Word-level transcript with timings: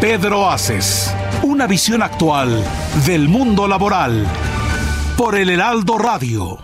Pedro 0.00 0.48
Aces. 0.48 1.12
Una 1.42 1.66
visión 1.66 2.04
actual 2.04 2.64
del 3.04 3.28
mundo 3.28 3.66
laboral. 3.66 4.28
Por 5.16 5.36
el 5.36 5.50
Heraldo 5.50 5.98
Radio. 5.98 6.58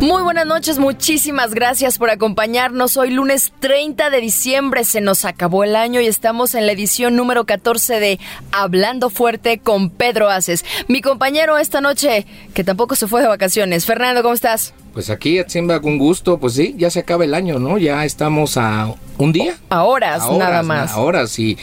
Muy 0.00 0.22
buenas 0.22 0.46
noches, 0.46 0.78
muchísimas 0.78 1.52
gracias 1.52 1.98
por 1.98 2.08
acompañarnos. 2.08 2.96
Hoy 2.96 3.10
lunes 3.10 3.52
30 3.58 4.08
de 4.08 4.20
diciembre 4.22 4.84
se 4.84 5.02
nos 5.02 5.26
acabó 5.26 5.62
el 5.62 5.76
año 5.76 6.00
y 6.00 6.06
estamos 6.06 6.54
en 6.54 6.64
la 6.64 6.72
edición 6.72 7.16
número 7.16 7.44
14 7.44 8.00
de 8.00 8.18
Hablando 8.50 9.10
Fuerte 9.10 9.58
con 9.58 9.90
Pedro 9.90 10.30
Aces. 10.30 10.64
Mi 10.88 11.02
compañero 11.02 11.58
esta 11.58 11.82
noche, 11.82 12.26
que 12.54 12.64
tampoco 12.64 12.94
se 12.94 13.08
fue 13.08 13.20
de 13.20 13.28
vacaciones. 13.28 13.84
Fernando, 13.84 14.22
¿cómo 14.22 14.32
estás? 14.34 14.72
Pues 14.96 15.10
aquí, 15.10 15.38
Atzimba, 15.38 15.82
con 15.82 15.98
gusto, 15.98 16.38
pues 16.38 16.54
sí, 16.54 16.74
ya 16.78 16.88
se 16.88 17.00
acaba 17.00 17.22
el 17.22 17.34
año, 17.34 17.58
¿no? 17.58 17.76
Ya 17.76 18.06
estamos 18.06 18.56
a 18.56 18.94
un 19.18 19.30
día. 19.30 19.54
A 19.68 19.82
horas, 19.82 20.22
A 20.22 20.28
horas, 20.28 20.48
nada 20.48 20.62
más. 20.62 20.92
A 20.92 21.00
horas, 21.00 21.38
y 21.38 21.58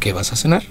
¿qué 0.00 0.14
vas 0.14 0.32
a 0.32 0.36
cenar? 0.36 0.62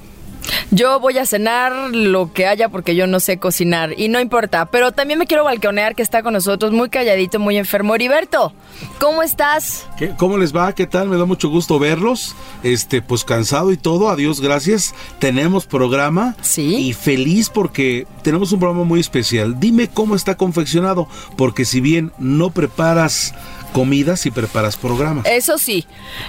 Yo 0.71 0.99
voy 0.99 1.17
a 1.17 1.25
cenar 1.25 1.71
lo 1.91 2.31
que 2.33 2.45
haya 2.47 2.69
porque 2.69 2.95
yo 2.95 3.07
no 3.07 3.19
sé 3.19 3.37
cocinar 3.39 3.93
y 3.99 4.07
no 4.07 4.19
importa, 4.19 4.65
pero 4.67 4.91
también 4.91 5.17
me 5.19 5.25
quiero 5.27 5.43
balconear 5.43 5.95
que 5.95 6.01
está 6.03 6.21
con 6.23 6.33
nosotros 6.33 6.71
muy 6.71 6.89
calladito, 6.89 7.39
muy 7.39 7.57
enfermo. 7.57 7.95
Heriberto, 7.95 8.53
¿cómo 8.99 9.23
estás? 9.23 9.87
¿Qué- 9.97 10.13
¿Cómo 10.17 10.37
les 10.37 10.55
va? 10.55 10.73
¿Qué 10.73 10.85
tal? 10.87 11.09
Me 11.09 11.17
da 11.17 11.25
mucho 11.25 11.49
gusto 11.49 11.79
verlos. 11.79 12.35
Este, 12.63 13.01
pues 13.01 13.23
cansado 13.23 13.71
y 13.71 13.77
todo. 13.77 14.09
Adiós, 14.09 14.41
gracias. 14.41 14.93
Tenemos 15.19 15.65
programa. 15.65 16.35
Sí. 16.41 16.75
Y 16.75 16.93
feliz 16.93 17.49
porque 17.49 18.05
tenemos 18.23 18.51
un 18.51 18.59
programa 18.59 18.83
muy 18.85 18.99
especial. 18.99 19.59
Dime 19.59 19.87
cómo 19.87 20.15
está 20.15 20.35
confeccionado, 20.35 21.07
porque 21.35 21.65
si 21.65 21.81
bien 21.81 22.11
no 22.19 22.51
preparas 22.51 23.33
comida, 23.71 24.17
sí 24.17 24.31
preparas 24.31 24.77
programa. 24.77 25.23
Eso 25.25 25.57
sí, 25.57 25.85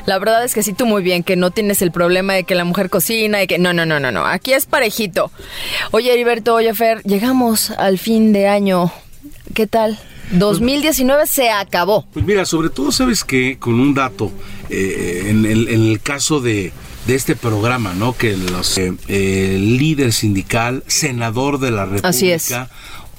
la 0.07 0.19
verdad 0.19 0.45
es 0.45 0.55
que 0.55 0.63
sí 0.63 0.73
tú 0.73 0.87
muy 0.87 1.03
bien, 1.03 1.23
que 1.23 1.37
no 1.37 1.51
tienes 1.51 1.83
el 1.83 1.93
problema 1.93 2.35
de 2.35 2.45
que 2.45 2.55
la 2.55 2.65
mujer 2.65 2.91
cocina 2.91 3.43
y 3.43 3.47
que 3.47 3.59
no, 3.59 3.73
no, 3.73 3.87
no, 3.87 4.01
no, 4.01 4.13
no, 4.13 4.27
aquí 4.27 4.53
es 4.53 4.67
parejito. 4.67 5.31
Oye 5.91 6.13
Heriberto, 6.13 6.55
oye 6.55 6.75
Fer, 6.75 7.03
llegamos 7.03 7.71
al 7.71 7.99
fin 7.99 8.33
de 8.33 8.49
año, 8.49 8.93
¿qué 9.55 9.67
tal? 9.67 9.99
2019 10.33 11.27
se 11.27 11.51
acabó. 11.51 12.07
Pues 12.13 12.25
mira, 12.25 12.45
sobre 12.45 12.71
todo 12.71 12.93
sabes 12.93 13.25
que 13.25 13.59
con 13.59 13.81
un 13.81 13.95
dato, 13.95 14.31
eh, 14.69 15.25
en, 15.27 15.45
el, 15.45 15.69
en 15.69 15.83
el 15.83 16.01
caso 16.01 16.41
de, 16.41 16.73
de 17.07 17.15
este 17.15 17.35
programa, 17.35 17.95
¿no? 17.95 18.17
Que 18.17 18.37
los, 18.37 18.79
eh, 18.79 18.95
el 19.09 19.77
líder 19.77 20.13
sindical, 20.13 20.85
senador 20.87 21.59
de 21.59 21.71
la 21.71 21.85
República, 21.85 22.09
Así 22.09 22.31
es. 22.31 22.55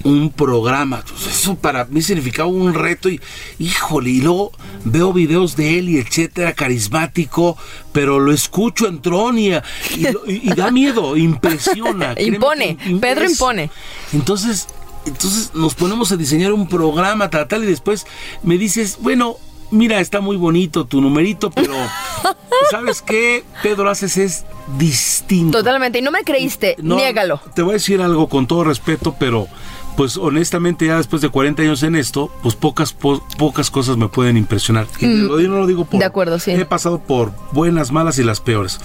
Un 0.04 0.30
programa, 0.30 1.04
eso 1.28 1.54
para 1.54 1.84
mí 1.84 2.02
significaba 2.02 2.48
un 2.48 2.74
reto 2.74 3.08
y 3.08 3.20
híjole, 3.58 4.10
y 4.10 4.20
luego 4.20 4.52
veo 4.84 5.12
videos 5.12 5.54
de 5.56 5.78
él 5.78 5.88
y 5.88 5.98
etcétera, 5.98 6.52
carismático, 6.54 7.56
pero 7.92 8.18
lo 8.20 8.32
escucho 8.32 8.86
en 8.88 9.00
Tron 9.00 9.38
y, 9.38 9.52
y 9.94 10.54
da 10.54 10.70
miedo, 10.70 11.16
impresiona. 11.16 12.14
Impone, 12.18 12.76
que 12.76 12.96
Pedro 12.96 13.24
es- 13.24 13.32
impone. 13.32 13.70
Entonces, 14.12 14.66
entonces 15.06 15.50
nos 15.54 15.74
ponemos 15.74 16.10
a 16.12 16.16
diseñar 16.16 16.52
un 16.52 16.68
programa, 16.68 17.30
tal, 17.30 17.46
tal, 17.48 17.62
y 17.64 17.66
después 17.66 18.06
me 18.42 18.58
dices, 18.58 18.98
bueno, 19.00 19.36
mira, 19.70 20.00
está 20.00 20.20
muy 20.20 20.36
bonito 20.36 20.84
tu 20.84 21.00
numerito, 21.00 21.50
pero 21.50 21.74
¿sabes 22.70 23.02
qué? 23.02 23.44
Pedro 23.62 23.88
Haces 23.90 24.16
es 24.16 24.44
distinto. 24.78 25.58
Totalmente, 25.58 25.98
y 25.98 26.02
no 26.02 26.10
me 26.10 26.22
creíste, 26.24 26.76
No, 26.82 26.96
niégalo. 26.96 27.40
Te 27.54 27.62
voy 27.62 27.70
a 27.70 27.74
decir 27.74 28.00
algo 28.02 28.28
con 28.28 28.46
todo 28.46 28.64
respeto, 28.64 29.14
pero 29.18 29.48
pues 29.96 30.16
honestamente 30.16 30.86
ya 30.86 30.96
después 30.96 31.20
de 31.22 31.28
40 31.28 31.62
años 31.62 31.82
en 31.82 31.96
esto, 31.96 32.30
pues 32.42 32.54
pocas 32.54 32.92
po- 32.92 33.22
pocas 33.38 33.70
cosas 33.70 33.96
me 33.96 34.08
pueden 34.08 34.36
impresionar. 34.36 34.86
Y 35.00 35.06
lo 35.06 35.36
digo- 35.36 35.52
no 35.52 35.58
lo 35.60 35.66
digo 35.66 35.84
por... 35.84 35.96
Mm. 35.96 35.98
De 36.00 36.04
acuerdo, 36.04 36.38
sí. 36.38 36.50
He 36.52 36.64
pasado 36.64 36.98
por 37.00 37.32
buenas, 37.52 37.92
malas 37.92 38.18
y 38.18 38.22
las 38.24 38.40
peores. 38.40 38.78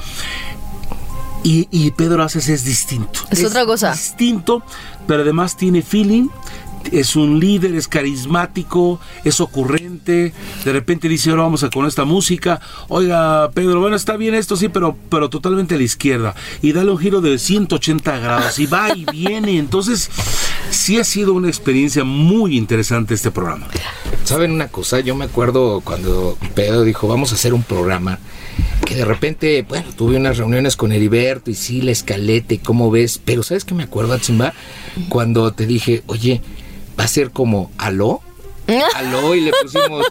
Y, 1.44 1.68
y 1.72 1.92
Pedro 1.92 2.24
Aces 2.24 2.50
es 2.50 2.66
distinto. 2.66 3.20
Es 3.30 3.44
otra 3.46 3.66
cosa. 3.66 3.92
Distinto, 3.94 4.64
pero 5.08 5.22
además 5.22 5.56
tiene 5.56 5.82
feeling. 5.82 6.28
Es 6.92 7.16
un 7.16 7.40
líder, 7.40 7.76
es 7.76 7.88
carismático, 7.88 9.00
es 9.24 9.40
ocurrente. 9.40 10.34
De 10.64 10.74
repente 10.74 11.08
dice, 11.08 11.30
ahora 11.30 11.44
vamos 11.44 11.64
a 11.64 11.70
con 11.70 11.86
esta 11.86 12.06
música. 12.06 12.60
Oiga, 12.88 13.52
Pedro, 13.52 13.80
bueno, 13.80 13.96
está 13.96 14.18
bien 14.18 14.34
esto, 14.34 14.56
sí, 14.56 14.70
pero, 14.70 14.96
pero 15.10 15.30
totalmente 15.30 15.76
a 15.76 15.78
la 15.78 15.84
izquierda. 15.84 16.36
Y 16.62 16.72
dale 16.72 16.92
un 16.92 16.98
giro 16.98 17.22
de 17.22 17.38
180 17.38 18.20
grados. 18.20 18.60
Y 18.60 18.66
va 18.66 18.96
y 18.96 19.06
viene. 19.12 19.58
Entonces, 19.58 20.10
sí 20.70 21.00
ha 21.00 21.04
sido 21.04 21.34
una 21.34 21.48
experiencia 21.48 22.04
muy 22.04 22.58
interesante 22.58 23.14
este 23.14 23.32
programa. 23.32 23.68
¿Saben 24.24 24.52
una 24.52 24.68
cosa? 24.68 25.00
Yo 25.00 25.16
me 25.16 25.26
acuerdo 25.26 25.82
cuando 25.82 26.38
Pedro 26.56 26.84
dijo, 26.84 27.08
vamos 27.08 27.32
a 27.32 27.36
hacer 27.36 27.54
un 27.54 27.64
programa, 27.64 28.20
que 28.86 28.96
de 28.96 29.06
repente, 29.06 29.66
bueno, 29.68 29.88
tuve 29.96 30.18
unas 30.18 30.38
reuniones 30.38 30.76
con 30.76 30.92
Heriberto 30.92 31.52
y 31.52 31.56
sí, 31.56 31.82
la 31.82 31.92
escaleta 31.92 32.54
y 32.54 32.58
cómo 32.58 32.92
ves, 32.92 33.22
pero 33.24 33.44
¿sabes 33.44 33.64
qué 33.64 33.74
me 33.74 33.84
acuerdo, 33.84 34.14
Atzimba? 34.14 34.54
Cuando 35.10 35.52
te 35.54 35.66
dije, 35.66 36.04
oye, 36.08 36.42
va 37.00 37.04
a 37.06 37.08
ser 37.08 37.32
como 37.32 37.72
aló. 37.78 38.22
Aló 38.96 39.34
y 39.34 39.40
le 39.40 39.54
pusimos 39.62 40.06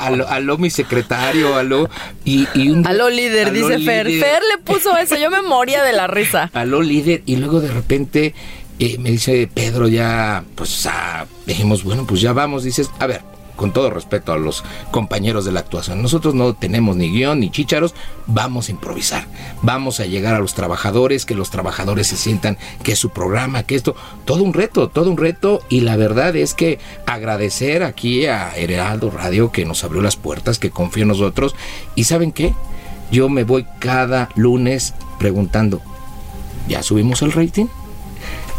aló, 0.00 0.26
aló 0.28 0.58
mi 0.58 0.70
secretario, 0.70 1.54
aló 1.54 1.88
y, 2.24 2.48
y 2.52 2.68
un 2.70 2.84
Aló 2.84 3.08
líder, 3.08 3.48
aló, 3.48 3.68
dice 3.68 3.78
Fer. 3.78 4.06
Fer 4.08 4.42
le 4.50 4.58
puso 4.58 4.96
eso, 4.96 5.16
yo 5.16 5.30
me 5.30 5.40
moría 5.40 5.84
de 5.84 5.92
la 5.92 6.08
risa. 6.08 6.50
aló 6.54 6.82
líder 6.82 7.22
y 7.26 7.36
luego 7.36 7.60
de 7.60 7.68
repente 7.68 8.34
eh, 8.80 8.98
me 8.98 9.12
dice 9.12 9.48
Pedro 9.52 9.86
ya 9.86 10.42
pues 10.56 10.84
ah, 10.86 11.26
dijimos 11.46 11.84
bueno 11.84 12.04
pues 12.04 12.20
ya 12.20 12.32
vamos 12.32 12.64
dices 12.64 12.90
a 12.98 13.06
ver 13.06 13.20
con 13.56 13.72
todo 13.72 13.90
respeto 13.90 14.32
a 14.32 14.38
los 14.38 14.64
compañeros 14.90 15.44
de 15.44 15.52
la 15.52 15.60
actuación. 15.60 16.02
Nosotros 16.02 16.34
no 16.34 16.54
tenemos 16.54 16.96
ni 16.96 17.10
guion 17.10 17.40
ni 17.40 17.50
chícharos 17.50 17.94
vamos 18.26 18.68
a 18.68 18.72
improvisar. 18.72 19.26
Vamos 19.62 20.00
a 20.00 20.06
llegar 20.06 20.34
a 20.34 20.40
los 20.40 20.54
trabajadores 20.54 21.26
que 21.26 21.34
los 21.34 21.50
trabajadores 21.50 22.06
se 22.06 22.16
sientan 22.16 22.58
que 22.82 22.96
su 22.96 23.10
programa 23.10 23.62
que 23.62 23.74
esto 23.74 23.94
todo 24.24 24.42
un 24.42 24.54
reto 24.54 24.88
todo 24.88 25.10
un 25.10 25.16
reto. 25.16 25.62
Y 25.68 25.80
la 25.80 25.96
verdad 25.96 26.34
es 26.36 26.54
que 26.54 26.78
agradecer 27.06 27.82
aquí 27.82 28.26
a 28.26 28.56
Heraldo 28.56 29.10
Radio 29.10 29.52
que 29.52 29.64
nos 29.64 29.84
abrió 29.84 30.02
las 30.02 30.16
puertas 30.16 30.58
que 30.58 30.70
confió 30.70 31.02
en 31.02 31.08
nosotros. 31.08 31.54
Y 31.94 32.04
saben 32.04 32.32
qué 32.32 32.54
yo 33.10 33.28
me 33.28 33.44
voy 33.44 33.66
cada 33.78 34.28
lunes 34.36 34.94
preguntando 35.18 35.82
ya 36.68 36.82
subimos 36.82 37.22
el 37.22 37.32
rating. 37.32 37.66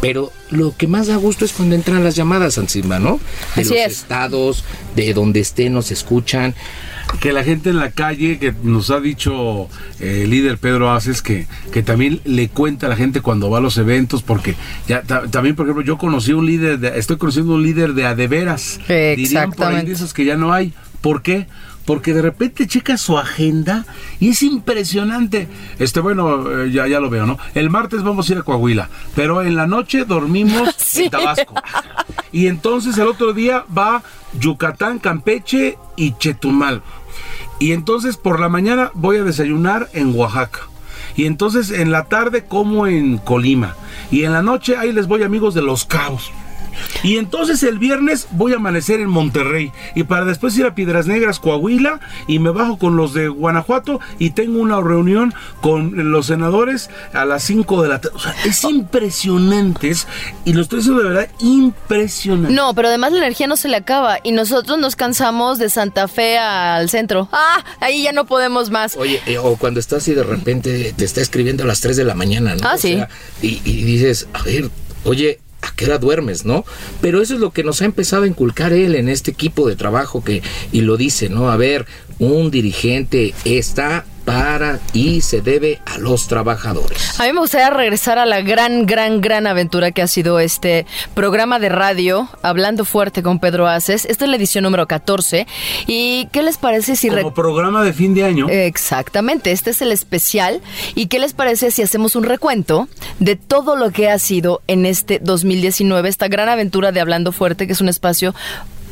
Pero 0.04 0.32
lo 0.52 0.76
que 0.76 0.86
más 0.88 1.08
da 1.08 1.16
gusto 1.16 1.46
es 1.46 1.54
cuando 1.54 1.76
entran 1.76 2.04
las 2.04 2.16
llamadas 2.16 2.58
encima, 2.58 3.00
¿no? 3.00 3.20
De 3.56 3.62
Así 3.62 3.70
los 3.70 3.80
es. 3.80 3.94
estados, 3.94 4.64
de 4.96 5.14
donde 5.14 5.40
estén, 5.40 5.74
nos 5.74 5.92
escuchan. 5.92 6.54
que 7.20 7.32
la 7.32 7.44
gente 7.44 7.70
en 7.70 7.78
la 7.78 7.92
calle, 7.92 8.40
que 8.40 8.54
nos 8.64 8.90
ha 8.90 9.00
dicho 9.00 9.68
eh, 10.00 10.22
el 10.24 10.30
líder 10.32 10.58
Pedro 10.58 10.92
Aces, 10.92 11.22
que, 11.22 11.48
que 11.72 11.84
también 11.84 12.20
le 12.26 12.50
cuenta 12.50 12.88
a 12.88 12.90
la 12.90 12.96
gente 12.96 13.22
cuando 13.22 13.50
va 13.50 13.60
a 13.60 13.62
los 13.62 13.78
eventos, 13.78 14.24
porque 14.24 14.56
ya 14.88 15.04
ta- 15.04 15.28
también, 15.30 15.56
por 15.56 15.66
ejemplo, 15.66 15.84
yo 15.84 15.98
conocí 15.98 16.34
un 16.34 16.46
líder, 16.48 16.80
de- 16.80 16.98
estoy 16.98 17.18
conociendo 17.18 17.54
un 17.54 17.64
líder 17.64 17.94
de 17.94 18.06
adeveras. 18.06 18.80
Dirían 18.88 18.88
por 18.88 18.98
ahí 18.98 19.22
Exactamente. 19.24 19.86
de 19.88 19.94
esos 19.94 20.14
que 20.14 20.26
ya 20.26 20.36
no 20.38 20.54
hay. 20.54 20.74
¿Por 21.02 21.22
qué? 21.22 21.46
Porque 21.86 22.14
de 22.14 22.22
repente 22.22 22.66
checa 22.68 22.98
su 22.98 23.18
agenda 23.18 23.86
y 24.20 24.30
es 24.30 24.42
impresionante. 24.44 25.48
Este, 25.80 26.00
bueno, 26.00 26.64
eh, 26.64 26.72
ya, 26.72 26.88
ya 26.88 27.00
lo 27.00 27.10
veo, 27.10 27.26
¿no? 27.26 27.38
El 27.56 27.70
martes 27.70 28.04
vamos 28.04 28.30
a 28.30 28.34
ir 28.34 28.40
a 28.40 28.44
Coahuila, 28.44 28.90
pero 29.16 29.42
en 29.42 29.56
la 29.56 29.68
noche 29.68 30.06
dormimos 30.06 30.74
Sí. 30.78 31.04
en 31.06 31.10
Tabasco. 31.12 31.56
Y 32.32 32.48
entonces 32.48 32.98
el 32.98 33.08
otro 33.08 33.34
día 33.34 33.66
va 33.76 34.02
Yucatán, 34.40 35.00
Campeche 35.00 35.78
y 35.98 36.14
Chetumal. 36.18 36.82
Y 37.60 37.72
entonces 37.74 38.18
por 38.18 38.40
la 38.40 38.50
mañana 38.50 38.92
voy 38.94 39.18
a 39.18 39.24
desayunar 39.24 39.90
en 39.94 40.16
Oaxaca. 40.16 40.62
Y 41.16 41.26
entonces 41.26 41.70
en 41.70 41.92
la 41.92 42.06
tarde 42.06 42.46
como 42.46 42.88
en 42.88 43.18
Colima. 43.18 43.76
Y 44.10 44.24
en 44.24 44.32
la 44.34 44.42
noche 44.42 44.78
ahí 44.78 44.92
les 44.94 45.08
voy 45.08 45.24
amigos 45.24 45.54
de 45.54 45.62
Los 45.62 45.86
Cabos. 45.86 46.32
Y 47.04 47.18
entonces 47.18 47.64
el 47.64 47.80
viernes 47.80 48.28
voy 48.32 48.54
a 48.54 48.58
amanecer 48.58 49.00
en 49.00 49.10
Monterrey 49.10 49.72
y 49.96 50.04
para 50.04 50.26
después 50.26 50.58
ir 50.58 50.66
a 50.66 50.76
Piedras 50.76 51.08
Negras, 51.08 51.40
Coahuila 51.40 52.00
y 52.28 52.40
me 52.40 52.52
bajo 52.52 52.78
con 52.78 52.96
los 52.96 53.14
de 53.14 53.28
Guanajuato 53.28 54.00
y 54.20 54.32
tengo 54.32 54.60
una 54.60 54.82
reunión 54.82 55.34
con 55.62 56.12
los 56.12 56.28
senadores 56.28 56.90
a 57.14 57.26
las 57.26 57.44
5 57.44 57.82
de 57.84 57.90
la 57.90 58.02
tarde. 58.02 58.16
O 58.16 58.20
sea, 58.20 58.36
es 58.46 58.64
impresionante 58.64 59.90
es, 59.90 60.08
y 60.46 60.54
lo 60.54 60.62
estoy 60.62 60.80
diciendo 60.80 61.02
de 61.02 61.10
verdad 61.10 61.30
impresionante. 61.40 62.54
No, 62.54 62.74
pero 62.74 62.88
además 62.88 63.12
la 63.12 63.20
energía 63.20 63.48
no 63.48 63.56
se 63.56 63.68
le 63.68 63.78
acaba 63.78 64.18
y 64.24 64.32
nosotros 64.32 64.78
nos 64.78 64.96
cansamos 64.96 65.60
de 65.60 65.70
Santa 65.70 66.08
Fe 66.08 66.38
al 66.38 66.90
centro. 66.90 67.30
Ah, 67.32 67.64
ahí 67.80 68.04
ya 68.04 68.12
no 68.12 68.26
podemos 68.26 68.70
más. 68.70 68.96
Oye, 68.98 69.22
eh, 69.26 69.38
o 69.38 69.56
cuando 69.58 69.80
estás 69.80 70.08
y 70.08 70.14
de 70.14 70.24
repente 70.24 70.94
te 70.96 71.06
está 71.06 71.22
escribiendo 71.22 71.64
a 71.64 71.68
las 71.68 71.82
3 71.82 71.98
de 71.98 72.04
la 72.04 72.16
mañana, 72.16 72.56
¿no? 72.56 72.68
Ah, 72.68 72.78
sí. 72.78 73.00
y, 73.42 73.62
y 73.66 73.84
dices, 73.84 74.28
a 74.34 74.44
ver, 74.44 74.70
oye, 75.04 75.40
¿a 75.64 75.74
qué 75.76 75.86
hora 75.86 75.98
duermes, 75.98 76.46
no? 76.46 76.66
Pero 77.02 77.22
eso 77.22 77.34
es 77.34 77.40
lo 77.40 77.52
que 77.52 77.64
nos 77.64 77.82
ha 77.82 77.86
empezado 77.86 78.24
a 78.24 78.28
inculcar 78.28 78.74
él 78.74 78.96
en 78.96 79.10
este 79.10 79.32
equipo 79.32 79.68
de 79.68 79.76
trabajo 79.76 80.24
que, 80.24 80.42
y 80.72 80.82
lo 80.82 80.98
dice, 80.98 81.30
¿no? 81.30 81.50
A 81.50 81.58
ver, 81.58 81.86
un 82.20 82.52
dirigente 82.52 83.34
está 83.46 84.06
para 84.26 84.80
y 84.94 85.22
se 85.22 85.42
debe 85.42 85.82
a 85.86 85.98
los 85.98 86.28
trabajadores. 86.28 87.20
A 87.20 87.26
mí 87.26 87.34
me 87.34 87.40
gustaría 87.40 87.70
regresar 87.70 88.18
a 88.18 88.26
la 88.26 88.42
gran, 88.42 88.86
gran, 88.86 89.22
gran 89.22 89.48
aventura 89.48 89.92
que 89.92 90.02
ha 90.02 90.08
sido 90.08 90.40
este 90.40 90.86
programa 91.14 91.60
de 91.60 91.70
radio, 91.70 92.30
Hablando 92.42 92.86
Fuerte 92.86 93.24
con 93.24 93.40
Pedro 93.40 93.68
Aces. 93.68 94.06
Esta 94.06 94.26
es 94.26 94.30
la 94.30 94.38
edición 94.38 94.64
número 94.64 94.88
14. 94.88 95.48
¿Y 95.88 96.28
qué 96.32 96.44
les 96.44 96.58
parece 96.58 96.96
si... 96.96 97.10
Como 97.10 97.34
programa 97.34 97.84
de 97.84 97.94
fin 97.94 98.14
de 98.14 98.24
año. 98.24 98.48
Exactamente, 98.50 99.52
este 99.52 99.72
es 99.72 99.82
el 99.82 99.92
especial. 99.92 100.62
¿Y 100.96 101.08
qué 101.08 101.20
les 101.20 101.34
parece 101.34 101.72
si 101.72 101.82
hacemos 101.82 102.16
un 102.16 102.24
recuento 102.24 102.88
de 103.20 103.36
todo 103.36 103.76
lo 103.76 103.92
que 103.92 104.10
ha 104.10 104.20
sido 104.20 104.62
en 104.68 104.86
este 104.86 105.20
2019, 105.20 106.10
esta 106.10 106.28
gran 106.28 106.50
aventura 106.50 106.92
de 106.92 107.02
Hablando 107.02 107.32
Fuerte, 107.32 107.68
que 107.68 107.74
es 107.74 107.82
un 107.82 107.90
espacio 107.90 108.34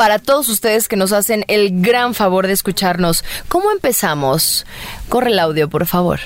para 0.02 0.18
todos 0.18 0.50
ustedes 0.50 0.88
que 0.88 0.96
nos 0.96 1.12
hacen 1.12 1.46
el 1.48 1.80
gran 1.80 2.16
favor 2.16 2.48
de 2.48 2.54
escucharnos. 2.54 3.24
¿Cómo 3.48 3.72
empezamos? 3.72 4.66
Corre 5.10 5.30
el 5.30 5.38
audio, 5.38 5.70
por 5.70 5.86
favor. 5.86 6.20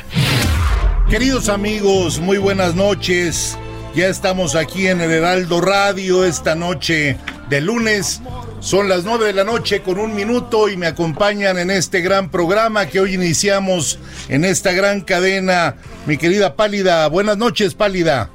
Queridos 1.09 1.49
amigos, 1.49 2.21
muy 2.21 2.37
buenas 2.37 2.73
noches. 2.75 3.57
Ya 3.93 4.07
estamos 4.07 4.55
aquí 4.55 4.87
en 4.87 5.01
el 5.01 5.11
Heraldo 5.11 5.59
Radio 5.59 6.23
esta 6.23 6.55
noche 6.55 7.17
de 7.49 7.59
lunes. 7.59 8.21
Son 8.61 8.87
las 8.87 9.03
nueve 9.03 9.25
de 9.25 9.33
la 9.33 9.43
noche 9.43 9.81
con 9.81 9.99
un 9.99 10.15
minuto 10.15 10.69
y 10.69 10.77
me 10.77 10.87
acompañan 10.87 11.57
en 11.57 11.69
este 11.69 11.99
gran 11.99 12.31
programa 12.31 12.85
que 12.85 13.01
hoy 13.01 13.15
iniciamos 13.15 13.99
en 14.29 14.45
esta 14.45 14.71
gran 14.71 15.01
cadena. 15.01 15.75
Mi 16.05 16.17
querida 16.17 16.55
Pálida, 16.55 17.09
buenas 17.09 17.35
noches 17.35 17.73
Pálida. 17.73 18.29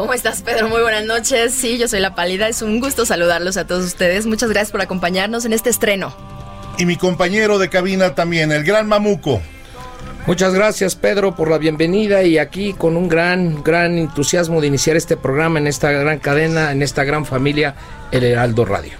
¿Cómo 0.00 0.14
estás, 0.14 0.40
Pedro? 0.40 0.70
Muy 0.70 0.80
buenas 0.80 1.04
noches. 1.04 1.52
Sí, 1.52 1.76
yo 1.76 1.86
soy 1.86 2.00
La 2.00 2.14
Pálida. 2.14 2.48
Es 2.48 2.62
un 2.62 2.80
gusto 2.80 3.04
saludarlos 3.04 3.58
a 3.58 3.66
todos 3.66 3.84
ustedes. 3.84 4.24
Muchas 4.24 4.48
gracias 4.48 4.72
por 4.72 4.80
acompañarnos 4.80 5.44
en 5.44 5.52
este 5.52 5.68
estreno. 5.68 6.16
Y 6.78 6.86
mi 6.86 6.96
compañero 6.96 7.58
de 7.58 7.68
cabina 7.68 8.14
también, 8.14 8.50
el 8.50 8.64
gran 8.64 8.88
Mamuco. 8.88 9.42
Muchas 10.26 10.54
gracias, 10.54 10.96
Pedro, 10.96 11.36
por 11.36 11.50
la 11.50 11.58
bienvenida 11.58 12.22
y 12.22 12.38
aquí 12.38 12.72
con 12.72 12.96
un 12.96 13.10
gran, 13.10 13.62
gran 13.62 13.98
entusiasmo 13.98 14.62
de 14.62 14.68
iniciar 14.68 14.96
este 14.96 15.18
programa 15.18 15.58
en 15.58 15.66
esta 15.66 15.90
gran 15.90 16.18
cadena, 16.18 16.72
en 16.72 16.80
esta 16.80 17.04
gran 17.04 17.26
familia, 17.26 17.74
el 18.10 18.24
Heraldo 18.24 18.64
Radio. 18.64 18.94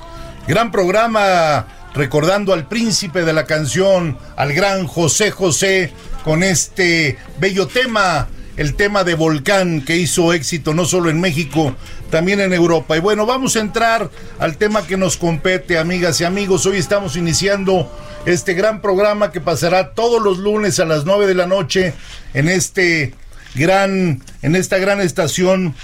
Gran 0.46 0.70
programa 0.70 1.66
recordando 1.94 2.52
al 2.52 2.68
príncipe 2.68 3.22
de 3.24 3.32
la 3.32 3.46
canción, 3.46 4.18
al 4.36 4.52
gran 4.52 4.86
José 4.86 5.30
José, 5.30 5.94
con 6.24 6.42
este 6.42 7.16
bello 7.38 7.66
tema 7.68 8.28
el 8.60 8.74
tema 8.74 9.04
de 9.04 9.14
Volcán 9.14 9.80
que 9.80 9.96
hizo 9.96 10.34
éxito 10.34 10.74
no 10.74 10.84
solo 10.84 11.08
en 11.08 11.18
México, 11.18 11.74
también 12.10 12.40
en 12.40 12.52
Europa. 12.52 12.94
Y 12.94 13.00
bueno, 13.00 13.24
vamos 13.24 13.56
a 13.56 13.60
entrar 13.60 14.10
al 14.38 14.58
tema 14.58 14.86
que 14.86 14.98
nos 14.98 15.16
compete, 15.16 15.78
amigas 15.78 16.20
y 16.20 16.24
amigos. 16.24 16.66
Hoy 16.66 16.76
estamos 16.76 17.16
iniciando 17.16 17.90
este 18.26 18.52
gran 18.52 18.82
programa 18.82 19.32
que 19.32 19.40
pasará 19.40 19.94
todos 19.94 20.20
los 20.20 20.36
lunes 20.36 20.78
a 20.78 20.84
las 20.84 21.06
9 21.06 21.26
de 21.26 21.34
la 21.34 21.46
noche 21.46 21.94
en 22.34 22.50
este 22.50 23.14
gran 23.54 24.22
en 24.42 24.54
esta 24.54 24.76
gran 24.76 25.00
estación 25.00 25.74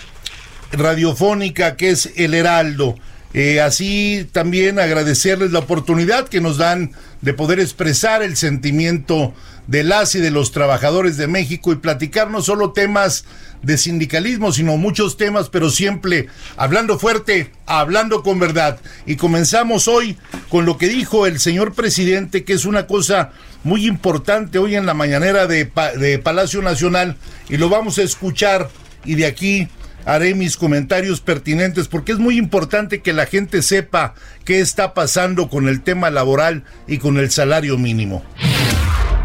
radiofónica 0.71 1.77
que 1.77 1.89
es 1.89 2.13
El 2.17 2.35
Heraldo. 2.35 2.99
Eh, 3.35 3.61
así 3.61 4.27
también 4.33 4.79
agradecerles 4.79 5.53
la 5.53 5.59
oportunidad 5.59 6.29
que 6.29 6.41
nos 6.41 6.57
dan 6.57 6.93
de 7.21 7.35
poder 7.35 7.61
expresar 7.61 8.23
el 8.23 8.37
sentimiento 8.37 9.35
de 9.67 9.83
las 9.83 10.15
y 10.15 10.21
de 10.21 10.31
los 10.31 10.53
trabajadores 10.53 11.17
de 11.17 11.27
México 11.27 11.73
y 11.73 11.77
platicar 11.77 12.31
no 12.31 12.41
solo 12.41 12.73
temas 12.73 13.25
de 13.63 13.79
sindicalismo, 13.79 14.53
sino 14.53 14.77
muchos 14.77 15.17
temas, 15.17 15.49
pero 15.49 15.71
siempre 15.71 16.29
hablando 16.57 16.99
fuerte, 16.99 17.51
hablando 17.67 18.23
con 18.23 18.39
verdad. 18.39 18.79
Y 19.07 19.17
comenzamos 19.17 19.89
hoy 19.89 20.17
con 20.49 20.65
lo 20.65 20.79
que 20.79 20.89
dijo 20.89 21.27
el 21.27 21.41
señor 21.41 21.75
presidente, 21.75 22.45
que 22.45 22.53
es 22.53 22.65
una 22.65 22.87
cosa 22.87 23.33
muy 23.65 23.87
importante 23.87 24.59
hoy 24.59 24.77
en 24.77 24.87
la 24.87 24.95
mañanera 24.95 25.47
de, 25.47 25.71
de 25.99 26.19
Palacio 26.21 26.63
Nacional, 26.63 27.17
y 27.49 27.57
lo 27.57 27.69
vamos 27.69 27.99
a 27.99 28.03
escuchar 28.03 28.71
y 29.05 29.17
de 29.17 29.27
aquí 29.27 29.69
haré 30.07 30.35
mis 30.35 30.57
comentarios 30.57 31.21
pertinentes 31.21 31.89
porque 31.89 32.13
es 32.13 32.19
muy 32.19 32.39
importante 32.39 33.03
que 33.03 33.13
la 33.13 33.27
gente 33.27 33.61
sepa 33.61 34.15
qué 34.45 34.61
está 34.61 34.95
pasando 34.95 35.51
con 35.51 35.69
el 35.69 35.83
tema 35.83 36.09
laboral 36.09 36.65
y 36.87 36.97
con 36.99 37.19
el 37.19 37.31
salario 37.31 37.77
mínimo. 37.77 38.25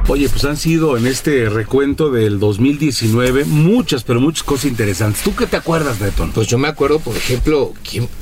Oye, 0.07 0.27
pues 0.27 0.43
han 0.43 0.57
sido 0.57 0.97
en 0.97 1.07
este 1.07 1.47
recuento 1.47 2.11
del 2.11 2.39
2019 2.39 3.45
muchas, 3.45 4.03
pero 4.03 4.19
muchas 4.19 4.43
cosas 4.43 4.65
interesantes. 4.65 5.23
¿Tú 5.23 5.33
qué 5.35 5.45
te 5.45 5.55
acuerdas, 5.55 5.99
Breton? 5.99 6.31
Pues 6.31 6.47
yo 6.47 6.57
me 6.57 6.67
acuerdo, 6.67 6.99
por 6.99 7.15
ejemplo, 7.15 7.71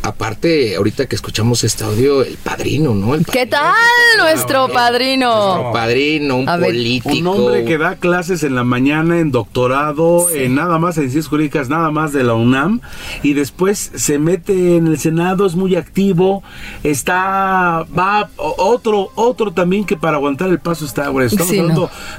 aparte, 0.03 0.75
ahorita 0.75 1.07
que 1.07 1.15
escuchamos 1.15 1.63
este 1.63 1.85
audio, 1.85 2.21
el 2.21 2.35
padrino, 2.35 2.93
¿no? 2.93 3.17
¿Qué 3.31 3.47
tal 3.47 3.73
nuestro 4.19 4.67
padrino? 4.67 5.55
Nuestro 5.55 5.73
padrino, 5.73 6.35
un 6.37 6.45
político. 6.45 7.09
un 7.09 7.27
hombre 7.27 7.65
que 7.65 7.77
da 7.77 7.95
clases 7.95 8.43
en 8.43 8.55
la 8.55 8.63
mañana, 8.63 9.19
en 9.19 9.31
doctorado, 9.31 10.29
en 10.29 10.55
nada 10.55 10.77
más 10.77 10.97
en 10.97 11.03
ciencias 11.03 11.27
jurídicas, 11.27 11.69
nada 11.69 11.89
más 11.91 12.13
de 12.13 12.23
la 12.23 12.33
UNAM, 12.33 12.81
y 13.23 13.33
después 13.33 13.91
se 13.95 14.19
mete 14.19 14.75
en 14.75 14.87
el 14.87 14.99
Senado, 14.99 15.45
es 15.45 15.55
muy 15.55 15.75
activo, 15.75 16.43
está, 16.83 17.85
va, 17.97 18.29
otro, 18.37 19.11
otro 19.15 19.51
también 19.51 19.85
que 19.85 19.97
para 19.97 20.17
aguantar 20.17 20.49
el 20.49 20.59
paso 20.59 20.85
está, 20.85 21.09
bueno, 21.09 21.27
estamos 21.27 21.68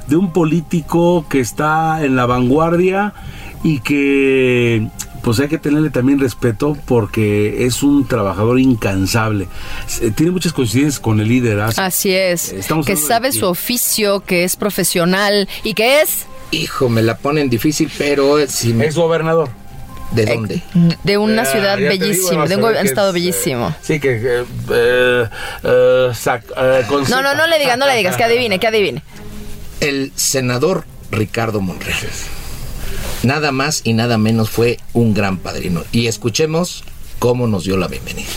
de 0.06 0.16
un 0.16 0.32
político 0.32 1.24
que 1.28 1.40
está 1.40 2.04
en 2.04 2.16
la 2.16 2.26
vanguardia 2.26 3.14
y 3.62 3.80
que 3.80 4.88
pues 5.22 5.38
hay 5.40 5.48
que 5.48 5.58
tenerle 5.58 5.90
también 5.90 6.18
respeto 6.18 6.76
porque 6.86 7.66
es 7.66 7.82
un 7.82 8.06
trabajador 8.06 8.58
incansable. 8.58 9.48
Tiene 10.14 10.32
muchas 10.32 10.52
coincidencias 10.52 11.00
con 11.00 11.20
el 11.20 11.28
líder. 11.28 11.60
Así 11.60 12.14
es. 12.14 12.54
que 12.86 12.96
sabe 12.96 13.32
su 13.32 13.46
oficio, 13.46 14.20
que 14.20 14.44
es 14.44 14.56
profesional 14.56 15.48
y 15.62 15.74
que 15.74 16.02
es... 16.02 16.26
Hijo, 16.52 16.88
me 16.88 17.02
la 17.02 17.16
ponen 17.16 17.48
difícil, 17.48 17.90
pero 17.96 18.44
si 18.48 18.74
Es 18.80 18.96
gobernador. 18.96 19.50
¿De 20.10 20.24
eh, 20.24 20.34
dónde? 20.34 20.62
De 21.04 21.18
una 21.18 21.44
ciudad 21.44 21.78
bellísima, 21.78 22.46
de 22.46 22.56
un 22.56 22.76
estado 22.76 23.12
bellísimo. 23.12 23.74
sí, 23.82 24.00
que... 24.00 24.44
Eh, 24.72 25.28
eh, 25.62 26.10
no, 27.08 27.22
no, 27.22 27.34
no 27.34 27.46
le 27.46 27.58
digas, 27.60 27.78
no 27.78 27.86
le 27.86 27.96
digas, 27.96 28.16
que 28.16 28.24
adivine, 28.24 28.58
que 28.58 28.66
adivine 28.66 29.02
el 29.80 30.12
senador 30.14 30.84
Ricardo 31.10 31.60
Monreal. 31.60 31.98
Nada 33.22 33.50
más 33.50 33.80
y 33.84 33.94
nada 33.94 34.18
menos 34.18 34.50
fue 34.50 34.78
un 34.92 35.14
gran 35.14 35.38
padrino. 35.38 35.82
Y 35.92 36.06
escuchemos 36.06 36.84
cómo 37.18 37.46
nos 37.46 37.64
dio 37.64 37.76
la 37.76 37.88
bienvenida. 37.88 38.28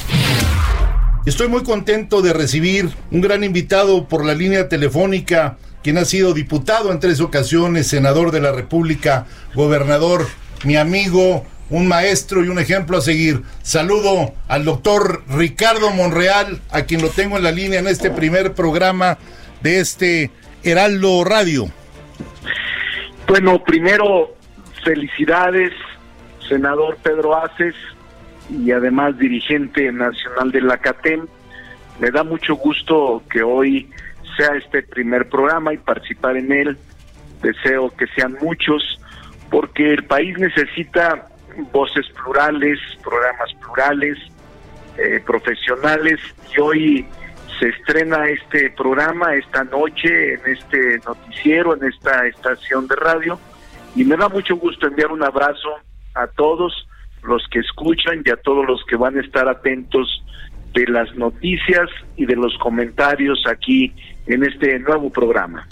Estoy 1.26 1.48
muy 1.48 1.64
contento 1.64 2.22
de 2.22 2.34
recibir 2.34 2.90
un 3.12 3.22
gran 3.22 3.44
invitado 3.44 4.08
por 4.08 4.26
la 4.26 4.34
línea 4.34 4.68
telefónica, 4.68 5.58
quien 5.82 5.98
ha 5.98 6.06
sido 6.06 6.34
diputado 6.34 6.92
en 6.92 7.00
tres 7.00 7.22
ocasiones, 7.22 7.88
senador 7.88 8.32
de 8.32 8.42
la 8.42 8.52
República, 8.52 9.26
gobernador, 9.54 10.28
mi 10.66 10.76
amigo, 10.76 11.46
un 11.70 11.88
maestro 11.88 12.44
y 12.44 12.50
un 12.50 12.60
ejemplo 12.60 12.98
a 12.98 13.02
seguir. 13.02 13.42
Saludo 13.64 14.34
al 14.50 14.66
doctor 14.66 15.24
Ricardo 15.30 15.92
Monreal, 15.92 16.62
a 16.72 16.84
quien 16.84 17.02
lo 17.02 17.10
tengo 17.10 17.38
en 17.38 17.44
la 17.44 17.52
línea 17.52 17.80
en 17.80 17.88
este 17.88 18.12
primer 18.12 18.54
programa 18.54 19.18
de 19.62 19.80
este 19.80 20.30
Heraldo 20.64 21.24
Radio. 21.26 21.66
Bueno, 23.28 23.64
primero, 23.64 24.36
felicidades, 24.84 25.74
senador 26.48 26.98
Pedro 27.04 27.36
Aces 27.36 27.76
y 28.50 28.72
además 28.72 29.18
dirigente 29.18 29.92
nacional 29.92 30.52
de 30.52 30.62
la 30.62 30.78
CATEM. 30.78 31.28
Me 32.00 32.12
da 32.12 32.24
mucho 32.24 32.56
gusto 32.56 33.24
que 33.30 33.44
hoy 33.44 33.90
sea 34.38 34.56
este 34.56 34.84
primer 34.84 35.28
programa 35.30 35.74
y 35.74 35.78
participar 35.78 36.38
en 36.38 36.52
él. 36.52 36.78
Deseo 37.42 37.90
que 37.96 38.08
sean 38.16 38.38
muchos, 38.42 39.00
porque 39.50 39.94
el 39.94 40.06
país 40.06 40.38
necesita 40.38 41.28
voces 41.72 42.06
plurales, 42.10 42.80
programas 43.04 43.54
plurales, 43.62 44.18
eh, 44.98 45.20
profesionales, 45.26 46.20
y 46.56 46.62
hoy 46.62 47.08
se 47.64 47.70
estrena 47.70 48.28
este 48.28 48.72
programa 48.72 49.36
esta 49.36 49.64
noche 49.64 50.34
en 50.34 50.42
este 50.48 51.00
noticiero, 51.06 51.74
en 51.74 51.88
esta 51.88 52.28
estación 52.28 52.88
de 52.88 52.96
radio 52.98 53.40
y 53.96 54.04
me 54.04 54.18
da 54.18 54.28
mucho 54.28 54.58
gusto 54.58 54.88
enviar 54.88 55.12
un 55.12 55.24
abrazo 55.24 55.70
a 56.14 56.28
todos 56.28 56.74
los 57.24 57.42
que 57.50 57.60
escuchan 57.60 58.22
y 58.26 58.32
a 58.32 58.36
todos 58.36 58.66
los 58.68 58.84
que 58.90 58.98
van 58.98 59.18
a 59.18 59.22
estar 59.22 59.48
atentos 59.48 60.26
de 60.74 60.88
las 60.88 61.16
noticias 61.16 61.90
y 62.18 62.26
de 62.26 62.36
los 62.36 62.54
comentarios 62.58 63.42
aquí 63.50 63.94
en 64.28 64.44
este 64.44 64.78
nuevo 64.80 65.10
programa. 65.10 65.66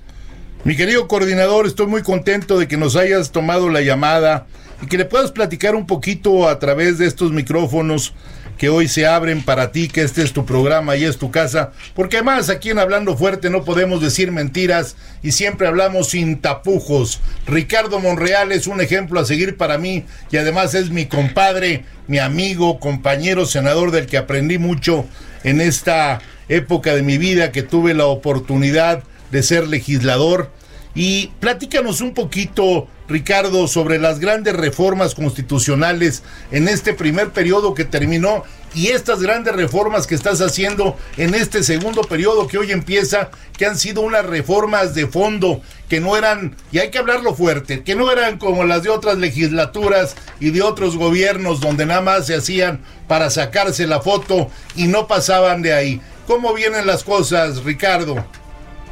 Mi 0.63 0.77
querido 0.77 1.10
coordinador, 1.10 1.65
estoy 1.65 1.88
muy 1.88 2.03
contento 2.03 2.57
de 2.57 2.69
que 2.69 2.77
nos 2.77 2.95
hayas 2.95 3.33
tomado 3.33 3.67
la 3.69 3.81
llamada 3.81 4.48
y 4.81 4.88
que 4.88 4.98
le 4.98 5.03
puedas 5.03 5.33
platicar 5.33 5.75
un 5.75 5.88
poquito 5.88 6.48
a 6.48 6.57
través 6.57 7.00
de 7.00 7.07
estos 7.07 7.33
micrófonos 7.33 8.13
que 8.58 8.70
hoy 8.70 8.88
se 8.88 9.08
abren 9.08 9.43
para 9.43 9.72
ti, 9.72 9.88
que 9.88 10.01
este 10.01 10.22
es 10.22 10.34
tu 10.34 10.46
programa 10.46 10.96
y 10.96 11.03
es 11.03 11.17
tu 11.17 11.31
casa, 11.31 11.72
porque 11.96 12.17
además 12.17 12.50
aquí 12.50 12.70
en 12.70 12.79
Hablando 12.79 13.17
Fuerte 13.17 13.50
no 13.50 13.63
podemos 13.63 14.01
decir 14.01 14.31
mentiras 14.31 14.96
y 15.24 15.31
siempre 15.31 15.67
hablamos 15.67 16.10
sin 16.10 16.39
tapujos. 16.39 17.22
Ricardo 17.48 18.00
Monreal 18.00 18.51
es 18.51 18.67
un 18.67 18.81
ejemplo 18.81 19.20
a 19.20 19.25
seguir 19.25 19.58
para 19.58 19.77
mí 19.77 20.05
y 20.31 20.38
además 20.38 20.74
es 20.74 20.89
mi 20.89 21.05
compadre, 21.05 21.86
mi 22.08 22.20
amigo, 22.20 22.79
compañero, 22.79 23.46
senador 23.46 23.91
del 23.91 24.05
que 24.05 24.17
aprendí 24.17 24.58
mucho 24.58 25.05
en 25.43 25.62
esta 25.62 26.22
época 26.50 26.96
de 26.96 27.01
mi 27.01 27.17
vida 27.17 27.51
que 27.51 27.63
tuve 27.63 27.93
la 27.93 28.05
oportunidad 28.05 29.03
de 29.31 29.43
ser 29.43 29.67
legislador. 29.67 30.51
Y 30.93 31.27
platícanos 31.39 32.01
un 32.01 32.13
poquito, 32.13 32.88
Ricardo, 33.12 33.68
sobre 33.68 34.00
las 34.00 34.20
grandes 34.20 34.56
reformas 34.56 35.13
constitucionales 35.13 36.24
en 36.51 36.68
este 36.68 36.94
primer 36.94 37.30
periodo 37.30 37.74
que 37.74 37.86
terminó 37.86 38.44
y 38.74 38.88
estas 38.88 39.22
grandes 39.22 39.56
reformas 39.56 40.08
que 40.08 40.15
estás 40.15 40.39
haciendo 40.41 40.98
en 41.18 41.36
este 41.36 41.62
segundo 41.62 42.01
periodo 42.03 42.48
que 42.48 42.58
hoy 42.58 42.72
empieza, 42.72 43.30
que 43.58 43.65
han 43.65 43.77
sido 43.77 44.01
unas 44.01 44.25
reformas 44.25 44.96
de 44.96 45.08
fondo, 45.08 45.62
que 45.89 46.00
no 46.00 46.15
eran, 46.15 46.56
y 46.72 46.80
hay 46.80 46.89
que 46.89 46.98
hablarlo 46.98 47.34
fuerte, 47.34 47.84
que 47.84 47.96
no 47.96 48.12
eran 48.12 48.38
como 48.38 48.63
las 48.63 48.84
de 48.84 48.89
otras 48.89 49.18
legislaturas 49.18 50.15
y 50.39 50.51
de 50.51 50.62
otros 50.62 50.98
gobiernos 50.98 51.60
donde 51.60 51.86
nada 51.86 52.01
más 52.01 52.27
se 52.27 52.36
hacían 52.36 52.80
para 53.08 53.30
sacarse 53.30 53.88
la 53.88 54.01
foto 54.01 54.50
y 54.75 54.88
no 54.88 55.08
pasaban 55.08 55.62
de 55.62 55.74
ahí. 55.74 56.01
¿Cómo 56.27 56.53
vienen 56.53 56.88
las 56.88 57.03
cosas, 57.03 57.63
Ricardo? 57.63 58.25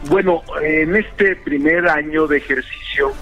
Bueno, 0.10 0.44
en 0.62 0.96
este 0.96 1.36
primer 1.38 1.88
año 1.88 2.28
de 2.28 2.38
ejercicio 2.38 3.14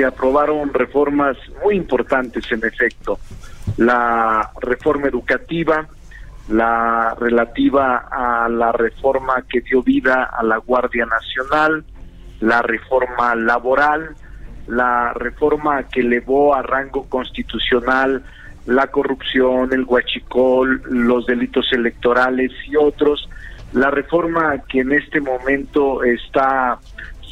se 0.00 0.06
aprobaron 0.06 0.72
reformas 0.72 1.36
muy 1.62 1.76
importantes, 1.76 2.50
en 2.52 2.64
efecto. 2.64 3.18
La 3.76 4.50
reforma 4.62 5.08
educativa, 5.08 5.86
la 6.48 7.14
relativa 7.20 8.08
a 8.10 8.48
la 8.48 8.72
reforma 8.72 9.44
que 9.46 9.60
dio 9.60 9.82
vida 9.82 10.24
a 10.24 10.42
la 10.42 10.56
Guardia 10.56 11.04
Nacional, 11.04 11.84
la 12.40 12.62
reforma 12.62 13.34
laboral, 13.34 14.16
la 14.68 15.12
reforma 15.12 15.82
que 15.82 16.00
elevó 16.00 16.54
a 16.54 16.62
rango 16.62 17.06
constitucional 17.06 18.24
la 18.64 18.86
corrupción, 18.86 19.70
el 19.74 19.84
huachicol, 19.84 20.80
los 20.86 21.26
delitos 21.26 21.66
electorales 21.72 22.52
y 22.66 22.76
otros, 22.76 23.28
la 23.74 23.90
reforma 23.90 24.62
que 24.66 24.80
en 24.80 24.92
este 24.92 25.20
momento 25.20 26.02
está 26.04 26.78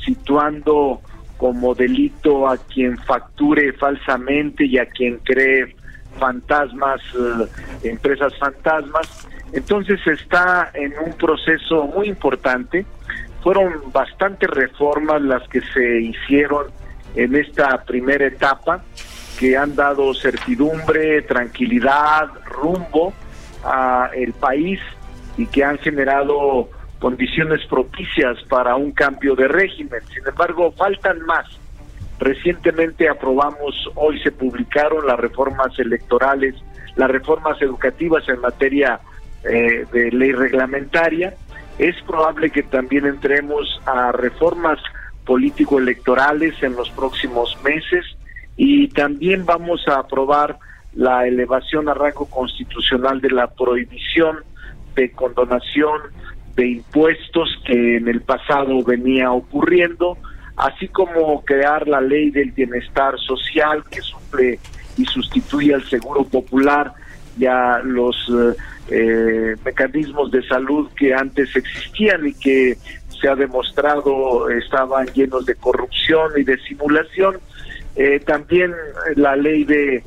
situando 0.04 1.00
como 1.38 1.74
delito 1.74 2.48
a 2.48 2.58
quien 2.58 2.98
facture 2.98 3.72
falsamente 3.72 4.66
y 4.66 4.76
a 4.76 4.86
quien 4.86 5.18
cree 5.18 5.74
fantasmas, 6.18 7.00
eh, 7.14 7.88
empresas 7.90 8.36
fantasmas. 8.38 9.26
Entonces 9.52 10.00
está 10.06 10.70
en 10.74 10.92
un 10.98 11.12
proceso 11.14 11.86
muy 11.86 12.08
importante. 12.08 12.84
Fueron 13.42 13.72
bastantes 13.92 14.50
reformas 14.50 15.22
las 15.22 15.48
que 15.48 15.60
se 15.72 16.00
hicieron 16.02 16.66
en 17.14 17.34
esta 17.36 17.82
primera 17.84 18.26
etapa 18.26 18.82
que 19.38 19.56
han 19.56 19.76
dado 19.76 20.12
certidumbre, 20.14 21.22
tranquilidad, 21.22 22.28
rumbo 22.44 23.14
a 23.64 24.10
el 24.14 24.32
país 24.32 24.80
y 25.36 25.46
que 25.46 25.62
han 25.62 25.78
generado 25.78 26.68
condiciones 26.98 27.64
propicias 27.66 28.42
para 28.48 28.76
un 28.76 28.92
cambio 28.92 29.34
de 29.34 29.48
régimen. 29.48 30.00
Sin 30.12 30.26
embargo, 30.26 30.72
faltan 30.72 31.20
más. 31.22 31.46
Recientemente 32.18 33.08
aprobamos, 33.08 33.74
hoy 33.94 34.20
se 34.20 34.32
publicaron 34.32 35.06
las 35.06 35.18
reformas 35.18 35.78
electorales, 35.78 36.56
las 36.96 37.10
reformas 37.10 37.60
educativas 37.62 38.28
en 38.28 38.40
materia 38.40 39.00
eh, 39.44 39.86
de 39.92 40.10
ley 40.10 40.32
reglamentaria. 40.32 41.34
Es 41.78 41.94
probable 42.02 42.50
que 42.50 42.64
también 42.64 43.06
entremos 43.06 43.80
a 43.86 44.10
reformas 44.10 44.80
político-electorales 45.24 46.60
en 46.62 46.74
los 46.74 46.90
próximos 46.90 47.56
meses 47.62 48.04
y 48.56 48.88
también 48.88 49.46
vamos 49.46 49.86
a 49.86 50.00
aprobar 50.00 50.58
la 50.94 51.28
elevación 51.28 51.88
a 51.88 51.94
rango 51.94 52.26
constitucional 52.26 53.20
de 53.20 53.30
la 53.30 53.46
prohibición 53.46 54.38
de 54.96 55.12
condonación 55.12 56.00
de 56.58 56.66
impuestos 56.66 57.48
que 57.64 57.98
en 57.98 58.08
el 58.08 58.20
pasado 58.20 58.82
venía 58.82 59.30
ocurriendo, 59.30 60.18
así 60.56 60.88
como 60.88 61.44
crear 61.44 61.86
la 61.86 62.00
ley 62.00 62.30
del 62.30 62.50
bienestar 62.50 63.16
social 63.20 63.84
que 63.88 64.00
suple 64.00 64.58
y 64.96 65.04
sustituye 65.04 65.72
al 65.72 65.84
seguro 65.88 66.24
popular 66.24 66.92
y 67.38 67.46
a 67.46 67.78
los 67.84 68.16
eh, 68.28 68.56
eh, 68.90 69.56
mecanismos 69.64 70.32
de 70.32 70.42
salud 70.48 70.90
que 70.96 71.14
antes 71.14 71.54
existían 71.54 72.26
y 72.26 72.34
que 72.34 72.76
se 73.20 73.28
ha 73.28 73.36
demostrado 73.36 74.50
estaban 74.50 75.06
llenos 75.14 75.46
de 75.46 75.54
corrupción 75.54 76.32
y 76.36 76.42
de 76.42 76.58
simulación. 76.58 77.36
Eh, 77.94 78.18
también 78.26 78.74
la 79.14 79.36
ley 79.36 79.62
de 79.62 80.02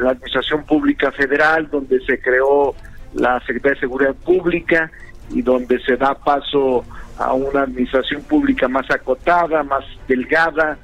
la 0.00 0.10
Administración 0.10 0.64
Pública 0.64 1.12
Federal, 1.12 1.68
donde 1.70 2.00
se 2.00 2.18
creó 2.18 2.74
la 3.14 3.40
Secretaría 3.40 3.74
de 3.74 3.80
Seguridad 3.80 4.14
Pública 4.14 4.90
y 5.30 5.42
donde 5.42 5.80
se 5.80 5.96
da 5.96 6.14
paso 6.14 6.84
a 7.18 7.32
una 7.32 7.62
administración 7.62 8.22
pública 8.22 8.68
más 8.68 8.90
acotada, 8.90 9.62
más 9.62 9.84
delgada, 10.06 10.78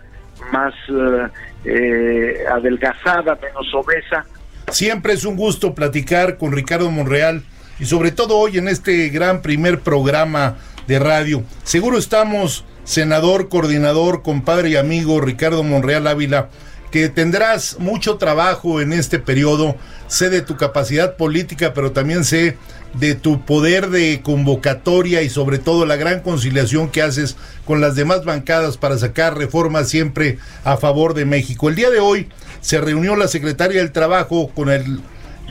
más 0.52 0.74
eh, 0.88 1.28
eh, 1.64 2.44
adelgazada, 2.50 3.38
menos 3.40 3.72
obesa. 3.74 4.24
Siempre 4.70 5.12
es 5.12 5.24
un 5.24 5.36
gusto 5.36 5.74
platicar 5.74 6.38
con 6.38 6.52
Ricardo 6.52 6.90
Monreal 6.90 7.42
y 7.78 7.84
sobre 7.84 8.12
todo 8.12 8.38
hoy 8.38 8.58
en 8.58 8.68
este 8.68 9.08
gran 9.10 9.42
primer 9.42 9.80
programa 9.80 10.56
de 10.86 10.98
radio. 10.98 11.42
Seguro 11.62 11.98
estamos, 11.98 12.64
senador, 12.84 13.48
coordinador, 13.48 14.22
compadre 14.22 14.70
y 14.70 14.76
amigo 14.76 15.20
Ricardo 15.20 15.62
Monreal 15.62 16.06
Ávila, 16.06 16.48
que 16.92 17.08
tendrás 17.08 17.78
mucho 17.80 18.18
trabajo 18.18 18.80
en 18.80 18.92
este 18.92 19.18
periodo. 19.18 19.76
Sé 20.06 20.28
de 20.28 20.42
tu 20.42 20.56
capacidad 20.56 21.16
política, 21.16 21.72
pero 21.72 21.92
también 21.92 22.22
sé 22.22 22.58
de 22.92 23.14
tu 23.14 23.44
poder 23.46 23.88
de 23.88 24.20
convocatoria 24.22 25.22
y 25.22 25.30
sobre 25.30 25.58
todo 25.58 25.86
la 25.86 25.96
gran 25.96 26.20
conciliación 26.20 26.90
que 26.90 27.00
haces 27.00 27.36
con 27.64 27.80
las 27.80 27.96
demás 27.96 28.26
bancadas 28.26 28.76
para 28.76 28.98
sacar 28.98 29.38
reformas 29.38 29.88
siempre 29.88 30.38
a 30.64 30.76
favor 30.76 31.14
de 31.14 31.24
México. 31.24 31.70
El 31.70 31.76
día 31.76 31.88
de 31.88 32.00
hoy 32.00 32.28
se 32.60 32.78
reunió 32.78 33.16
la 33.16 33.26
secretaria 33.26 33.80
del 33.80 33.90
Trabajo 33.90 34.50
con 34.54 34.68
el 34.68 35.00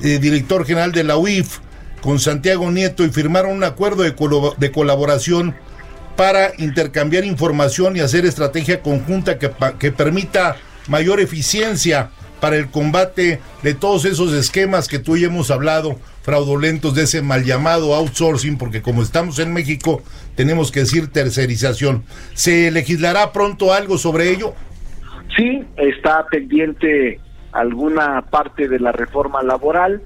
eh, 0.03 0.19
director 0.19 0.63
general 0.63 0.91
de 0.91 1.03
la 1.03 1.17
UIF, 1.17 1.57
con 2.03 2.19
Santiago 2.19 2.69
Nieto, 2.69 3.03
y 3.03 3.09
firmaron 3.09 3.51
un 3.51 3.63
acuerdo 3.63 4.03
de, 4.03 4.13
de 4.57 4.71
colaboración 4.71 5.55
para 6.15 6.51
intercambiar 6.59 7.25
información 7.25 7.97
y 7.97 8.01
hacer 8.01 8.27
estrategia 8.27 8.81
conjunta 8.81 9.39
que, 9.39 9.49
que 9.79 9.91
permita 9.91 10.57
mayor 10.87 11.19
eficiencia 11.19 12.09
para 12.39 12.57
el 12.57 12.69
combate 12.69 13.39
de 13.61 13.73
todos 13.73 14.03
esos 14.05 14.33
esquemas 14.33 14.87
que 14.87 14.99
tú 14.99 15.15
y 15.15 15.23
hemos 15.23 15.51
hablado, 15.51 15.97
fraudulentos 16.23 16.95
de 16.95 17.03
ese 17.03 17.21
mal 17.21 17.43
llamado 17.43 17.93
outsourcing, 17.93 18.57
porque 18.57 18.81
como 18.81 19.03
estamos 19.03 19.39
en 19.39 19.53
México, 19.53 20.01
tenemos 20.35 20.71
que 20.71 20.81
decir 20.81 21.11
tercerización. 21.11 22.03
¿Se 22.33 22.71
legislará 22.71 23.31
pronto 23.31 23.73
algo 23.73 23.97
sobre 23.97 24.31
ello? 24.31 24.55
Sí, 25.37 25.63
está 25.77 26.25
pendiente 26.25 27.19
alguna 27.51 28.23
parte 28.23 28.67
de 28.67 28.79
la 28.79 28.91
reforma 28.91 29.43
laboral, 29.43 30.01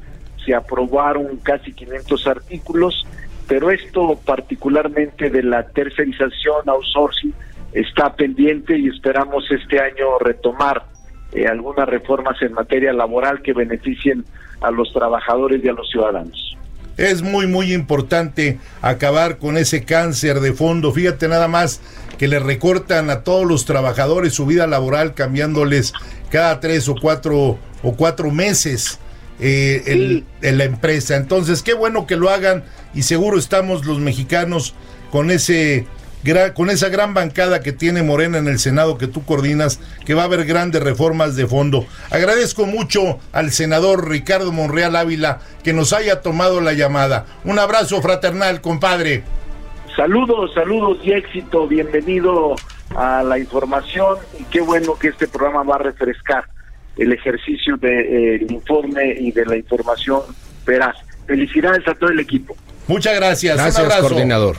se 0.46 0.54
aprobaron 0.54 1.38
casi 1.38 1.74
500 1.74 2.28
artículos, 2.28 3.06
pero 3.48 3.72
esto 3.72 4.20
particularmente 4.26 5.30
de 5.30 5.44
la 5.44 5.68
tercerización, 5.70 6.68
outsourcing, 6.68 7.34
está 7.76 8.16
pendiente 8.16 8.78
y 8.80 8.88
esperamos 8.88 9.44
este 9.52 9.80
año 9.80 10.18
retomar 10.20 10.86
eh, 11.34 11.46
algunas 11.46 11.88
reformas 11.88 12.42
en 12.42 12.54
materia 12.54 12.94
laboral 12.94 13.42
que 13.42 13.54
beneficien 13.54 14.26
a 14.62 14.72
los 14.72 14.92
trabajadores 14.94 15.64
y 15.64 15.68
a 15.68 15.74
los 15.74 15.90
ciudadanos. 15.90 16.58
Es 16.98 17.22
muy, 17.22 17.46
muy 17.46 17.74
importante 17.74 18.58
acabar 18.82 19.38
con 19.38 19.58
ese 19.58 19.84
cáncer 19.84 20.40
de 20.40 20.54
fondo. 20.54 20.94
Fíjate 20.94 21.28
nada 21.28 21.50
más 21.50 21.82
que 22.18 22.30
le 22.30 22.40
recortan 22.40 23.10
a 23.10 23.24
todos 23.24 23.46
los 23.46 23.66
trabajadores 23.66 24.34
su 24.34 24.46
vida 24.46 24.66
laboral 24.66 25.14
cambiándoles 25.14 25.92
cada 26.32 26.62
tres 26.62 26.88
o 26.88 26.96
cuatro 26.96 27.60
o 27.84 27.96
cuatro 27.98 28.32
meses 28.32 28.98
eh, 29.42 30.24
en 30.42 30.58
la 30.58 30.64
empresa. 30.64 31.18
Entonces, 31.18 31.62
qué 31.62 31.74
bueno 31.74 32.08
que 32.08 32.16
lo 32.16 32.30
hagan 32.30 32.64
y 32.94 33.02
seguro 33.02 33.38
estamos 33.38 33.86
los 33.86 34.00
mexicanos 34.00 34.74
con 35.12 35.32
ese 35.32 35.86
con 36.56 36.72
esa 36.72 36.90
gran 36.90 37.14
bancada 37.14 37.62
que 37.62 37.72
tiene 37.72 38.02
Morena 38.02 38.40
en 38.40 38.48
el 38.48 38.58
Senado 38.58 38.98
que 38.98 39.06
tú 39.06 39.24
coordinas, 39.24 39.80
que 40.06 40.16
va 40.16 40.24
a 40.24 40.26
haber 40.26 40.46
grandes 40.46 40.82
reformas 40.82 41.36
de 41.36 41.46
fondo. 41.46 41.86
Agradezco 42.10 42.66
mucho 42.66 43.20
al 43.32 43.52
senador 43.52 44.10
Ricardo 44.10 44.52
Monreal 44.52 44.96
Ávila 44.96 45.40
que 45.64 45.74
nos 45.74 45.94
haya 45.94 46.22
tomado 46.22 46.62
la 46.62 46.74
llamada. 46.74 47.28
Un 47.44 47.60
abrazo 47.60 48.02
fraternal, 48.02 48.60
compadre. 48.62 49.24
Saludos, 49.96 50.52
saludos 50.56 50.98
y 51.04 51.14
éxito. 51.14 51.68
Bienvenido 51.68 52.56
a 52.96 53.22
la 53.22 53.38
información 53.38 54.18
y 54.40 54.44
qué 54.46 54.62
bueno 54.62 54.96
que 54.96 55.10
este 55.10 55.28
programa 55.28 55.64
va 55.64 55.76
a 55.76 55.80
refrescar 55.80 56.46
el 56.98 57.14
ejercicio 57.14 57.78
del 57.78 57.92
eh, 57.92 58.46
informe 58.50 59.16
y 59.20 59.32
de 59.32 59.46
la 59.46 59.58
información 59.58 60.22
veraz. 60.66 60.96
Felicidades 61.28 61.88
a 61.88 61.94
todo 61.94 62.10
el 62.10 62.20
equipo. 62.20 62.56
Muchas 62.88 63.16
gracias. 63.16 63.58
Gracias, 63.58 64.00
coordinador. 64.00 64.58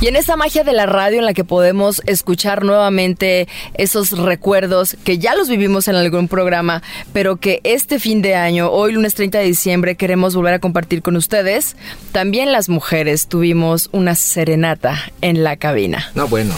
Y 0.00 0.06
en 0.06 0.14
esa 0.14 0.36
magia 0.36 0.62
de 0.62 0.72
la 0.72 0.86
radio 0.86 1.18
en 1.18 1.24
la 1.24 1.34
que 1.34 1.42
podemos 1.42 2.02
escuchar 2.06 2.64
nuevamente 2.64 3.48
esos 3.74 4.16
recuerdos 4.16 4.96
que 5.02 5.18
ya 5.18 5.34
los 5.34 5.48
vivimos 5.48 5.88
en 5.88 5.96
algún 5.96 6.28
programa, 6.28 6.84
pero 7.12 7.38
que 7.38 7.60
este 7.64 7.98
fin 7.98 8.22
de 8.22 8.36
año, 8.36 8.70
hoy 8.70 8.92
lunes 8.92 9.14
30 9.14 9.38
de 9.38 9.44
diciembre, 9.44 9.96
queremos 9.96 10.36
volver 10.36 10.54
a 10.54 10.58
compartir 10.60 11.02
con 11.02 11.16
ustedes, 11.16 11.76
también 12.12 12.52
las 12.52 12.68
mujeres 12.68 13.26
tuvimos 13.26 13.88
una 13.90 14.14
serenata 14.14 14.96
en 15.20 15.42
la 15.42 15.56
cabina. 15.56 16.12
No, 16.14 16.28
bueno. 16.28 16.54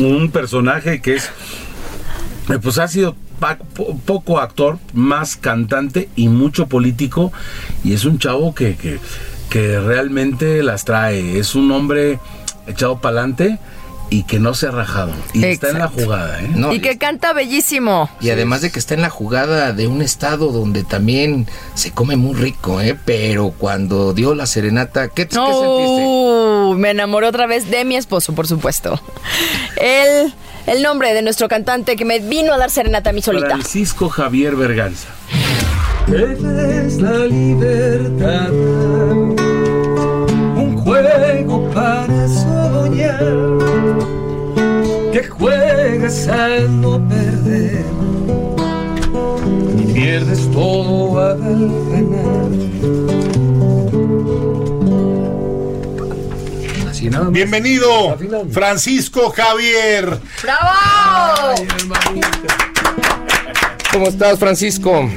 Un 0.00 0.32
personaje 0.32 1.00
que 1.00 1.14
es, 1.14 1.30
pues 2.60 2.78
ha 2.78 2.88
sido 2.88 3.14
poco 4.04 4.40
actor, 4.40 4.80
más 4.92 5.36
cantante 5.36 6.08
y 6.16 6.26
mucho 6.26 6.66
político. 6.66 7.32
Y 7.84 7.92
es 7.94 8.04
un 8.04 8.18
chavo 8.18 8.56
que, 8.56 8.74
que, 8.74 8.98
que 9.50 9.78
realmente 9.78 10.62
las 10.62 10.84
trae. 10.84 11.38
Es 11.38 11.54
un 11.54 11.70
hombre 11.72 12.18
echado 12.66 13.00
para 13.00 13.20
adelante 13.20 13.58
y 14.10 14.24
que 14.24 14.40
no 14.40 14.54
se 14.54 14.66
ha 14.66 14.70
rajado. 14.72 15.12
Y 15.32 15.44
está 15.44 15.70
en 15.70 15.78
la 15.78 15.88
jugada, 15.88 16.40
¿eh? 16.40 16.50
y 16.72 16.80
que 16.80 16.98
canta 16.98 17.32
bellísimo. 17.32 18.10
Y 18.20 18.30
además 18.30 18.60
de 18.60 18.70
que 18.70 18.80
está 18.80 18.94
en 18.94 19.02
la 19.02 19.08
jugada 19.08 19.72
de 19.72 19.86
un 19.86 20.02
estado 20.02 20.50
donde 20.50 20.82
también 20.82 21.46
se 21.74 21.92
come 21.92 22.16
muy 22.16 22.34
rico, 22.34 22.80
¿eh? 22.80 22.98
Pero 23.04 23.54
cuando 23.56 24.12
dio 24.12 24.34
la 24.34 24.46
serenata, 24.46 25.08
¿qué, 25.08 25.28
¿qué 25.28 25.36
sentiste? 25.36 26.74
Me 26.76 26.90
enamoré 26.90 27.28
otra 27.28 27.46
vez 27.46 27.70
de 27.70 27.84
mi 27.84 27.96
esposo, 27.96 28.34
por 28.34 28.48
supuesto. 28.48 29.00
El, 29.76 30.34
el 30.66 30.82
nombre 30.82 31.14
de 31.14 31.22
nuestro 31.22 31.48
cantante 31.48 31.96
que 31.96 32.04
me 32.04 32.18
vino 32.18 32.52
a 32.52 32.58
dar 32.58 32.70
serenata 32.70 33.10
a 33.10 33.12
mí 33.12 33.22
solita. 33.22 33.48
Francisco 33.48 34.08
Javier 34.08 34.56
Berganza. 34.56 35.08
es 36.08 37.00
la 37.00 37.26
libertad? 37.26 38.50
Un 40.56 40.76
juego 40.82 41.70
para 41.70 42.19
que 45.12 45.24
juegas 45.28 46.28
al 46.28 46.80
no 46.80 47.08
perder 47.08 47.84
y 49.78 49.92
pierdes 49.92 50.50
todo 50.52 51.18
al 51.18 51.38
ganar. 51.90 52.50
Bienvenido, 57.30 58.16
Francisco 58.50 59.30
Javier. 59.30 60.18
¡Bravo! 60.42 61.54
¿Cómo 63.92 64.06
estás, 64.06 64.38
Francisco? 64.38 65.08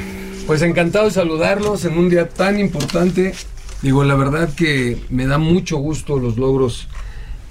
Pues 0.48 0.62
encantado 0.62 1.06
de 1.06 1.12
saludarlos 1.12 1.86
en 1.86 1.98
un 1.98 2.10
día 2.10 2.30
tan 2.30 2.60
importante. 2.60 3.34
Digo, 3.82 4.04
la 4.04 4.16
verdad 4.16 4.50
que 4.56 4.98
me 5.10 5.28
da 5.28 5.38
mucho 5.38 5.78
gusto 5.78 6.18
los 6.18 6.38
logros 6.38 6.88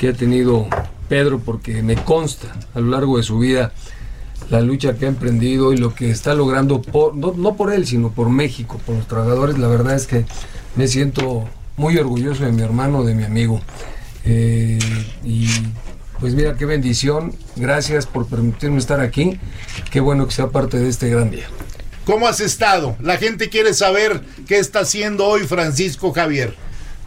que 0.02 0.08
ha 0.08 0.12
tenido 0.14 0.66
Pedro, 1.08 1.38
porque 1.38 1.80
me 1.80 1.94
consta 1.94 2.48
a 2.74 2.80
lo 2.80 2.90
largo 2.90 3.18
de 3.18 3.22
su 3.22 3.38
vida 3.38 3.72
la 4.50 4.60
lucha 4.60 4.94
que 4.94 5.04
ha 5.04 5.08
emprendido 5.08 5.72
y 5.72 5.76
lo 5.76 5.94
que 5.94 6.10
está 6.10 6.34
logrando, 6.34 6.82
no, 7.14 7.56
por 7.56 7.72
él, 7.72 7.86
sino 7.86 8.10
por 8.10 8.28
México, 8.28 8.80
por 8.84 8.96
los 8.96 9.06
trabajadores. 9.06 9.58
La 9.58 9.68
verdad 9.68 9.94
es 9.94 10.08
que 10.08 10.24
me 10.74 10.88
siento 10.88 11.48
muy 11.76 11.98
orgulloso 11.98 12.44
de 12.44 12.50
mi 12.50 12.62
hermano, 12.62 13.04
de 13.04 13.14
mi 13.14 13.22
amigo. 13.22 13.60
Eh, 14.24 14.80
y 15.22 15.46
pues 16.18 16.34
mira, 16.34 16.56
qué 16.56 16.66
bendición. 16.66 17.36
Gracias 17.54 18.06
por 18.06 18.26
permitirme 18.26 18.78
estar 18.78 18.98
aquí. 18.98 19.38
Qué 19.92 20.00
bueno 20.00 20.26
que 20.26 20.32
sea 20.32 20.48
parte 20.48 20.78
de 20.78 20.88
este 20.88 21.10
gran 21.10 21.30
día. 21.30 21.46
¿Cómo 22.06 22.26
has 22.26 22.40
estado? 22.40 22.96
La 23.00 23.18
gente 23.18 23.50
quiere 23.50 23.72
saber 23.72 24.20
qué 24.48 24.58
está 24.58 24.80
haciendo 24.80 25.26
hoy 25.26 25.42
Francisco 25.42 26.12
Javier. 26.12 26.56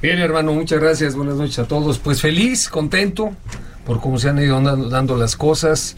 Bien, 0.02 0.20
hermano, 0.20 0.54
muchas 0.54 0.80
gracias. 0.80 1.16
Buenas 1.16 1.36
noches 1.36 1.58
a 1.58 1.68
todos. 1.68 2.00
Pues 2.00 2.22
feliz, 2.22 2.70
contento 2.70 3.32
por 3.86 4.02
cómo 4.02 4.20
se 4.20 4.30
han 4.30 4.40
ido 4.40 4.60
dando, 4.62 5.16
las 5.16 5.36
cosas. 5.36 5.96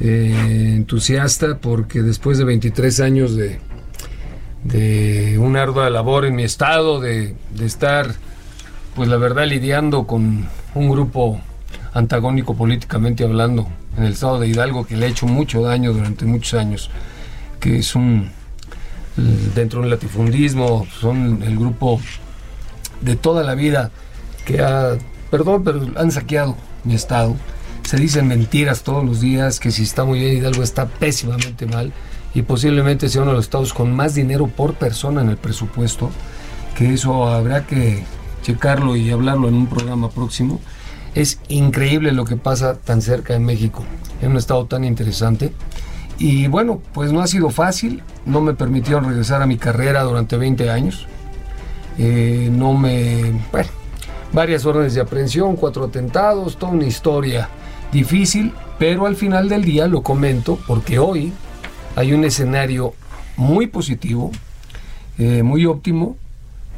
Eh, 0.00 0.74
entusiasta 0.76 1.58
porque 1.58 2.02
después 2.02 2.38
de 2.38 2.44
23 2.44 3.00
años 3.00 3.36
de, 3.36 3.60
de 4.64 5.38
una 5.38 5.62
ardua 5.62 5.90
labor 5.90 6.24
en 6.24 6.36
mi 6.36 6.44
estado, 6.44 7.00
de, 7.00 7.34
de 7.50 7.66
estar, 7.66 8.14
pues 8.94 9.08
la 9.08 9.16
verdad, 9.16 9.46
lidiando 9.46 10.06
con 10.06 10.48
un 10.74 10.90
grupo 10.90 11.40
antagónico 11.92 12.56
políticamente 12.56 13.24
hablando 13.24 13.68
en 13.96 14.04
el 14.04 14.12
estado 14.12 14.40
de 14.40 14.48
Hidalgo 14.48 14.86
que 14.86 14.96
le 14.96 15.06
ha 15.06 15.08
hecho 15.08 15.26
mucho 15.26 15.62
daño 15.62 15.92
durante 15.92 16.24
muchos 16.24 16.58
años, 16.58 16.90
que 17.60 17.78
es 17.78 17.94
un, 17.94 18.30
dentro 19.54 19.80
del 19.82 19.90
latifundismo, 19.90 20.86
son 21.00 21.42
el 21.42 21.58
grupo 21.58 22.00
de 23.02 23.16
toda 23.16 23.42
la 23.42 23.54
vida 23.54 23.90
que 24.44 24.60
ha, 24.60 24.96
perdón, 25.30 25.64
pero 25.64 25.86
han 25.96 26.10
saqueado 26.10 26.56
mi 26.84 26.94
estado. 26.94 27.36
Se 27.84 27.96
dicen 27.96 28.28
mentiras 28.28 28.82
todos 28.82 29.04
los 29.04 29.20
días, 29.20 29.60
que 29.60 29.70
si 29.70 29.82
está 29.82 30.04
muy 30.04 30.20
bien 30.20 30.36
Hidalgo 30.36 30.62
está 30.62 30.86
pésimamente 30.86 31.66
mal 31.66 31.92
y 32.34 32.42
posiblemente 32.42 33.08
sea 33.08 33.22
uno 33.22 33.32
de 33.32 33.36
los 33.36 33.46
estados 33.46 33.74
con 33.74 33.94
más 33.94 34.14
dinero 34.14 34.46
por 34.46 34.74
persona 34.74 35.20
en 35.20 35.28
el 35.28 35.36
presupuesto, 35.36 36.10
que 36.76 36.94
eso 36.94 37.28
habrá 37.28 37.66
que 37.66 38.04
checarlo 38.42 38.96
y 38.96 39.10
hablarlo 39.10 39.48
en 39.48 39.54
un 39.54 39.66
programa 39.66 40.10
próximo. 40.10 40.60
Es 41.14 41.40
increíble 41.48 42.12
lo 42.12 42.24
que 42.24 42.36
pasa 42.36 42.74
tan 42.74 43.02
cerca 43.02 43.34
de 43.34 43.40
México, 43.40 43.84
en 44.22 44.30
un 44.30 44.36
estado 44.38 44.64
tan 44.66 44.84
interesante. 44.84 45.52
Y 46.18 46.46
bueno, 46.46 46.80
pues 46.94 47.12
no 47.12 47.20
ha 47.20 47.26
sido 47.26 47.50
fácil, 47.50 48.02
no 48.24 48.40
me 48.40 48.54
permitieron 48.54 49.04
regresar 49.04 49.42
a 49.42 49.46
mi 49.46 49.58
carrera 49.58 50.02
durante 50.02 50.36
20 50.36 50.70
años. 50.70 51.06
Eh, 51.98 52.48
no 52.50 52.74
me... 52.74 53.32
Bueno, 53.50 53.68
varias 54.32 54.64
órdenes 54.64 54.94
de 54.94 55.00
aprehensión, 55.00 55.56
cuatro 55.56 55.84
atentados, 55.84 56.56
toda 56.56 56.72
una 56.72 56.86
historia 56.86 57.48
difícil, 57.92 58.52
pero 58.78 59.06
al 59.06 59.16
final 59.16 59.48
del 59.48 59.64
día 59.64 59.86
lo 59.86 60.02
comento 60.02 60.58
porque 60.66 60.98
hoy 60.98 61.32
hay 61.94 62.12
un 62.12 62.24
escenario 62.24 62.94
muy 63.36 63.66
positivo, 63.66 64.30
eh, 65.18 65.42
muy 65.42 65.66
óptimo, 65.66 66.16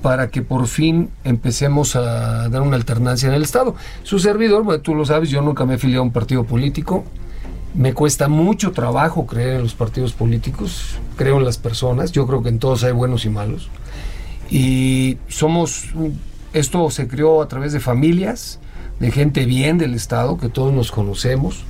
para 0.02 0.28
que 0.28 0.42
por 0.42 0.66
fin 0.66 1.08
empecemos 1.24 1.96
a 1.96 2.48
dar 2.50 2.60
una 2.60 2.76
alternancia 2.76 3.28
en 3.28 3.34
el 3.34 3.42
Estado. 3.42 3.74
Su 4.02 4.18
servidor, 4.18 4.80
tú 4.80 4.94
lo 4.94 5.06
sabes, 5.06 5.30
yo 5.30 5.40
nunca 5.40 5.64
me 5.64 5.74
he 5.74 5.76
afiliado 5.76 6.02
a 6.02 6.04
un 6.04 6.12
partido 6.12 6.44
político, 6.44 7.04
me 7.74 7.94
cuesta 7.94 8.28
mucho 8.28 8.72
trabajo 8.72 9.26
creer 9.26 9.54
en 9.54 9.62
los 9.62 9.74
partidos 9.74 10.12
políticos, 10.12 10.98
creo 11.16 11.38
en 11.38 11.44
las 11.44 11.56
personas, 11.56 12.12
yo 12.12 12.26
creo 12.26 12.42
que 12.42 12.50
en 12.50 12.58
todos 12.58 12.84
hay 12.84 12.92
buenos 12.92 13.24
y 13.24 13.30
malos. 13.30 13.70
Y 14.50 15.18
somos, 15.28 15.86
esto 16.52 16.90
se 16.90 17.08
creó 17.08 17.42
a 17.42 17.48
través 17.48 17.72
de 17.72 17.80
familias, 17.80 18.60
de 19.00 19.10
gente 19.10 19.46
bien 19.46 19.78
del 19.78 19.94
Estado, 19.94 20.38
que 20.38 20.48
todos 20.48 20.72
nos 20.72 20.92
conocemos. 20.92 21.64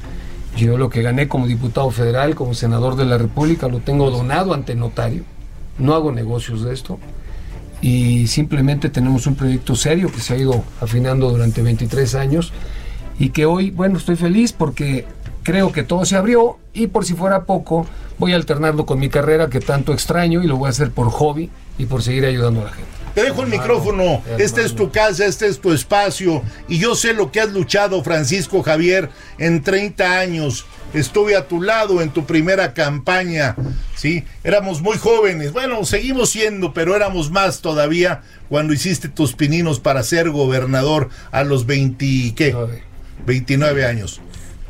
Yo 0.57 0.79
lo 0.79 0.91
que 0.91 1.03
gané 1.03 1.29
como 1.29 1.47
diputado 1.47 1.91
federal, 1.91 2.35
como 2.35 2.55
senador 2.55 2.97
de 2.97 3.05
la 3.05 3.19
República, 3.19 3.69
lo 3.69 3.81
tengo 3.81 4.11
donado 4.11 4.55
ante 4.55 4.75
notario. 4.75 5.25
No 5.79 5.95
hago 5.95 6.13
negocios 6.13 6.65
de 6.65 6.73
esto. 6.73 6.99
Y 7.83 8.29
simplemente 8.29 8.89
tenemos 8.89 9.27
un 9.27 9.35
proyecto 9.35 9.75
serio 9.75 10.11
que 10.11 10.21
se 10.21 10.35
ha 10.35 10.37
ido 10.37 10.65
afinando 10.81 11.31
durante 11.31 11.61
23 11.61 12.15
años 12.15 12.53
y 13.19 13.31
que 13.31 13.47
hoy, 13.47 13.71
bueno, 13.71 13.99
estoy 13.99 14.17
feliz 14.17 14.53
porque 14.53 15.07
creo 15.45 15.71
que 15.71 15.85
todo 15.85 16.05
se 16.05 16.17
abrió 16.17 16.59
y 16.73 16.89
por 16.89 17.05
si 17.05 17.15
fuera 17.15 17.45
poco, 17.45 17.87
voy 18.19 18.33
a 18.33 18.37
alternarlo 18.37 18.87
con 18.87 18.99
mi 18.99 19.09
carrera 19.09 19.49
que 19.49 19.61
tanto 19.61 19.93
extraño 19.93 20.43
y 20.43 20.49
lo 20.49 20.57
voy 20.57 20.67
a 20.67 20.71
hacer 20.71 20.91
por 20.91 21.11
hobby 21.11 21.51
y 21.79 21.87
por 21.87 22.03
seguir 22.03 22.25
ayudando 22.25 22.63
a 22.63 22.65
la 22.65 22.71
gente. 22.73 22.91
Te 23.15 23.23
dejo 23.23 23.43
el 23.43 23.49
micrófono, 23.49 24.23
esta 24.39 24.63
es 24.63 24.75
tu 24.75 24.91
casa, 24.91 25.25
este 25.25 25.47
es 25.47 25.61
tu 25.61 25.73
espacio 25.73 26.43
y 26.67 26.79
yo 26.79 26.97
sé 26.97 27.13
lo 27.15 27.31
que 27.31 27.41
has 27.41 27.53
luchado, 27.53 28.03
Francisco 28.03 28.65
Javier, 28.65 29.09
en 29.39 29.63
30 29.63 30.19
años. 30.19 30.67
Estuve 30.95 31.37
a 31.37 31.47
tu 31.47 31.63
lado 31.63 32.03
en 32.03 32.11
tu 32.11 32.25
primera 32.25 32.73
campaña, 32.73 33.57
¿sí? 33.95 34.25
Éramos 34.43 34.81
muy 34.81 34.97
jóvenes, 34.97 35.53
bueno, 35.53 35.85
seguimos 35.85 36.31
siendo, 36.31 36.73
pero 36.73 36.97
éramos 36.97 37.31
más 37.31 37.61
todavía 37.61 38.23
cuando 38.49 38.73
hiciste 38.73 39.09
tus 39.09 39.35
pininos 39.35 39.79
para 39.79 40.03
ser 40.03 40.31
gobernador 40.31 41.09
a 41.31 41.45
los 41.45 41.67
20, 41.67 42.35
¿qué? 42.35 42.57
29 43.27 43.87
años. 43.87 44.21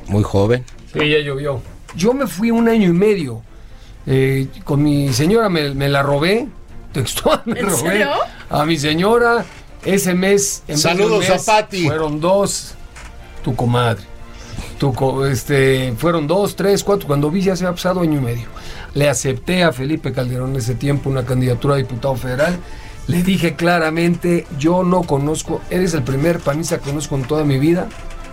Muy 0.09 0.23
joven. 0.23 0.65
Sí, 0.93 0.99
ya 1.09 1.19
llovió. 1.19 1.61
Yo 1.97 2.13
me 2.13 2.27
fui 2.27 2.51
un 2.51 2.69
año 2.69 2.89
y 2.89 2.93
medio. 2.93 3.43
Eh, 4.07 4.49
con 4.65 4.83
mi 4.83 5.13
señora 5.13 5.49
me, 5.49 5.89
la 5.89 6.03
robé. 6.03 6.49
Textual, 6.93 7.43
me 7.45 7.61
robé. 7.61 8.07
A 8.51 8.65
mi 8.65 8.77
señora, 8.79 9.45
ese 9.85 10.15
mes. 10.15 10.63
Saludos 10.75 11.29
a 11.31 11.39
Pati. 11.39 11.87
Fueron 11.87 12.21
dos. 12.21 12.75
tu 13.43 13.55
comadre. 13.57 14.03
Tu 14.79 14.93
co- 14.93 15.27
este, 15.27 15.93
fueron 15.97 16.27
dos, 16.27 16.55
tres, 16.57 16.85
cuatro. 16.85 17.07
Cuando 17.07 17.31
vi 17.31 17.41
ya 17.43 17.57
se 17.57 17.67
ha 17.67 17.73
pasado 17.73 18.01
año 18.01 18.19
y 18.19 18.23
medio. 18.25 18.47
Le 18.95 19.09
acepté 19.09 19.65
a 19.65 19.73
Felipe 19.73 20.13
Calderón 20.13 20.51
en 20.51 20.57
ese 20.57 20.75
tiempo 20.75 21.11
una 21.11 21.25
candidatura 21.25 21.75
a 21.75 21.79
diputado 21.79 22.15
federal. 22.17 22.57
Le 23.07 23.23
dije 23.23 23.55
claramente, 23.55 24.47
yo 24.59 24.83
no 24.83 25.03
conozco, 25.03 25.61
eres 25.69 25.93
el 25.95 26.03
primer 26.03 26.39
panista 26.41 26.79
que 26.79 26.89
conozco 26.89 27.17
en 27.17 27.25
toda 27.25 27.45
mi 27.45 27.59
vida. 27.59 27.89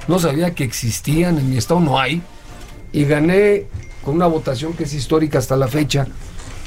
No 0.08 0.20
sabía 0.20 0.54
que 0.54 0.64
existían, 0.64 1.38
en 1.38 1.50
mi 1.50 1.58
estado 1.58 1.80
no 1.80 2.00
hay. 2.00 2.22
Y 2.92 3.06
gané 3.06 3.66
con 4.04 4.16
una 4.16 4.28
votación 4.28 4.74
que 4.74 4.84
es 4.84 4.94
histórica 4.94 5.40
hasta 5.40 5.56
la 5.56 5.68
fecha 5.68 6.08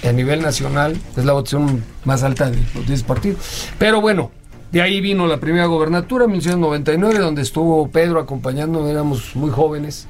a 0.02 0.12
nivel 0.12 0.42
nacional. 0.42 0.96
Es 1.16 1.24
la 1.24 1.32
votación 1.32 1.84
más 2.04 2.22
alta 2.22 2.50
de 2.50 2.58
los 2.74 2.86
10 2.86 3.02
partidos. 3.02 3.68
Pero 3.78 4.00
bueno, 4.00 4.30
de 4.72 4.82
ahí 4.82 5.00
vino 5.00 5.26
la 5.26 5.38
primera 5.38 5.66
gobernatura 5.66 6.24
en 6.24 6.32
1999, 6.32 7.18
donde 7.18 7.42
estuvo 7.42 7.88
Pedro 7.88 8.18
acompañando, 8.18 8.88
éramos 8.88 9.36
muy 9.36 9.50
jóvenes, 9.50 10.06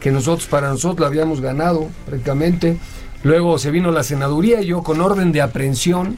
que 0.00 0.10
nosotros 0.10 0.48
para 0.48 0.70
nosotros 0.70 1.00
la 1.00 1.06
habíamos 1.06 1.40
ganado 1.40 1.88
prácticamente. 2.06 2.78
Luego 3.22 3.58
se 3.58 3.70
vino 3.70 3.90
la 3.90 4.02
senaduría 4.02 4.60
y 4.60 4.66
yo 4.66 4.82
con 4.82 5.00
orden 5.00 5.32
de 5.32 5.42
aprehensión 5.42 6.16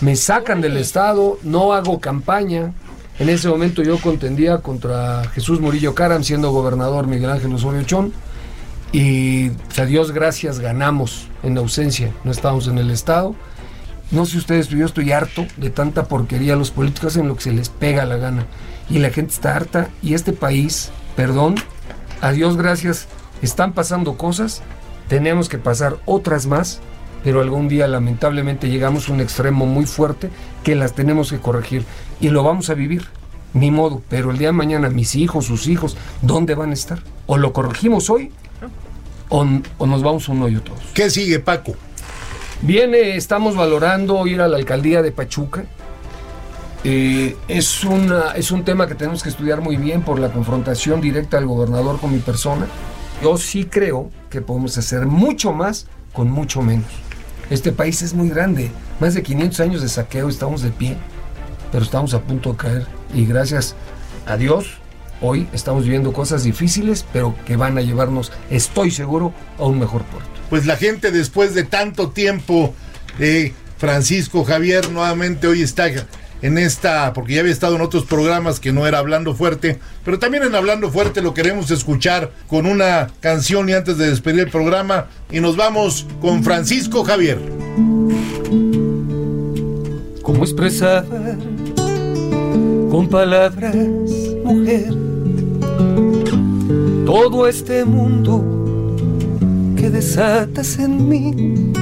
me 0.00 0.16
sacan 0.16 0.60
del 0.60 0.76
Estado, 0.76 1.38
no 1.42 1.72
hago 1.72 2.00
campaña. 2.00 2.72
En 3.18 3.28
ese 3.30 3.48
momento 3.48 3.82
yo 3.82 3.98
contendía 3.98 4.58
contra 4.58 5.24
Jesús 5.30 5.60
Murillo 5.60 5.94
Caram, 5.94 6.22
siendo 6.22 6.50
gobernador 6.50 7.06
Miguel 7.06 7.30
Ángel 7.30 7.54
Osorio 7.54 7.82
Chón. 7.84 8.12
Y 8.92 9.50
a 9.78 9.84
Dios 9.84 10.12
gracias 10.12 10.60
ganamos 10.60 11.28
en 11.42 11.58
ausencia, 11.58 12.12
no 12.24 12.30
estábamos 12.30 12.68
en 12.68 12.78
el 12.78 12.90
Estado. 12.90 13.34
No 14.10 14.24
sé 14.24 14.38
ustedes, 14.38 14.68
pero 14.68 14.80
yo 14.80 14.86
estoy 14.86 15.12
harto 15.12 15.46
de 15.56 15.70
tanta 15.70 16.04
porquería. 16.04 16.56
Los 16.56 16.70
políticos 16.70 17.12
hacen 17.12 17.26
lo 17.26 17.36
que 17.36 17.42
se 17.42 17.52
les 17.52 17.68
pega 17.68 18.04
la 18.04 18.16
gana. 18.16 18.46
Y 18.88 19.00
la 19.00 19.10
gente 19.10 19.32
está 19.32 19.56
harta. 19.56 19.90
Y 20.02 20.14
este 20.14 20.32
país, 20.32 20.90
perdón, 21.16 21.56
a 22.20 22.30
Dios 22.30 22.56
gracias, 22.56 23.08
están 23.42 23.72
pasando 23.72 24.16
cosas. 24.16 24.62
Tenemos 25.08 25.48
que 25.48 25.58
pasar 25.58 25.96
otras 26.04 26.46
más. 26.46 26.80
Pero 27.24 27.40
algún 27.40 27.68
día 27.68 27.88
lamentablemente 27.88 28.68
llegamos 28.68 29.08
a 29.08 29.12
un 29.12 29.20
extremo 29.20 29.66
muy 29.66 29.86
fuerte 29.86 30.30
que 30.62 30.74
las 30.74 30.94
tenemos 30.94 31.30
que 31.30 31.38
corregir. 31.38 31.84
Y 32.20 32.28
lo 32.28 32.42
vamos 32.42 32.70
a 32.70 32.74
vivir. 32.74 33.06
Ni 33.52 33.70
modo. 33.70 34.02
Pero 34.08 34.30
el 34.30 34.38
día 34.38 34.48
de 34.48 34.52
mañana 34.52 34.90
mis 34.90 35.14
hijos, 35.16 35.46
sus 35.46 35.66
hijos, 35.66 35.96
¿dónde 36.22 36.54
van 36.54 36.70
a 36.70 36.74
estar? 36.74 37.00
O 37.26 37.38
lo 37.38 37.52
corregimos 37.52 38.10
hoy 38.10 38.30
o, 39.28 39.46
o 39.78 39.86
nos 39.86 40.02
vamos 40.02 40.28
a 40.28 40.32
un 40.32 40.42
hoyo 40.42 40.62
todos. 40.62 40.80
¿Qué 40.94 41.10
sigue, 41.10 41.40
Paco? 41.40 41.74
Viene, 42.62 43.16
estamos 43.16 43.56
valorando 43.56 44.26
ir 44.26 44.40
a 44.40 44.48
la 44.48 44.56
alcaldía 44.56 45.02
de 45.02 45.12
Pachuca. 45.12 45.64
Eh, 46.84 47.36
es, 47.48 47.84
una, 47.84 48.32
es 48.32 48.50
un 48.50 48.64
tema 48.64 48.86
que 48.86 48.94
tenemos 48.94 49.22
que 49.22 49.28
estudiar 49.28 49.60
muy 49.60 49.76
bien 49.76 50.02
por 50.02 50.18
la 50.18 50.30
confrontación 50.30 51.00
directa 51.00 51.36
del 51.36 51.46
gobernador 51.46 51.98
con 52.00 52.12
mi 52.12 52.18
persona. 52.18 52.66
Yo 53.22 53.36
sí 53.38 53.64
creo 53.64 54.10
que 54.30 54.40
podemos 54.40 54.76
hacer 54.78 55.06
mucho 55.06 55.52
más 55.52 55.86
con 56.12 56.30
mucho 56.30 56.62
menos. 56.62 56.86
Este 57.48 57.70
país 57.70 58.02
es 58.02 58.12
muy 58.12 58.28
grande, 58.28 58.70
más 58.98 59.14
de 59.14 59.22
500 59.22 59.60
años 59.60 59.82
de 59.82 59.88
saqueo, 59.88 60.28
estamos 60.28 60.62
de 60.62 60.70
pie, 60.70 60.96
pero 61.70 61.84
estamos 61.84 62.12
a 62.14 62.20
punto 62.20 62.52
de 62.52 62.56
caer. 62.56 62.86
Y 63.14 63.24
gracias 63.24 63.76
a 64.26 64.36
Dios, 64.36 64.78
hoy 65.20 65.48
estamos 65.52 65.84
viviendo 65.84 66.12
cosas 66.12 66.42
difíciles, 66.42 67.06
pero 67.12 67.36
que 67.46 67.56
van 67.56 67.78
a 67.78 67.82
llevarnos, 67.82 68.32
estoy 68.50 68.90
seguro, 68.90 69.32
a 69.58 69.64
un 69.64 69.78
mejor 69.78 70.02
puerto. 70.04 70.28
Pues 70.50 70.66
la 70.66 70.76
gente 70.76 71.12
después 71.12 71.54
de 71.54 71.62
tanto 71.62 72.10
tiempo, 72.10 72.74
eh, 73.20 73.52
Francisco 73.78 74.44
Javier 74.44 74.90
nuevamente 74.90 75.46
hoy 75.46 75.62
está 75.62 75.88
en 76.42 76.58
esta, 76.58 77.12
porque 77.12 77.34
ya 77.34 77.40
había 77.40 77.52
estado 77.52 77.76
en 77.76 77.82
otros 77.82 78.04
programas 78.04 78.60
que 78.60 78.72
no 78.72 78.86
era 78.86 78.98
Hablando 78.98 79.34
Fuerte, 79.34 79.78
pero 80.04 80.18
también 80.18 80.44
en 80.44 80.54
Hablando 80.54 80.90
Fuerte 80.90 81.22
lo 81.22 81.34
queremos 81.34 81.70
escuchar 81.70 82.30
con 82.46 82.66
una 82.66 83.08
canción 83.20 83.68
y 83.68 83.72
antes 83.72 83.98
de 83.98 84.10
despedir 84.10 84.40
el 84.40 84.50
programa 84.50 85.06
y 85.30 85.40
nos 85.40 85.56
vamos 85.56 86.06
con 86.20 86.44
Francisco 86.44 87.04
Javier. 87.04 87.38
¿Cómo 90.22 90.42
expresar 90.42 91.04
con 92.90 93.08
palabras, 93.08 93.76
mujer, 94.44 94.92
todo 97.06 97.46
este 97.46 97.84
mundo 97.84 98.94
que 99.76 99.88
desatas 99.90 100.78
en 100.78 101.08
mí? 101.08 101.72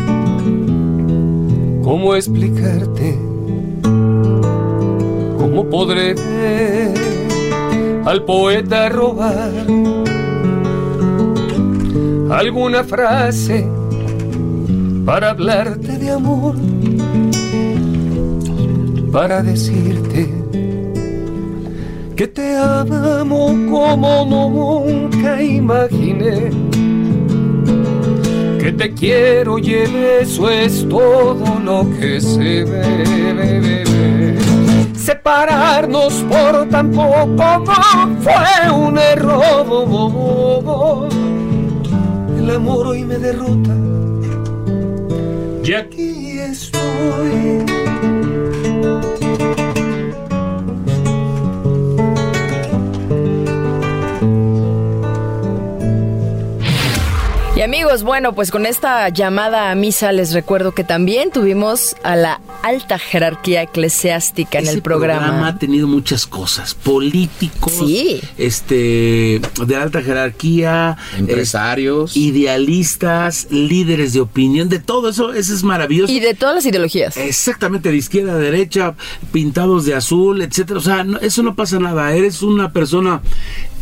¿Cómo 1.82 2.14
explicarte? 2.14 3.33
¿Cómo 5.38 5.68
podré 5.70 6.14
ver 6.14 6.94
al 8.04 8.24
poeta 8.24 8.88
robar 8.88 9.52
alguna 12.30 12.82
frase 12.84 13.68
para 15.04 15.30
hablarte 15.30 15.98
de 15.98 16.10
amor? 16.10 16.56
para 19.14 19.44
decirte 19.44 20.28
que 22.16 22.26
te 22.26 22.56
amo 22.56 23.46
como 23.70 24.26
nunca 24.50 25.40
imaginé. 25.40 26.50
Que 28.58 28.72
te 28.72 28.92
quiero 28.92 29.60
y 29.60 29.72
eso 29.72 30.50
es 30.50 30.88
todo 30.88 31.43
lo 31.64 31.88
que 31.98 32.20
se 32.20 32.62
ve, 32.64 33.32
ve. 33.34 34.36
Separarnos 34.94 36.12
por 36.28 36.68
tan 36.68 36.90
poco 36.90 37.64
fue 38.20 38.70
un 38.70 38.98
error. 38.98 41.08
El 42.38 42.50
amor 42.50 42.88
hoy 42.88 43.04
me 43.04 43.18
derrota 43.18 43.74
y 45.64 45.72
aquí 45.72 46.38
estoy. 46.38 47.73
Amigos, 57.74 58.04
bueno, 58.04 58.34
pues 58.36 58.52
con 58.52 58.66
esta 58.66 59.08
llamada 59.08 59.72
a 59.72 59.74
misa 59.74 60.12
les 60.12 60.32
recuerdo 60.32 60.72
que 60.72 60.84
también 60.84 61.32
tuvimos 61.32 61.96
a 62.04 62.14
la 62.14 62.40
alta 62.62 63.00
jerarquía 63.00 63.62
eclesiástica 63.62 64.58
en 64.60 64.66
Ese 64.66 64.74
el 64.74 64.82
programa. 64.82 65.48
ha 65.48 65.58
tenido 65.58 65.88
muchas 65.88 66.24
cosas, 66.24 66.72
políticos, 66.74 67.72
Sí. 67.72 68.20
este, 68.38 69.40
de 69.66 69.76
alta 69.76 70.02
jerarquía, 70.02 70.96
Empresarios. 71.18 72.14
eh, 72.14 72.20
idealistas, 72.20 73.48
líderes 73.50 74.12
de 74.12 74.20
opinión, 74.20 74.68
de 74.68 74.78
todo 74.78 75.08
eso, 75.08 75.32
eso 75.32 75.52
es 75.52 75.64
maravilloso. 75.64 76.12
Y 76.12 76.20
de 76.20 76.34
todas 76.34 76.54
las 76.54 76.66
ideologías. 76.66 77.16
Exactamente, 77.16 77.90
de 77.90 77.96
izquierda 77.96 78.34
a 78.34 78.38
derecha, 78.38 78.94
pintados 79.32 79.84
de 79.84 79.94
azul, 79.96 80.42
etcétera. 80.42 80.78
O 80.78 80.82
sea, 80.82 81.02
no- 81.02 81.18
eso 81.18 81.42
no 81.42 81.56
pasa 81.56 81.80
nada. 81.80 82.12
Eres 82.14 82.40
una 82.42 82.70
persona 82.72 83.20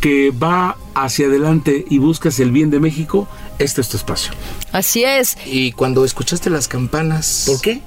que 0.01 0.31
va 0.31 0.79
hacia 0.95 1.27
adelante 1.27 1.85
y 1.91 1.99
buscas 1.99 2.41
el 2.41 2.51
bien 2.53 2.71
de 2.71 2.81
México. 2.81 3.29
Este 3.63 3.81
es 3.81 3.89
tu 3.89 3.97
espacio. 3.97 4.33
Así 4.73 5.05
es. 5.05 5.37
Y 5.47 5.73
cuando 5.73 6.05
escuchaste 6.05 6.51
las 6.51 6.67
campanas. 6.67 7.45
¿Por 7.47 7.61
qué? 7.61 7.81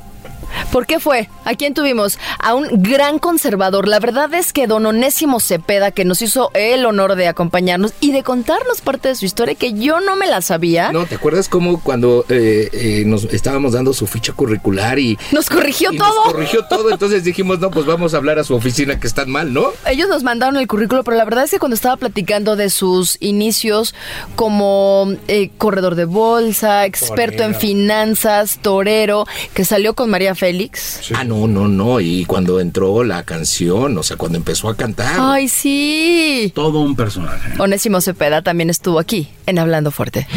¿Por 0.71 0.85
qué 0.85 0.99
fue? 0.99 1.29
¿A 1.43 1.55
quién 1.55 1.73
tuvimos? 1.73 2.19
A 2.39 2.53
un 2.53 2.67
gran 2.81 3.19
conservador. 3.19 3.87
La 3.87 3.99
verdad 3.99 4.33
es 4.33 4.53
que 4.53 4.67
don 4.67 4.85
Onésimo 4.85 5.39
Cepeda, 5.39 5.91
que 5.91 6.05
nos 6.05 6.21
hizo 6.21 6.51
el 6.53 6.85
honor 6.85 7.15
de 7.15 7.27
acompañarnos 7.27 7.93
y 7.99 8.11
de 8.11 8.23
contarnos 8.23 8.81
parte 8.81 9.09
de 9.09 9.15
su 9.15 9.25
historia 9.25 9.55
que 9.55 9.73
yo 9.73 9.99
no 9.99 10.15
me 10.15 10.27
la 10.27 10.41
sabía, 10.41 10.91
No, 10.91 11.05
¿te 11.05 11.15
acuerdas 11.15 11.49
cómo 11.49 11.81
cuando 11.81 12.25
eh, 12.29 12.69
eh, 12.73 13.03
nos 13.05 13.25
estábamos 13.25 13.73
dando 13.73 13.93
su 13.93 14.07
ficha 14.07 14.33
curricular 14.33 14.99
y, 14.99 15.17
nos 15.31 15.49
corrigió 15.49 15.91
y 15.91 15.97
todo. 15.97 16.25
nos 16.25 16.33
corrigió 16.33 16.65
todo? 16.65 16.91
Entonces 16.91 17.23
dijimos, 17.23 17.59
no, 17.59 17.71
pues 17.71 17.85
vamos 17.85 18.13
a 18.13 18.17
hablar 18.17 18.39
a 18.39 18.43
su 18.43 18.55
oficina 18.55 18.99
que 18.99 19.07
están 19.07 19.29
mal, 19.29 19.53
¿no? 19.53 19.71
Ellos 19.85 20.09
nos 20.09 20.23
mandaron 20.23 20.57
el 20.57 20.67
currículo, 20.67 21.03
pero 21.03 21.17
la 21.17 21.25
verdad 21.25 21.43
es 21.43 21.51
que 21.51 21.59
cuando 21.59 21.75
estaba 21.75 21.97
platicando 21.97 22.55
de 22.55 22.69
sus 22.69 23.17
inicios 23.19 23.95
como 24.35 25.07
eh, 25.27 25.51
corredor 25.57 25.95
de 25.95 26.05
bolsa, 26.05 26.85
experto 26.85 27.43
en 27.43 27.55
finanzas, 27.55 28.59
torero, 28.61 29.25
que 29.53 29.65
salió 29.65 29.93
con 29.93 30.09
María 30.09 30.35
Félix. 30.45 30.99
Ah, 31.15 31.23
no, 31.23 31.47
no, 31.47 31.67
no. 31.67 31.99
Y 31.99 32.23
cuando 32.25 32.59
entró 32.59 33.03
la 33.03 33.23
canción, 33.23 33.97
o 33.97 34.03
sea, 34.03 34.15
cuando 34.15 34.37
empezó 34.37 34.69
a 34.69 34.77
cantar. 34.77 35.15
Ay, 35.17 35.47
sí. 35.47 36.51
Todo 36.53 36.81
un 36.81 36.95
personaje. 36.95 37.53
Onésimo 37.57 37.99
Cepeda 37.99 38.43
también 38.43 38.69
estuvo 38.69 38.99
aquí 38.99 39.27
en 39.47 39.57
Hablando 39.57 39.89
Fuerte. 39.89 40.27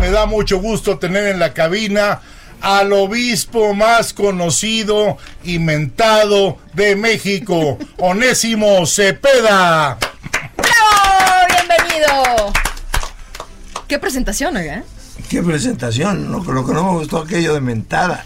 Me 0.00 0.10
da 0.10 0.26
mucho 0.26 0.60
gusto 0.60 0.98
tener 0.98 1.26
en 1.26 1.40
la 1.40 1.54
cabina 1.54 2.20
al 2.60 2.92
obispo 2.92 3.74
más 3.74 4.12
conocido 4.12 5.16
y 5.42 5.58
mentado 5.58 6.58
de 6.74 6.94
México, 6.94 7.78
Onésimo 7.98 8.86
Cepeda. 8.86 9.98
¡Bravo! 10.56 11.46
¡Bienvenido! 11.48 12.52
¿Qué 13.88 13.98
presentación, 13.98 14.56
oiga? 14.56 14.84
Qué 15.28 15.42
presentación, 15.42 16.30
lo, 16.30 16.44
lo 16.44 16.64
que 16.64 16.72
no 16.74 16.84
me 16.84 16.98
gustó 17.00 17.18
aquello 17.18 17.54
de 17.54 17.60
mentada. 17.60 18.24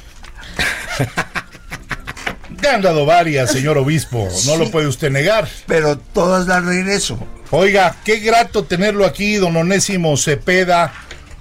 Le 2.62 2.68
han 2.68 2.82
dado 2.82 3.06
varias, 3.06 3.52
señor 3.52 3.78
obispo, 3.78 4.28
no 4.46 4.56
lo 4.56 4.68
puede 4.70 4.88
usted 4.88 5.10
negar. 5.10 5.48
Pero 5.66 5.98
todas 5.98 6.46
las 6.46 6.64
regreso. 6.64 7.18
Oiga, 7.50 7.96
qué 8.04 8.18
grato 8.18 8.64
tenerlo 8.64 9.06
aquí, 9.06 9.36
don 9.36 9.56
Onésimo 9.56 10.16
Cepeda, 10.16 10.92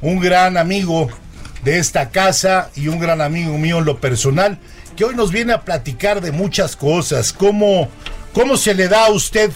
un 0.02 0.20
gran 0.20 0.58
amigo 0.58 1.10
de 1.64 1.80
esta 1.80 2.10
casa 2.10 2.70
y 2.76 2.90
un 2.90 3.00
gran 3.00 3.22
amigo 3.22 3.58
mío 3.58 3.80
en 3.80 3.86
lo 3.86 4.00
personal, 4.00 4.60
que 4.96 5.04
hoy 5.04 5.16
nos 5.16 5.32
viene 5.32 5.54
a 5.54 5.62
platicar 5.62 6.22
de 6.22 6.32
muchas 6.32 6.76
cosas. 6.76 7.34
¿Cómo, 7.34 7.90
cómo 8.34 8.56
se 8.56 8.76
le 8.76 8.88
da 8.88 9.08
a 9.08 9.12
usted 9.12 9.50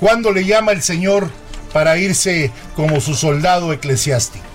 cuando 0.00 0.32
le 0.32 0.46
llama 0.46 0.72
el 0.72 0.82
Señor 0.82 1.28
para 1.74 1.98
irse 1.98 2.50
como 2.74 3.02
su 3.02 3.14
soldado 3.14 3.70
eclesiástico? 3.72 4.46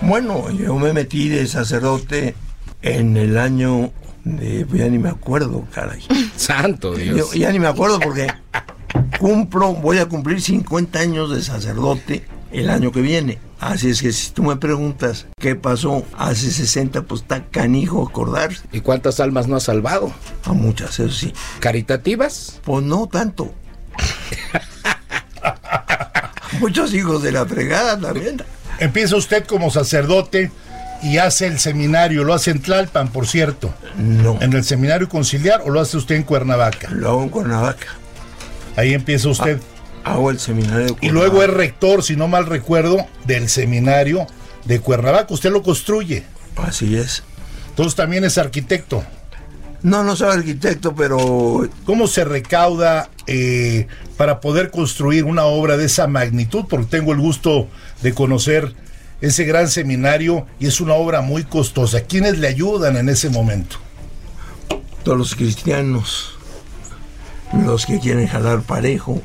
Bueno, 0.00 0.48
yo 0.50 0.76
me 0.76 0.92
metí 0.92 1.28
de 1.28 1.48
sacerdote 1.48 2.36
en 2.82 3.16
el 3.16 3.38
año 3.38 3.92
de, 4.24 4.66
ya 4.72 4.88
ni 4.88 4.98
me 4.98 5.08
acuerdo, 5.08 5.66
caray. 5.72 6.02
Santo 6.36 6.94
Dios. 6.94 7.32
Yo 7.32 7.38
ya 7.38 7.52
ni 7.52 7.58
me 7.58 7.68
acuerdo 7.68 8.00
porque 8.00 8.28
cumplo, 9.18 9.74
voy 9.74 9.98
a 9.98 10.06
cumplir 10.06 10.40
50 10.40 10.98
años 10.98 11.30
de 11.30 11.42
sacerdote 11.42 12.24
el 12.50 12.70
año 12.70 12.92
que 12.92 13.00
viene. 13.00 13.38
Así 13.60 13.90
es 13.90 14.02
que 14.02 14.12
si 14.12 14.32
tú 14.32 14.42
me 14.42 14.56
preguntas 14.56 15.26
qué 15.38 15.54
pasó 15.54 16.04
hace 16.18 16.50
60, 16.50 17.02
pues 17.02 17.22
está 17.22 17.46
canijo 17.46 18.06
acordarse. 18.06 18.62
¿Y 18.72 18.80
cuántas 18.80 19.20
almas 19.20 19.46
no 19.46 19.56
ha 19.56 19.60
salvado? 19.60 20.12
A 20.44 20.52
muchas, 20.52 20.98
eso 20.98 21.10
sí. 21.10 21.32
¿Caritativas? 21.60 22.60
Pues 22.64 22.84
no 22.84 23.06
tanto. 23.06 23.54
Muchos 26.60 26.92
hijos 26.92 27.22
de 27.22 27.32
la 27.32 27.46
fregada 27.46 27.98
también. 27.98 28.42
Empieza 28.78 29.16
usted 29.16 29.46
como 29.46 29.70
sacerdote 29.70 30.50
y 31.02 31.18
hace 31.18 31.46
el 31.46 31.58
seminario, 31.58 32.24
lo 32.24 32.32
hace 32.32 32.52
en 32.52 32.60
Tlalpan, 32.60 33.08
por 33.08 33.26
cierto. 33.26 33.74
No. 33.96 34.38
¿En 34.40 34.52
el 34.52 34.64
seminario 34.64 35.08
conciliar 35.08 35.62
o 35.64 35.70
lo 35.70 35.80
hace 35.80 35.96
usted 35.96 36.14
en 36.14 36.22
Cuernavaca? 36.22 36.90
Lo 36.90 37.10
hago 37.10 37.22
en 37.24 37.28
Cuernavaca. 37.28 37.88
Ahí 38.76 38.94
empieza 38.94 39.28
usted. 39.28 39.60
Hago 40.04 40.30
el 40.30 40.38
seminario 40.38 40.86
de 40.86 40.96
y 41.00 41.10
luego 41.10 41.42
es 41.42 41.50
rector, 41.50 42.02
si 42.02 42.16
no 42.16 42.26
mal 42.26 42.46
recuerdo, 42.46 43.06
del 43.24 43.48
seminario 43.48 44.26
de 44.64 44.80
Cuernavaca. 44.80 45.32
Usted 45.34 45.50
lo 45.50 45.62
construye. 45.62 46.24
Así 46.56 46.96
es. 46.96 47.22
Entonces 47.70 47.94
también 47.94 48.24
es 48.24 48.38
arquitecto. 48.38 49.04
No, 49.82 50.04
no 50.04 50.14
soy 50.14 50.36
arquitecto, 50.36 50.94
pero 50.94 51.68
¿Cómo 51.84 52.06
se 52.06 52.24
recauda 52.24 53.10
eh, 53.26 53.88
para 54.16 54.40
poder 54.40 54.70
construir 54.70 55.24
una 55.24 55.44
obra 55.44 55.76
de 55.76 55.86
esa 55.86 56.06
magnitud? 56.06 56.64
Porque 56.68 56.86
tengo 56.86 57.12
el 57.12 57.18
gusto 57.18 57.66
de 58.02 58.14
conocer 58.14 58.74
ese 59.22 59.44
gran 59.44 59.68
seminario 59.68 60.46
y 60.60 60.66
es 60.66 60.82
una 60.82 60.94
obra 60.94 61.22
muy 61.22 61.44
costosa. 61.44 62.02
¿Quiénes 62.02 62.38
le 62.38 62.48
ayudan 62.48 62.98
en 62.98 63.08
ese 63.08 63.30
momento? 63.30 63.78
todos 65.02 65.18
los 65.18 65.34
cristianos, 65.34 66.34
los 67.64 67.86
que 67.86 67.98
quieren 67.98 68.26
jalar 68.26 68.62
parejo, 68.62 69.20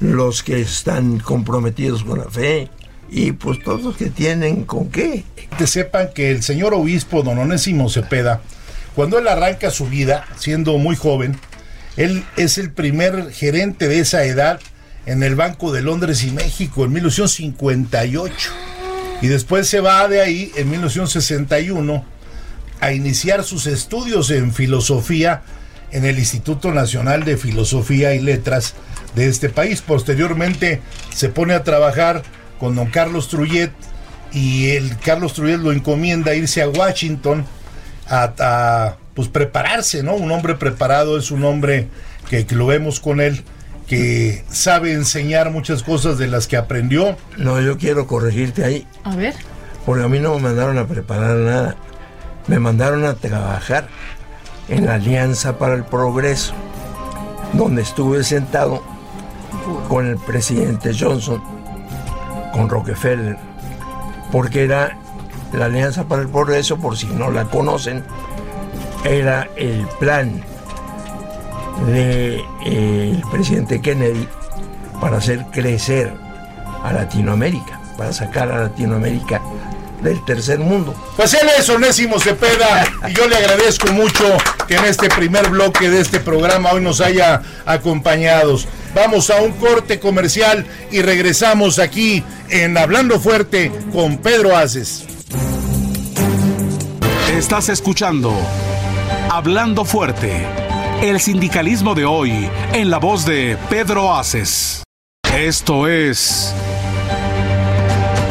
los 0.00 0.42
que 0.42 0.60
están 0.60 1.18
comprometidos 1.18 2.04
con 2.04 2.18
la 2.18 2.30
fe 2.30 2.68
y 3.10 3.32
pues 3.32 3.62
todos 3.62 3.82
los 3.82 3.96
que 3.96 4.10
tienen 4.10 4.64
con 4.64 4.88
qué. 4.88 5.24
Que 5.56 5.66
sepan 5.66 6.10
que 6.14 6.30
el 6.30 6.42
señor 6.42 6.74
obispo 6.74 7.22
don 7.22 7.38
Onésimo 7.38 7.88
Cepeda, 7.88 8.42
cuando 8.94 9.18
él 9.18 9.28
arranca 9.28 9.70
su 9.70 9.86
vida, 9.86 10.26
siendo 10.36 10.76
muy 10.78 10.96
joven, 10.96 11.38
él 11.96 12.24
es 12.36 12.58
el 12.58 12.72
primer 12.72 13.32
gerente 13.32 13.88
de 13.88 14.00
esa 14.00 14.24
edad 14.24 14.60
en 15.06 15.22
el 15.22 15.34
Banco 15.34 15.72
de 15.72 15.82
Londres 15.82 16.22
y 16.24 16.30
México 16.30 16.84
en 16.84 16.92
1958. 16.92 18.50
Y 19.22 19.28
después 19.28 19.68
se 19.68 19.80
va 19.80 20.08
de 20.08 20.20
ahí 20.20 20.52
en 20.56 20.68
1961 20.68 22.04
a 22.80 22.92
iniciar 22.92 23.44
sus 23.44 23.66
estudios 23.68 24.30
en 24.30 24.52
filosofía 24.52 25.42
en 25.92 26.04
el 26.04 26.18
Instituto 26.18 26.72
Nacional 26.72 27.24
de 27.24 27.36
Filosofía 27.36 28.14
y 28.14 28.20
Letras 28.20 28.74
de 29.14 29.28
este 29.28 29.48
país. 29.48 29.80
Posteriormente 29.80 30.80
se 31.14 31.28
pone 31.28 31.54
a 31.54 31.62
trabajar 31.62 32.24
con 32.58 32.74
don 32.74 32.88
Carlos 32.88 33.28
Trujillo 33.28 33.70
y 34.32 34.70
el 34.70 34.98
Carlos 34.98 35.34
Trujillo 35.34 35.58
lo 35.58 35.72
encomienda 35.72 36.34
irse 36.34 36.60
a 36.60 36.68
Washington 36.68 37.44
a, 38.08 38.96
pues 39.14 39.28
prepararse, 39.28 40.02
¿no? 40.02 40.14
Un 40.14 40.32
hombre 40.32 40.56
preparado 40.56 41.16
es 41.16 41.30
un 41.30 41.44
hombre 41.44 41.86
que 42.28 42.44
lo 42.50 42.66
vemos 42.66 42.98
con 42.98 43.20
él 43.20 43.44
que 43.86 44.44
sabe 44.50 44.92
enseñar 44.92 45.50
muchas 45.50 45.82
cosas 45.82 46.18
de 46.18 46.26
las 46.28 46.46
que 46.46 46.56
aprendió. 46.56 47.16
No, 47.36 47.60
yo 47.60 47.76
quiero 47.78 48.06
corregirte 48.06 48.64
ahí, 48.64 48.86
A 49.04 49.14
ver. 49.16 49.34
porque 49.84 50.04
a 50.04 50.08
mí 50.08 50.18
no 50.18 50.34
me 50.36 50.40
mandaron 50.40 50.78
a 50.78 50.86
preparar 50.86 51.36
nada. 51.36 51.76
Me 52.46 52.58
mandaron 52.58 53.04
a 53.04 53.14
trabajar 53.14 53.88
en 54.68 54.86
la 54.86 54.94
Alianza 54.94 55.58
para 55.58 55.74
el 55.74 55.84
Progreso, 55.84 56.54
donde 57.52 57.82
estuve 57.82 58.24
sentado 58.24 58.82
con 59.88 60.08
el 60.08 60.16
presidente 60.16 60.92
Johnson, 60.98 61.42
con 62.52 62.68
Rockefeller, 62.68 63.36
porque 64.32 64.64
era 64.64 64.96
la 65.52 65.66
Alianza 65.66 66.04
para 66.04 66.22
el 66.22 66.28
Progreso, 66.28 66.78
por 66.78 66.96
si 66.96 67.06
no 67.06 67.30
la 67.30 67.44
conocen, 67.44 68.02
era 69.04 69.48
el 69.56 69.86
plan 70.00 70.42
del 71.86 73.22
presidente 73.30 73.80
Kennedy 73.80 74.28
para 75.00 75.18
hacer 75.18 75.44
crecer 75.50 76.12
a 76.84 76.92
Latinoamérica, 76.92 77.80
para 77.96 78.12
sacar 78.12 78.50
a 78.50 78.58
Latinoamérica 78.62 79.40
del 80.02 80.24
tercer 80.24 80.58
mundo. 80.58 80.94
Pues 81.16 81.34
él 81.34 81.48
es 81.58 81.68
Onésimo 81.68 82.18
Cepeda 82.18 82.84
y 83.08 83.14
yo 83.14 83.28
le 83.28 83.36
agradezco 83.36 83.92
mucho 83.92 84.24
que 84.66 84.76
en 84.76 84.84
este 84.84 85.08
primer 85.08 85.48
bloque 85.48 85.88
de 85.88 86.00
este 86.00 86.20
programa 86.20 86.72
hoy 86.72 86.82
nos 86.82 87.00
haya 87.00 87.42
acompañado. 87.66 88.58
Vamos 88.94 89.30
a 89.30 89.40
un 89.40 89.52
corte 89.52 90.00
comercial 90.00 90.66
y 90.90 91.02
regresamos 91.02 91.78
aquí 91.78 92.24
en 92.50 92.76
Hablando 92.76 93.20
Fuerte 93.20 93.72
con 93.92 94.18
Pedro 94.18 94.56
Aces. 94.56 95.04
Estás 97.32 97.68
escuchando 97.70 98.34
Hablando 99.30 99.84
Fuerte, 99.84 100.46
el 101.02 101.18
sindicalismo 101.18 101.96
de 101.96 102.04
hoy 102.04 102.48
en 102.72 102.88
la 102.88 102.98
voz 102.98 103.26
de 103.26 103.58
Pedro 103.68 104.14
Aces. 104.14 104.84
Esto 105.36 105.88
es 105.88 106.54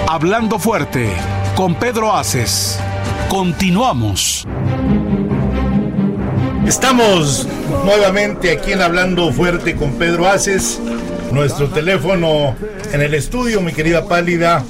Hablando 0.07 0.57
Fuerte 0.57 1.10
con 1.53 1.75
Pedro 1.75 2.15
Aces. 2.15 2.79
Continuamos. 3.27 4.47
Estamos 6.65 7.45
nuevamente 7.84 8.51
aquí 8.51 8.71
en 8.71 8.81
Hablando 8.81 9.34
Fuerte 9.34 9.75
con 9.75 9.95
Pedro 9.95 10.29
Aces. 10.29 10.79
Nuestro 11.34 11.67
teléfono 11.67 12.55
en 12.93 13.01
el 13.01 13.13
estudio, 13.15 13.60
mi 13.60 13.73
querida 13.73 14.07
Pálida. 14.07 14.63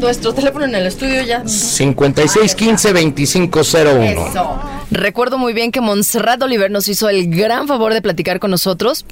Nuestro 0.00 0.32
teléfono 0.32 0.64
en 0.64 0.74
el 0.74 0.86
estudio 0.86 1.22
ya. 1.22 1.44
5615-2501. 1.44 4.30
Eso. 4.30 4.60
Recuerdo 4.90 5.38
muy 5.38 5.52
bien 5.52 5.72
que 5.72 5.80
Montserrat 5.80 6.40
Oliver 6.42 6.70
nos 6.70 6.86
hizo 6.88 7.08
el 7.08 7.28
gran 7.34 7.66
favor 7.66 7.92
de 7.92 8.02
platicar 8.02 8.38
con 8.38 8.52
nosotros 8.52 9.04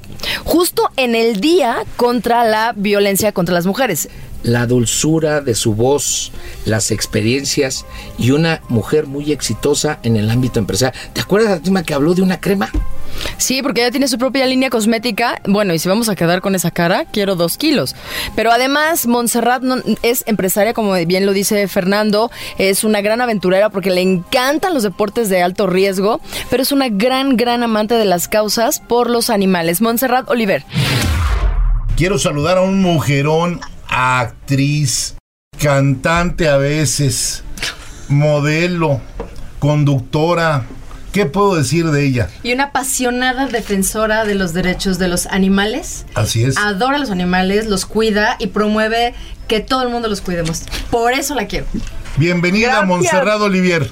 justo 0.45 0.89
en 0.95 1.15
el 1.15 1.41
día 1.41 1.79
contra 1.97 2.45
la 2.45 2.71
violencia 2.75 3.33
contra 3.33 3.53
las 3.53 3.65
mujeres. 3.65 4.07
La 4.45 4.67
dulzura 4.67 5.41
de 5.41 5.55
su 5.55 5.73
voz, 5.73 6.31
las 6.65 6.91
experiencias 6.91 7.83
y 8.19 8.29
una 8.29 8.61
mujer 8.69 9.07
muy 9.07 9.31
exitosa 9.31 9.97
en 10.03 10.17
el 10.17 10.29
ámbito 10.29 10.59
empresarial. 10.59 10.93
¿Te 11.13 11.21
acuerdas 11.21 11.49
la 11.49 11.55
última 11.57 11.81
que 11.81 11.95
habló 11.95 12.13
de 12.13 12.21
una 12.21 12.39
crema? 12.39 12.69
Sí, 13.37 13.63
porque 13.63 13.81
ella 13.81 13.89
tiene 13.89 14.07
su 14.07 14.19
propia 14.19 14.45
línea 14.45 14.69
cosmética. 14.69 15.41
Bueno, 15.47 15.73
y 15.73 15.79
si 15.79 15.89
vamos 15.89 16.09
a 16.09 16.15
quedar 16.15 16.41
con 16.41 16.53
esa 16.53 16.69
cara, 16.69 17.05
quiero 17.11 17.35
dos 17.35 17.57
kilos. 17.57 17.95
Pero 18.35 18.51
además, 18.51 19.07
Montserrat 19.07 19.63
no- 19.63 19.77
es 20.03 20.23
empresaria, 20.27 20.73
como 20.73 20.93
bien 20.93 21.25
lo 21.25 21.33
dice 21.33 21.67
Fernando. 21.67 22.29
Es 22.59 22.83
una 22.83 23.01
gran 23.01 23.21
aventurera 23.21 23.71
porque 23.71 23.89
le 23.89 24.01
encantan 24.01 24.75
los 24.75 24.83
deportes 24.83 25.27
de 25.29 25.41
alto 25.41 25.65
riesgo, 25.65 26.21
pero 26.51 26.61
es 26.61 26.71
una 26.71 26.89
gran, 26.89 27.35
gran 27.35 27.63
amante 27.63 27.95
de 27.95 28.05
las 28.05 28.27
causas 28.27 28.79
por 28.79 29.09
los 29.09 29.31
animales. 29.31 29.81
Montserrat 29.81 30.29
Oliver. 30.29 30.63
Quiero 31.97 32.19
saludar 32.19 32.57
a 32.57 32.61
un 32.61 32.81
mujerón, 32.81 33.61
actriz, 33.87 35.15
cantante 35.61 36.49
a 36.49 36.57
veces, 36.57 37.43
modelo, 38.09 39.01
conductora. 39.59 40.65
¿Qué 41.11 41.25
puedo 41.25 41.55
decir 41.55 41.85
de 41.91 42.03
ella? 42.05 42.29
Y 42.43 42.51
una 42.51 42.65
apasionada 42.65 43.47
defensora 43.47 44.25
de 44.25 44.35
los 44.35 44.51
derechos 44.51 44.99
de 44.99 45.07
los 45.07 45.27
animales. 45.27 46.05
Así 46.13 46.43
es. 46.43 46.57
Adora 46.57 46.97
a 46.97 46.99
los 46.99 47.09
animales, 47.09 47.67
los 47.67 47.85
cuida 47.85 48.35
y 48.37 48.47
promueve 48.47 49.13
que 49.47 49.61
todo 49.61 49.83
el 49.83 49.89
mundo 49.89 50.09
los 50.09 50.19
cuidemos. 50.19 50.63
Por 50.91 51.13
eso 51.13 51.33
la 51.33 51.47
quiero. 51.47 51.67
Bienvenida, 52.17 52.67
Gracias. 52.67 52.87
Montserrat 52.87 53.39
Olivier. 53.39 53.89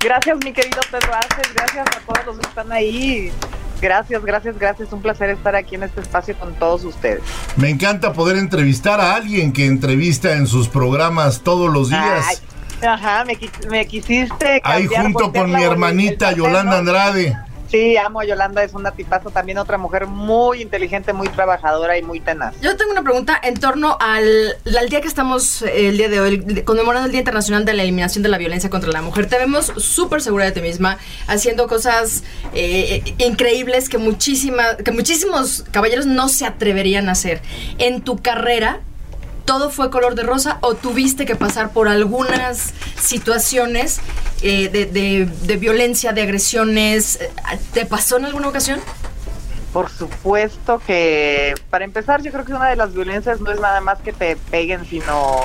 Gracias, 0.00 0.36
mi 0.44 0.52
querido 0.52 0.80
Pedro 0.90 1.14
Aces. 1.14 1.54
Gracias 1.54 1.86
a 1.86 2.00
todos 2.00 2.26
los 2.26 2.38
que 2.38 2.46
están 2.46 2.72
ahí. 2.72 3.32
Gracias, 3.80 4.24
gracias, 4.24 4.58
gracias. 4.58 4.92
Un 4.92 5.02
placer 5.02 5.30
estar 5.30 5.54
aquí 5.54 5.76
en 5.76 5.84
este 5.84 6.00
espacio 6.00 6.36
con 6.36 6.54
todos 6.54 6.84
ustedes. 6.84 7.22
Me 7.56 7.70
encanta 7.70 8.12
poder 8.12 8.36
entrevistar 8.36 9.00
a 9.00 9.14
alguien 9.14 9.52
que 9.52 9.66
entrevista 9.66 10.34
en 10.34 10.46
sus 10.46 10.68
programas 10.68 11.40
todos 11.42 11.72
los 11.72 11.90
días. 11.90 12.26
Ay. 12.28 12.36
Ajá, 12.80 13.24
me, 13.24 13.36
me 13.70 13.86
quisiste. 13.86 14.60
Ahí 14.62 14.86
junto 14.86 15.32
con 15.32 15.50
mi 15.50 15.62
hermanita 15.62 16.32
Yolanda. 16.32 16.78
Andrade. 16.78 17.36
Sí, 17.70 17.96
amo 17.98 18.20
a 18.20 18.24
Yolanda, 18.24 18.62
es 18.62 18.72
una 18.72 18.92
tipaza, 18.92 19.28
también 19.30 19.58
otra 19.58 19.76
mujer 19.76 20.06
muy 20.06 20.62
inteligente, 20.62 21.12
muy 21.12 21.28
trabajadora 21.28 21.98
y 21.98 22.02
muy 22.02 22.18
tenaz. 22.20 22.58
Yo 22.62 22.76
tengo 22.76 22.92
una 22.92 23.02
pregunta 23.02 23.38
en 23.42 23.54
torno 23.54 23.96
al, 24.00 24.56
al 24.78 24.88
día 24.88 25.02
que 25.02 25.08
estamos 25.08 25.62
eh, 25.62 25.88
el 25.88 25.98
día 25.98 26.08
de 26.08 26.20
hoy, 26.20 26.62
conmemorando 26.64 27.06
el 27.06 27.12
Día 27.12 27.20
Internacional 27.20 27.66
de 27.66 27.74
la 27.74 27.82
Eliminación 27.82 28.22
de 28.22 28.30
la 28.30 28.38
Violencia 28.38 28.70
contra 28.70 28.90
la 28.90 29.02
Mujer. 29.02 29.26
Te 29.26 29.38
vemos 29.38 29.72
súper 29.76 30.22
segura 30.22 30.46
de 30.46 30.52
ti 30.52 30.62
misma, 30.62 30.98
haciendo 31.26 31.68
cosas 31.68 32.24
eh, 32.54 33.14
increíbles 33.18 33.90
que, 33.90 33.98
muchísima, 33.98 34.76
que 34.76 34.90
muchísimos 34.90 35.64
caballeros 35.70 36.06
no 36.06 36.28
se 36.28 36.46
atreverían 36.46 37.08
a 37.08 37.12
hacer. 37.12 37.42
En 37.76 38.00
tu 38.00 38.16
carrera, 38.16 38.80
¿todo 39.48 39.70
fue 39.70 39.88
color 39.90 40.14
de 40.14 40.24
rosa 40.24 40.58
o 40.60 40.74
tuviste 40.74 41.24
que 41.24 41.34
pasar 41.34 41.72
por 41.72 41.88
algunas 41.88 42.74
situaciones 43.00 43.98
eh, 44.42 44.68
de, 44.68 44.84
de- 44.84 45.24
de 45.24 45.56
violencia, 45.56 46.12
de 46.12 46.20
agresiones? 46.20 47.18
¿Te 47.72 47.86
pasó 47.86 48.18
en 48.18 48.26
alguna 48.26 48.48
ocasión? 48.48 48.78
Por 49.78 49.90
supuesto 49.90 50.80
que, 50.84 51.54
para 51.70 51.84
empezar, 51.84 52.20
yo 52.20 52.32
creo 52.32 52.44
que 52.44 52.52
una 52.52 52.68
de 52.68 52.74
las 52.74 52.92
violencias 52.92 53.40
no 53.40 53.52
es 53.52 53.60
nada 53.60 53.80
más 53.80 54.00
que 54.00 54.12
te 54.12 54.34
peguen, 54.34 54.84
sino, 54.84 55.36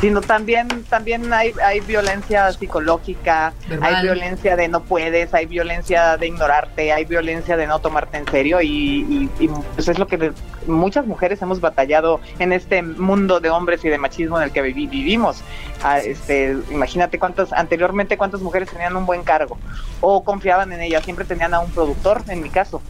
sino 0.00 0.22
también, 0.22 0.84
también 0.88 1.30
hay, 1.34 1.52
hay 1.62 1.80
violencia 1.80 2.50
psicológica, 2.50 3.52
Verbal. 3.68 3.94
hay 3.94 4.02
violencia 4.04 4.56
de 4.56 4.68
no 4.68 4.84
puedes, 4.84 5.34
hay 5.34 5.44
violencia 5.44 6.16
de 6.16 6.28
ignorarte, 6.28 6.94
hay 6.94 7.04
violencia 7.04 7.58
de 7.58 7.66
no 7.66 7.78
tomarte 7.78 8.16
en 8.16 8.26
serio 8.30 8.62
y, 8.62 8.68
y, 8.68 9.30
y, 9.38 9.48
pues 9.74 9.86
es 9.86 9.98
lo 9.98 10.06
que 10.06 10.32
muchas 10.66 11.04
mujeres 11.04 11.42
hemos 11.42 11.60
batallado 11.60 12.20
en 12.38 12.54
este 12.54 12.80
mundo 12.82 13.38
de 13.38 13.50
hombres 13.50 13.84
y 13.84 13.90
de 13.90 13.98
machismo 13.98 14.38
en 14.38 14.44
el 14.44 14.50
que 14.50 14.62
vivi- 14.62 14.88
vivimos. 14.88 15.42
Ah, 15.82 15.98
este, 15.98 16.56
imagínate 16.70 17.18
cuántas, 17.18 17.52
anteriormente 17.52 18.16
cuántas 18.16 18.40
mujeres 18.40 18.70
tenían 18.70 18.96
un 18.96 19.04
buen 19.04 19.24
cargo 19.24 19.58
o 20.00 20.24
confiaban 20.24 20.72
en 20.72 20.80
ellas, 20.80 21.04
siempre 21.04 21.26
tenían 21.26 21.52
a 21.52 21.60
un 21.60 21.70
productor, 21.70 22.22
en 22.28 22.42
mi 22.42 22.48
caso 22.48 22.80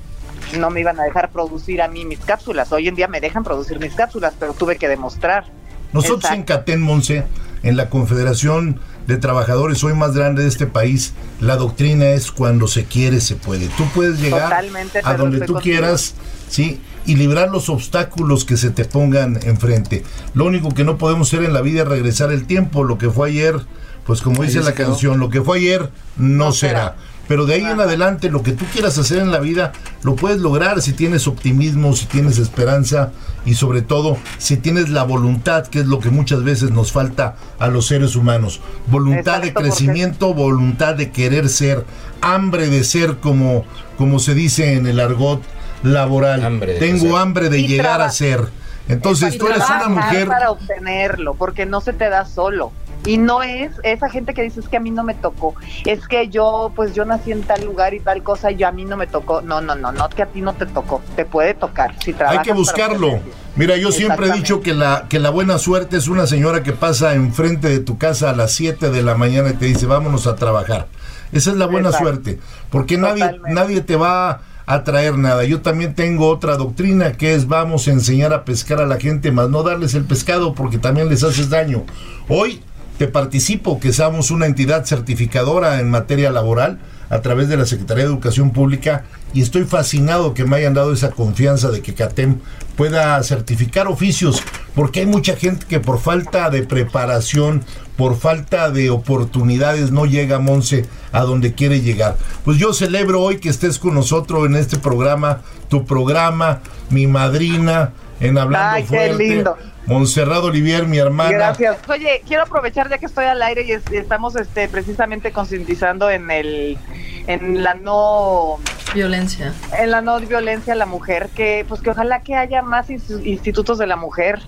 no 0.59 0.71
me 0.71 0.81
iban 0.81 0.99
a 1.01 1.05
dejar 1.05 1.31
producir 1.31 1.83
a 1.83 1.89
mí 1.89 2.05
mis 2.05 2.21
cápsulas. 2.21 2.73
Hoy 2.73 2.89
en 2.89 2.95
día 2.95 3.09
me 3.09 3.21
dejan 3.21 3.45
producir 3.45 3.79
mis 3.79 3.95
cápsulas, 3.95 4.35
pero 4.39 4.53
tuve 4.55 4.77
que 4.77 4.89
demostrar. 4.89 5.45
Nosotros 5.93 6.31
en. 6.33 6.43
CATEN, 6.45 6.83
Monse, 6.83 7.25
en 7.63 7.77
la 7.77 7.89
Confederación 7.91 8.81
de 9.07 9.17
Trabajadores 9.17 9.83
hoy 9.85 9.95
más 9.95 10.15
grande 10.15 10.43
de 10.43 10.49
este 10.49 10.67
país, 10.67 11.15
la 11.41 11.57
doctrina 11.57 12.09
es 12.11 12.31
cuando 12.31 12.69
se 12.69 12.85
quiere, 12.85 13.21
se 13.21 13.37
puede. 13.37 13.69
Tú 13.69 13.85
puedes 13.95 14.21
llegar 14.21 14.51
Totalmente, 14.51 15.01
a 15.03 15.15
donde 15.15 15.39
tú 15.41 15.55
contigo. 15.55 15.61
quieras, 15.61 16.15
¿sí? 16.49 16.81
Y 17.07 17.17
librar 17.17 17.49
los 17.51 17.71
obstáculos 17.71 18.45
que 18.45 18.59
se 18.59 18.69
te 18.71 18.85
pongan 18.85 19.41
enfrente. 19.45 20.05
Lo 20.35 20.45
único 20.45 20.75
que 20.75 20.85
no 20.85 20.99
podemos 20.99 21.29
hacer 21.33 21.43
en 21.45 21.55
la 21.55 21.63
vida 21.63 21.83
es 21.83 21.89
regresar 21.89 22.33
el 22.33 22.47
tiempo. 22.47 22.85
Lo 22.85 22.99
que 22.99 23.09
fue 23.09 23.31
ayer, 23.31 23.57
pues 24.05 24.21
como 24.21 24.43
dice 24.43 24.61
la 24.61 24.75
quedó. 24.75 24.89
canción, 24.89 25.19
lo 25.19 25.31
que 25.31 25.41
fue 25.41 25.57
ayer 25.57 25.91
no, 26.19 26.47
No 26.47 26.53
será. 26.53 26.79
será. 26.81 26.95
Pero 27.29 27.45
de 27.45 27.55
ahí 27.55 27.61
en 27.65 27.79
adelante, 27.81 28.31
lo 28.31 28.43
que 28.43 28.53
tú 28.53 28.65
quieras 28.73 28.97
hacer 28.97 29.19
en 29.19 29.31
la 29.31 29.39
vida, 29.39 29.73
lo 30.03 30.17
puedes 30.17 30.39
lograr 30.41 30.81
si 30.81 30.95
tienes 30.95 31.27
optimismo, 31.29 31.95
si 31.95 32.07
tienes 32.07 32.39
esperanza 32.39 33.13
y 33.45 33.55
sobre 33.55 33.83
todo 33.83 34.17
si 34.39 34.57
tienes 34.57 34.89
la 34.89 35.03
voluntad, 35.05 35.67
que 35.67 35.81
es 35.81 35.87
lo 35.87 36.01
que 36.01 36.09
muchas 36.11 36.43
veces 36.43 36.71
nos 36.71 36.91
falta 36.91 37.37
a 37.59 37.69
los 37.69 37.87
seres 37.87 38.17
humanos. 38.17 38.61
Voluntad 38.87 39.43
de 39.43 39.53
porque- 39.53 39.69
crecimiento, 39.69 40.33
voluntad 40.33 40.95
de 40.95 41.11
querer 41.11 41.51
ser, 41.51 41.85
hambre 42.23 42.69
de 42.69 42.83
ser 42.83 43.19
como, 43.19 43.65
como 43.99 44.19
se 44.21 44.33
dice 44.35 44.73
en 44.75 44.87
el 44.87 44.99
argot 44.99 45.43
laboral. 45.83 46.43
Hambre 46.45 46.75
de 46.75 46.79
Tengo 46.81 47.19
hambre 47.19 47.51
de 47.51 47.61
Y 47.61 47.69
llegar 47.69 47.87
traba- 47.97 48.05
a 48.07 48.11
ser. 48.11 48.49
Entonces 48.89 49.37
tú 49.37 49.47
eres 49.49 49.59
una 49.59 49.67
trabajar 49.67 49.91
mujer... 49.91 50.29
para 50.29 50.51
obtenerlo, 50.51 51.35
porque 51.35 51.67
no 51.67 51.83
se 51.83 51.93
te 51.93 52.09
da 52.09 52.25
solo. 52.25 52.73
Y 53.09 53.17
no 53.17 53.43
es 53.43 53.73
esa 53.85 54.11
gente 54.11 54.35
que 54.35 54.43
dice 54.43 54.61
es 54.61 54.69
que 54.69 54.77
a 54.77 54.81
mí 54.81 54.91
no 54.91 55.03
me 55.03 55.15
tocó, 55.15 55.55
es 55.87 56.07
que 56.07 56.29
yo 56.29 56.73
pues 56.77 56.95
yo 56.95 57.07
nací 57.07 57.33
en 57.33 57.43
tal 57.43 57.65
lugar 57.65 57.95
y 57.95 58.01
tal 58.01 58.23
cosa 58.23 58.51
y 58.51 58.57
yo 58.57 58.69
a 58.69 58.73
mí 58.73 58.85
no 58.85 58.99
me 58.99 59.07
tocó. 59.07 59.41
No, 59.41 59.63
no, 59.63 59.75
no, 59.75 59.93
no 59.93 60.09
que 60.11 60.23
a 60.23 60.27
ti 60.27 60.43
no 60.43 60.53
te 60.53 60.67
tocó, 60.67 61.01
te 61.17 61.25
puede 61.25 61.55
tocar 61.55 61.95
si 62.05 62.11
Hay 62.11 62.17
trabajas 62.19 62.43
que 62.43 62.51
para 62.51 62.59
buscarlo. 62.59 63.21
Mira, 63.57 63.79
yo 63.79 63.93
siempre 63.93 64.29
he 64.29 64.33
dicho 64.33 64.61
que 64.61 64.75
la, 64.75 65.07
que 65.09 65.19
la 65.21 65.31
buena 65.31 65.57
suerte 65.57 65.97
es 65.97 66.07
una 66.07 66.27
señora 66.27 66.63
que 66.63 66.73
pasa 66.73 67.15
enfrente 67.15 67.69
de 67.69 67.81
tu 67.81 67.97
casa 67.97 68.29
a 68.29 68.37
las 68.37 68.53
7 68.53 68.91
de 68.91 69.03
la 69.03 69.15
mañana 69.15 69.51
y 69.51 69.55
te 69.55 69.65
dice, 69.65 69.87
vámonos 69.87 70.27
a 70.27 70.37
trabajar. 70.37 70.87
Esa 71.33 71.51
es 71.51 71.57
la 71.57 71.65
buena 71.65 71.89
Exacto. 71.89 72.11
suerte, 72.11 72.39
porque 72.69 72.99
nadie, 72.99 73.41
nadie 73.49 73.81
te 73.81 73.97
va 73.97 74.43
a 74.67 74.85
traer 74.85 75.17
nada. 75.17 75.45
Yo 75.45 75.63
también 75.63 75.95
tengo 75.95 76.29
otra 76.29 76.59
doctrina 76.59 77.13
que 77.13 77.33
es 77.33 77.49
vamos 77.49 77.89
a 77.89 77.91
enseñar 77.91 78.35
a 78.35 78.45
pescar 78.45 78.83
a 78.83 78.87
la 78.87 79.01
gente, 79.01 79.33
más 79.33 79.49
no 79.49 79.63
darles 79.63 79.95
el 79.95 80.05
pescado 80.05 80.53
porque 80.53 80.77
también 80.77 81.09
les 81.09 81.25
haces 81.25 81.49
daño. 81.49 81.85
Hoy 82.29 82.63
te 82.99 83.07
participo 83.07 83.79
que 83.79 83.93
seamos 83.93 84.33
una 84.33 84.47
entidad 84.47 84.85
certificadora 84.85 85.81
en 85.81 85.89
materia 85.89 86.33
laboral 86.33 86.79
a 87.11 87.21
través 87.23 87.49
de 87.49 87.57
la 87.57 87.65
Secretaría 87.65 88.05
de 88.05 88.11
Educación 88.11 88.51
Pública 88.51 89.05
y 89.33 89.41
estoy 89.41 89.65
fascinado 89.65 90.35
que 90.35 90.45
me 90.45 90.57
hayan 90.57 90.75
dado 90.75 90.93
esa 90.93 91.13
confianza 91.13 91.71
de 91.71 91.81
que 91.81 91.95
CATEM 91.95 92.39
pueda 92.77 93.23
certificar 93.23 93.87
oficios, 93.87 94.43
porque 94.75 95.01
hay 95.01 95.07
mucha 95.07 95.37
gente 95.37 95.65
que 95.67 95.81
por 95.81 96.01
falta 96.01 96.51
de 96.51 96.65
preparación, 96.65 97.63
por 97.97 98.17
falta 98.17 98.71
de 98.71 98.91
oportunidades 98.91 99.91
no 99.91 100.05
llega 100.05 100.39
Monse 100.39 100.85
a 101.13 101.23
donde 101.23 101.55
quiere 101.55 101.81
llegar. 101.81 102.17
Pues 102.45 102.59
yo 102.59 102.73
celebro 102.73 103.23
hoy 103.23 103.39
que 103.39 103.49
estés 103.49 103.79
con 103.79 103.95
nosotros 103.95 104.47
en 104.47 104.57
este 104.57 104.79
programa, 104.79 105.43
tu 105.69 105.85
programa, 105.87 106.61
mi 106.91 107.07
madrina 107.07 107.93
en 108.21 108.39
Hablando 108.39 108.77
Ay, 108.77 108.83
qué 108.83 108.89
Fuerte. 108.89 109.25
lindo. 109.25 109.57
Montserrat 109.89 110.43
Olivier, 110.45 110.87
mi 110.87 110.99
hermana. 110.99 111.31
Gracias. 111.31 111.79
Oye, 111.89 112.23
quiero 112.27 112.43
aprovechar 112.45 112.89
ya 112.91 112.99
que 112.99 113.07
estoy 113.07 113.25
al 113.25 113.41
aire 113.43 113.63
y 113.63 113.73
es- 113.73 113.91
estamos 113.91 114.37
este, 114.37 114.69
precisamente 114.69 115.33
concientizando 115.33 116.11
en 116.11 116.31
el 116.31 116.79
en 117.27 117.63
la 117.63 117.75
no 117.75 118.59
Violencia. 118.95 119.53
en 119.79 119.91
la 119.91 120.01
no 120.01 120.19
violencia 120.21 120.73
a 120.73 120.77
la 120.77 120.87
mujer, 120.87 121.29
que 121.35 121.65
pues 121.69 121.81
que 121.83 121.91
ojalá 121.91 122.23
que 122.23 122.35
haya 122.35 122.63
más 122.63 122.89
ins- 122.89 123.25
institutos 123.27 123.77
de 123.79 123.87
la 123.87 123.97
mujer 123.97 124.41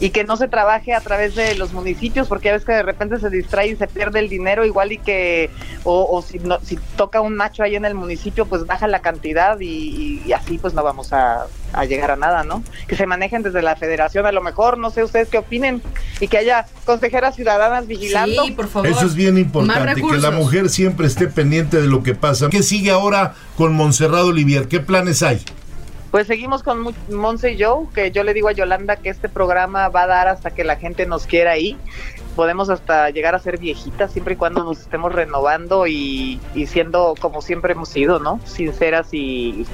y 0.00 0.10
que 0.10 0.24
no 0.24 0.36
se 0.36 0.48
trabaje 0.48 0.92
a 0.92 1.00
través 1.00 1.34
de 1.34 1.54
los 1.54 1.72
municipios, 1.72 2.28
porque 2.28 2.46
ya 2.46 2.52
ves 2.54 2.64
que 2.64 2.72
de 2.72 2.82
repente 2.82 3.18
se 3.18 3.30
distrae 3.30 3.68
y 3.68 3.76
se 3.76 3.86
pierde 3.86 4.18
el 4.18 4.28
dinero, 4.28 4.64
igual 4.64 4.92
y 4.92 4.98
que, 4.98 5.50
o, 5.84 6.06
o 6.10 6.22
si, 6.22 6.38
no, 6.40 6.58
si 6.62 6.76
toca 6.96 7.20
un 7.20 7.36
macho 7.36 7.62
ahí 7.62 7.76
en 7.76 7.84
el 7.84 7.94
municipio, 7.94 8.46
pues 8.46 8.66
baja 8.66 8.88
la 8.88 9.00
cantidad 9.00 9.58
y, 9.60 10.22
y 10.26 10.32
así 10.32 10.58
pues 10.58 10.74
no 10.74 10.82
vamos 10.82 11.12
a, 11.12 11.46
a 11.72 11.84
llegar 11.84 12.10
a 12.10 12.16
nada, 12.16 12.44
¿no? 12.44 12.62
Que 12.88 12.96
se 12.96 13.06
manejen 13.06 13.42
desde 13.42 13.62
la 13.62 13.76
federación, 13.76 14.26
a 14.26 14.32
lo 14.32 14.42
mejor, 14.42 14.78
no 14.78 14.90
sé 14.90 15.04
ustedes 15.04 15.28
qué 15.28 15.38
opinen, 15.38 15.82
y 16.20 16.28
que 16.28 16.38
haya 16.38 16.66
consejeras 16.84 17.36
ciudadanas 17.36 17.86
vigilando. 17.86 18.44
Sí, 18.44 18.52
por 18.52 18.68
favor. 18.68 18.88
Eso 18.88 19.06
es 19.06 19.14
bien 19.14 19.38
importante, 19.38 20.02
que 20.02 20.18
la 20.18 20.30
mujer 20.30 20.68
siempre 20.68 21.06
esté 21.06 21.28
pendiente 21.28 21.80
de 21.80 21.88
lo 21.88 22.02
que 22.02 22.14
pasa. 22.14 22.48
¿Qué 22.50 22.62
sigue 22.62 22.90
ahora 22.90 23.34
con 23.56 23.74
Montserrat 23.74 24.22
Olivier? 24.22 24.68
¿Qué 24.68 24.80
planes 24.80 25.22
hay? 25.22 25.42
Pues 26.14 26.28
seguimos 26.28 26.62
con 26.62 26.94
Monse 27.10 27.50
y 27.50 27.56
yo, 27.56 27.88
que 27.92 28.12
yo 28.12 28.22
le 28.22 28.34
digo 28.34 28.46
a 28.46 28.52
Yolanda 28.52 28.94
que 28.94 29.08
este 29.08 29.28
programa 29.28 29.88
va 29.88 30.02
a 30.02 30.06
dar 30.06 30.28
hasta 30.28 30.52
que 30.52 30.62
la 30.62 30.76
gente 30.76 31.06
nos 31.06 31.26
quiera 31.26 31.50
ahí. 31.50 31.76
Podemos 32.36 32.70
hasta 32.70 33.10
llegar 33.10 33.34
a 33.34 33.40
ser 33.40 33.58
viejitas 33.58 34.12
siempre 34.12 34.34
y 34.34 34.36
cuando 34.36 34.62
nos 34.62 34.78
estemos 34.78 35.12
renovando 35.12 35.88
y, 35.88 36.40
y 36.54 36.66
siendo 36.66 37.16
como 37.20 37.42
siempre 37.42 37.72
hemos 37.72 37.88
sido, 37.88 38.20
¿no? 38.20 38.38
Sinceras 38.44 39.08
y, 39.10 39.66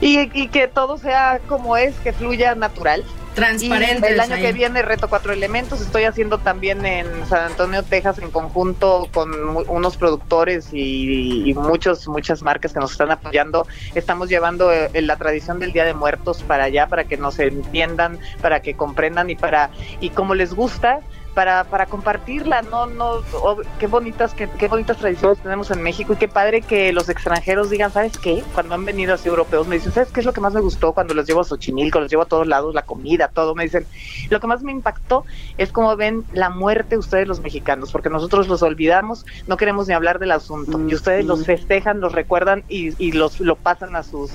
y 0.00 0.48
que 0.48 0.66
todo 0.66 0.98
sea 0.98 1.40
como 1.46 1.76
es, 1.76 1.94
que 2.00 2.12
fluya 2.12 2.56
natural. 2.56 3.04
Transparentes. 3.34 4.10
Y 4.10 4.12
el 4.12 4.20
año 4.20 4.34
ahí. 4.34 4.42
que 4.42 4.52
viene 4.52 4.82
reto 4.82 5.08
cuatro 5.08 5.32
elementos. 5.32 5.80
Estoy 5.80 6.04
haciendo 6.04 6.38
también 6.38 6.84
en 6.84 7.06
San 7.26 7.44
Antonio, 7.50 7.82
Texas, 7.82 8.18
en 8.18 8.30
conjunto 8.30 9.08
con 9.12 9.30
unos 9.68 9.96
productores 9.96 10.68
y, 10.72 11.48
y 11.48 11.54
muchos 11.54 12.06
muchas 12.08 12.42
marcas 12.42 12.72
que 12.72 12.80
nos 12.80 12.92
están 12.92 13.10
apoyando. 13.10 13.66
Estamos 13.94 14.28
llevando 14.28 14.72
eh, 14.72 14.90
la 15.02 15.16
tradición 15.16 15.58
del 15.58 15.72
Día 15.72 15.84
de 15.84 15.94
Muertos 15.94 16.42
para 16.42 16.64
allá 16.64 16.86
para 16.86 17.04
que 17.04 17.16
nos 17.16 17.38
entiendan, 17.38 18.18
para 18.40 18.60
que 18.60 18.74
comprendan 18.74 19.30
y 19.30 19.36
para 19.36 19.70
y 20.00 20.10
como 20.10 20.34
les 20.34 20.54
gusta. 20.54 21.00
Para, 21.34 21.64
para 21.64 21.86
compartirla, 21.86 22.60
no, 22.60 22.86
no, 22.86 23.22
oh, 23.42 23.56
qué 23.78 23.86
bonitas, 23.86 24.34
qué, 24.34 24.50
qué 24.58 24.68
bonitas 24.68 24.98
tradiciones 24.98 25.38
tenemos 25.38 25.70
en 25.70 25.80
México 25.80 26.12
y 26.12 26.16
qué 26.16 26.28
padre 26.28 26.60
que 26.60 26.92
los 26.92 27.08
extranjeros 27.08 27.70
digan, 27.70 27.90
¿sabes 27.90 28.18
qué? 28.18 28.44
Cuando 28.52 28.74
han 28.74 28.84
venido 28.84 29.14
así 29.14 29.30
europeos 29.30 29.66
me 29.66 29.76
dicen, 29.76 29.92
¿sabes 29.92 30.10
qué 30.12 30.20
es 30.20 30.26
lo 30.26 30.34
que 30.34 30.42
más 30.42 30.52
me 30.52 30.60
gustó 30.60 30.92
cuando 30.92 31.14
los 31.14 31.26
llevo 31.26 31.40
a 31.40 31.44
Xochimilco, 31.44 32.00
los 32.00 32.10
llevo 32.10 32.24
a 32.24 32.26
todos 32.26 32.46
lados, 32.46 32.74
la 32.74 32.82
comida, 32.82 33.28
todo, 33.28 33.54
me 33.54 33.64
dicen, 33.64 33.86
lo 34.28 34.40
que 34.40 34.46
más 34.46 34.62
me 34.62 34.72
impactó 34.72 35.24
es 35.56 35.72
cómo 35.72 35.96
ven 35.96 36.24
la 36.34 36.50
muerte 36.50 36.98
ustedes 36.98 37.26
los 37.26 37.40
mexicanos, 37.40 37.92
porque 37.92 38.10
nosotros 38.10 38.48
los 38.48 38.62
olvidamos, 38.62 39.24
no 39.46 39.56
queremos 39.56 39.88
ni 39.88 39.94
hablar 39.94 40.18
del 40.18 40.32
asunto, 40.32 40.78
y 40.86 40.94
ustedes 40.94 41.24
los 41.24 41.46
festejan, 41.46 42.00
los 42.00 42.12
recuerdan 42.12 42.62
y, 42.68 42.92
y 43.02 43.12
los 43.12 43.40
lo 43.40 43.56
pasan 43.56 43.96
a 43.96 44.02
sus 44.02 44.32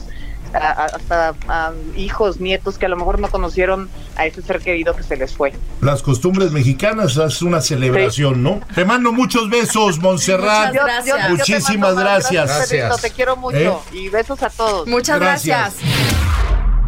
a- 0.53 0.86
hasta 0.86 1.33
a 1.47 1.71
hijos, 1.95 2.39
nietos 2.39 2.77
que 2.77 2.86
a 2.86 2.89
lo 2.89 2.95
mejor 2.97 3.19
no 3.19 3.29
conocieron 3.29 3.89
a 4.15 4.25
ese 4.25 4.41
ser 4.41 4.60
querido 4.60 4.95
que 4.95 5.03
se 5.03 5.15
les 5.17 5.33
fue. 5.33 5.53
Las 5.81 6.01
costumbres 6.01 6.51
mexicanas 6.51 7.17
es 7.17 7.41
una 7.41 7.62
celebración, 7.62 8.43
¿no? 8.43 8.62
Te 8.75 8.86
mando 8.86 9.12
muchos 9.12 9.50
besos, 9.50 10.00
Montserrat. 10.02 10.69
Muchas 10.69 10.83
gracias. 10.85 11.17
Yo- 11.29 11.29
Muchísimas 11.37 11.95
gracias. 11.95 12.45
Gracias. 12.48 13.02
te 13.02 13.12
quiero 13.12 13.35
mucho 13.37 13.58
¿Eh? 13.93 13.98
y 13.98 14.10
besos 14.10 14.41
a 14.43 14.50
todos. 14.50 14.87
Muchas 14.87 15.19
Gracias. 15.19 15.75
gracias. 15.83 16.27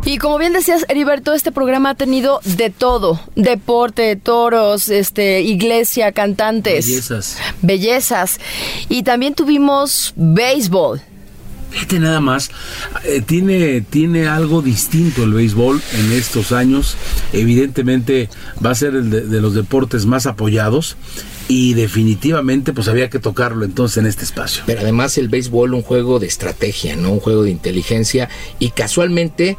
Y 0.05 0.17
como 0.17 0.37
bien 0.37 0.53
decías, 0.53 0.85
Heriberto, 0.87 1.33
este 1.33 1.51
programa 1.51 1.89
ha 1.91 1.95
tenido 1.95 2.39
de 2.45 2.69
todo: 2.69 3.19
deporte, 3.35 4.15
toros, 4.15 4.87
este, 4.89 5.41
iglesia, 5.41 6.13
cantantes. 6.13 6.87
Bellezas. 6.87 7.37
Bellezas. 7.61 8.39
Y 8.87 9.03
también 9.03 9.35
tuvimos 9.35 10.13
béisbol. 10.15 11.01
Fíjate 11.71 11.99
nada 11.99 12.19
más, 12.19 12.49
eh, 13.03 13.21
tiene, 13.21 13.81
tiene 13.81 14.27
algo 14.27 14.61
distinto 14.61 15.23
el 15.23 15.33
béisbol 15.33 15.81
en 15.93 16.11
estos 16.13 16.51
años. 16.51 16.97
Evidentemente 17.31 18.29
va 18.63 18.71
a 18.71 18.75
ser 18.75 18.95
el 18.95 19.09
de, 19.09 19.41
los 19.41 19.53
deportes 19.53 20.05
más 20.05 20.25
apoyados 20.25 20.97
y 21.47 21.73
definitivamente 21.75 22.73
pues 22.73 22.87
había 22.87 23.09
que 23.09 23.19
tocarlo 23.19 23.65
entonces 23.65 23.97
en 23.97 24.07
este 24.07 24.23
espacio. 24.23 24.63
Pero 24.65 24.81
además 24.81 25.17
el 25.17 25.29
béisbol 25.29 25.73
un 25.73 25.83
juego 25.83 26.19
de 26.19 26.27
estrategia, 26.27 26.95
¿no? 26.95 27.11
Un 27.11 27.19
juego 27.19 27.43
de 27.43 27.51
inteligencia 27.51 28.29
y 28.57 28.71
casualmente 28.71 29.57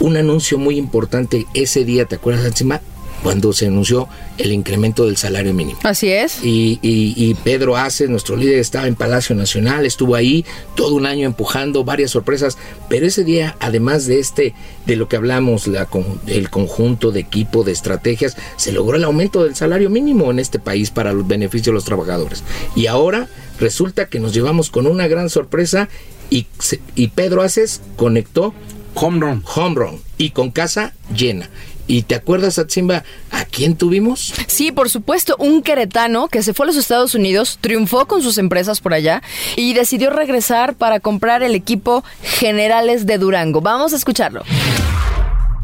un 0.00 0.16
anuncio 0.16 0.58
muy 0.58 0.76
importante 0.78 1.46
ese 1.54 1.84
día, 1.84 2.06
¿te 2.06 2.16
acuerdas 2.16 2.46
encima? 2.46 2.80
Cuando 3.22 3.52
se 3.52 3.66
anunció 3.66 4.08
el 4.38 4.52
incremento 4.52 5.04
del 5.06 5.16
salario 5.16 5.52
mínimo. 5.52 5.78
Así 5.82 6.08
es. 6.08 6.42
Y, 6.44 6.78
y, 6.82 7.14
y 7.16 7.34
Pedro 7.34 7.76
Aces, 7.76 8.08
nuestro 8.08 8.36
líder, 8.36 8.58
estaba 8.60 8.86
en 8.86 8.94
Palacio 8.94 9.34
Nacional, 9.34 9.84
estuvo 9.84 10.14
ahí 10.14 10.44
todo 10.76 10.94
un 10.94 11.04
año 11.04 11.26
empujando 11.26 11.82
varias 11.84 12.12
sorpresas, 12.12 12.56
pero 12.88 13.06
ese 13.06 13.24
día, 13.24 13.56
además 13.58 14.06
de 14.06 14.20
este, 14.20 14.54
de 14.86 14.96
lo 14.96 15.08
que 15.08 15.16
hablamos, 15.16 15.66
la, 15.66 15.86
con- 15.86 16.20
el 16.28 16.48
conjunto 16.48 17.10
de 17.10 17.20
equipo, 17.20 17.64
de 17.64 17.72
estrategias, 17.72 18.36
se 18.56 18.70
logró 18.72 18.96
el 18.96 19.04
aumento 19.04 19.42
del 19.44 19.56
salario 19.56 19.90
mínimo 19.90 20.30
en 20.30 20.38
este 20.38 20.58
país 20.60 20.90
para 20.90 21.12
los 21.12 21.26
beneficios 21.26 21.66
de 21.66 21.72
los 21.72 21.84
trabajadores. 21.84 22.44
Y 22.76 22.86
ahora 22.86 23.28
resulta 23.58 24.06
que 24.06 24.20
nos 24.20 24.32
llevamos 24.32 24.70
con 24.70 24.86
una 24.86 25.08
gran 25.08 25.28
sorpresa 25.28 25.88
y, 26.30 26.46
se- 26.60 26.80
y 26.94 27.08
Pedro 27.08 27.42
Aces 27.42 27.80
conectó 27.96 28.54
home 28.94 29.20
run. 29.20 29.44
Home 29.56 29.74
run 29.74 30.00
y 30.18 30.30
con 30.30 30.50
casa 30.50 30.92
llena. 31.14 31.48
¿Y 31.88 32.02
te 32.02 32.14
acuerdas, 32.14 32.58
Atsimba, 32.58 33.02
a 33.30 33.46
quién 33.46 33.74
tuvimos? 33.74 34.34
Sí, 34.46 34.72
por 34.72 34.90
supuesto, 34.90 35.36
un 35.38 35.62
queretano 35.62 36.28
que 36.28 36.42
se 36.42 36.52
fue 36.52 36.64
a 36.64 36.68
los 36.68 36.76
Estados 36.76 37.14
Unidos, 37.14 37.58
triunfó 37.62 38.06
con 38.06 38.22
sus 38.22 38.36
empresas 38.36 38.80
por 38.82 38.92
allá 38.92 39.22
y 39.56 39.72
decidió 39.72 40.10
regresar 40.10 40.74
para 40.74 41.00
comprar 41.00 41.42
el 41.42 41.54
equipo 41.54 42.04
Generales 42.22 43.06
de 43.06 43.16
Durango. 43.16 43.62
Vamos 43.62 43.94
a 43.94 43.96
escucharlo. 43.96 44.44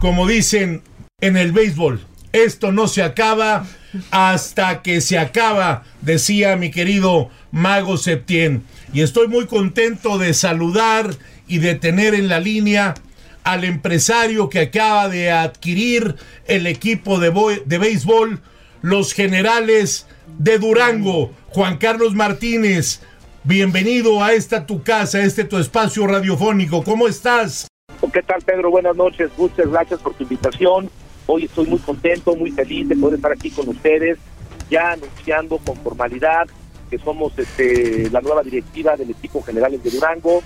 Como 0.00 0.26
dicen 0.26 0.82
en 1.20 1.36
el 1.36 1.52
béisbol, 1.52 2.00
esto 2.32 2.72
no 2.72 2.88
se 2.88 3.02
acaba 3.02 3.66
hasta 4.10 4.80
que 4.80 5.02
se 5.02 5.18
acaba, 5.18 5.84
decía 6.00 6.56
mi 6.56 6.70
querido 6.70 7.28
Mago 7.52 7.98
Septién. 7.98 8.64
Y 8.94 9.02
estoy 9.02 9.28
muy 9.28 9.46
contento 9.46 10.16
de 10.16 10.32
saludar 10.32 11.14
y 11.46 11.58
de 11.58 11.74
tener 11.74 12.14
en 12.14 12.28
la 12.28 12.40
línea 12.40 12.94
al 13.44 13.64
empresario 13.64 14.48
que 14.48 14.60
acaba 14.60 15.08
de 15.08 15.30
adquirir 15.30 16.16
el 16.46 16.66
equipo 16.66 17.20
de, 17.20 17.30
de 17.64 17.78
béisbol, 17.78 18.40
los 18.82 19.12
generales 19.12 20.06
de 20.38 20.58
Durango, 20.58 21.30
Juan 21.48 21.76
Carlos 21.76 22.14
Martínez. 22.14 23.02
Bienvenido 23.44 24.24
a 24.24 24.32
esta 24.32 24.66
tu 24.66 24.82
casa, 24.82 25.18
a 25.18 25.24
este 25.24 25.44
tu 25.44 25.58
espacio 25.58 26.06
radiofónico. 26.06 26.82
¿Cómo 26.82 27.06
estás? 27.06 27.68
¿Qué 28.12 28.22
tal, 28.22 28.40
Pedro? 28.42 28.70
Buenas 28.70 28.96
noches. 28.96 29.30
Muchas 29.36 29.70
gracias 29.70 30.00
por 30.00 30.14
tu 30.14 30.22
invitación. 30.22 30.90
Hoy 31.26 31.44
estoy 31.44 31.66
muy 31.66 31.78
contento, 31.78 32.34
muy 32.34 32.50
feliz 32.50 32.88
de 32.88 32.96
poder 32.96 33.16
estar 33.16 33.32
aquí 33.32 33.50
con 33.50 33.68
ustedes, 33.68 34.18
ya 34.70 34.92
anunciando 34.92 35.58
con 35.58 35.76
formalidad 35.76 36.48
que 36.96 37.04
somos 37.04 37.36
este, 37.36 38.08
la 38.10 38.20
nueva 38.20 38.42
directiva 38.44 38.96
del 38.96 39.10
equipo 39.10 39.42
generales 39.42 39.82
de 39.82 39.90
Durango, 39.90 40.42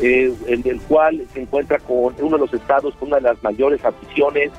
eh, 0.00 0.32
en 0.46 0.62
el 0.66 0.80
cual 0.80 1.26
se 1.34 1.42
encuentra 1.42 1.78
con 1.78 2.14
uno 2.20 2.36
de 2.38 2.40
los 2.46 2.54
estados 2.54 2.94
con 2.94 3.08
una 3.08 3.16
de 3.18 3.22
las 3.24 3.42
mayores 3.42 3.84
aficiones, 3.84 4.50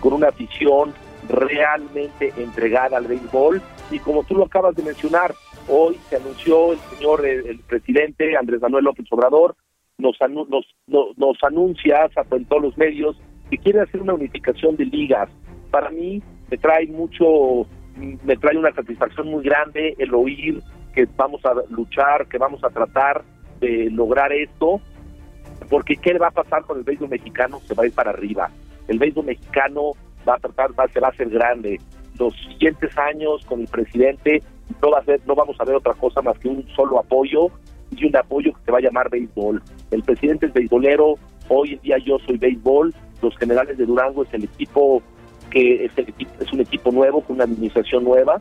con 0.00 0.12
una 0.12 0.28
afición 0.28 0.92
realmente 1.26 2.34
entregada 2.36 2.98
al 2.98 3.06
béisbol. 3.06 3.62
Y 3.90 3.98
como 4.00 4.24
tú 4.24 4.34
lo 4.34 4.44
acabas 4.44 4.76
de 4.76 4.82
mencionar, 4.82 5.34
hoy 5.68 5.96
se 6.10 6.16
anunció 6.16 6.72
el 6.74 6.78
señor, 6.94 7.24
el, 7.24 7.60
presidente 7.60 8.36
Andrés 8.36 8.60
Manuel 8.60 8.84
López 8.84 9.06
Obrador, 9.10 9.56
nos, 9.96 10.18
anu- 10.20 10.48
nos, 10.50 10.66
no- 10.86 11.08
nos 11.16 11.38
anuncia 11.42 12.10
en 12.30 12.44
todos 12.44 12.62
los 12.62 12.76
medios 12.76 13.16
que 13.50 13.56
quiere 13.56 13.80
hacer 13.80 14.02
una 14.02 14.12
unificación 14.12 14.76
de 14.76 14.84
ligas. 14.84 15.30
Para 15.70 15.88
mí 15.90 16.22
me 16.50 16.58
trae 16.58 16.86
mucho, 16.88 17.66
me 17.96 18.36
trae 18.36 18.58
una 18.58 18.72
satisfacción 18.74 19.28
muy 19.28 19.42
grande 19.42 19.94
el 19.98 20.12
oír 20.14 20.60
que 20.94 21.06
vamos 21.16 21.44
a 21.44 21.54
luchar, 21.70 22.26
que 22.26 22.38
vamos 22.38 22.62
a 22.64 22.70
tratar 22.70 23.22
de 23.60 23.90
lograr 23.90 24.32
esto, 24.32 24.80
porque 25.68 25.96
¿qué 25.96 26.16
va 26.18 26.28
a 26.28 26.32
pasar 26.32 26.62
con 26.64 26.78
el 26.78 26.84
béisbol 26.84 27.08
mexicano? 27.08 27.60
Se 27.66 27.74
va 27.74 27.84
a 27.84 27.86
ir 27.86 27.92
para 27.92 28.10
arriba. 28.10 28.50
El 28.88 28.98
béisbol 28.98 29.26
mexicano 29.26 29.92
va 30.28 30.34
a 30.34 30.38
tratar, 30.38 30.78
va, 30.78 30.88
se 30.88 31.00
va 31.00 31.08
a 31.08 31.10
hacer 31.10 31.28
grande. 31.28 31.80
Los 32.18 32.34
siguientes 32.34 32.96
años 32.98 33.44
con 33.46 33.60
el 33.60 33.68
presidente 33.68 34.42
no 34.82 34.90
va 34.90 34.98
a 34.98 35.04
ser, 35.04 35.20
no 35.26 35.34
vamos 35.34 35.56
a 35.60 35.64
ver 35.64 35.76
otra 35.76 35.94
cosa 35.94 36.22
más 36.22 36.38
que 36.38 36.48
un 36.48 36.66
solo 36.74 36.98
apoyo 36.98 37.48
y 37.96 38.06
un 38.06 38.16
apoyo 38.16 38.52
que 38.52 38.64
se 38.64 38.72
va 38.72 38.78
a 38.78 38.82
llamar 38.82 39.10
béisbol. 39.10 39.62
El 39.90 40.02
presidente 40.02 40.46
es 40.46 40.52
beisbolero, 40.52 41.14
hoy 41.48 41.74
en 41.74 41.80
día 41.80 41.98
yo 41.98 42.18
soy 42.20 42.38
béisbol, 42.38 42.94
los 43.22 43.36
generales 43.36 43.76
de 43.76 43.86
Durango 43.86 44.22
es 44.22 44.32
el 44.34 44.44
equipo 44.44 45.02
que 45.50 45.84
es, 45.84 45.92
el 45.96 46.14
es 46.40 46.52
un 46.52 46.60
equipo 46.60 46.92
nuevo, 46.92 47.20
con 47.22 47.36
una 47.36 47.44
administración 47.44 48.04
nueva, 48.04 48.38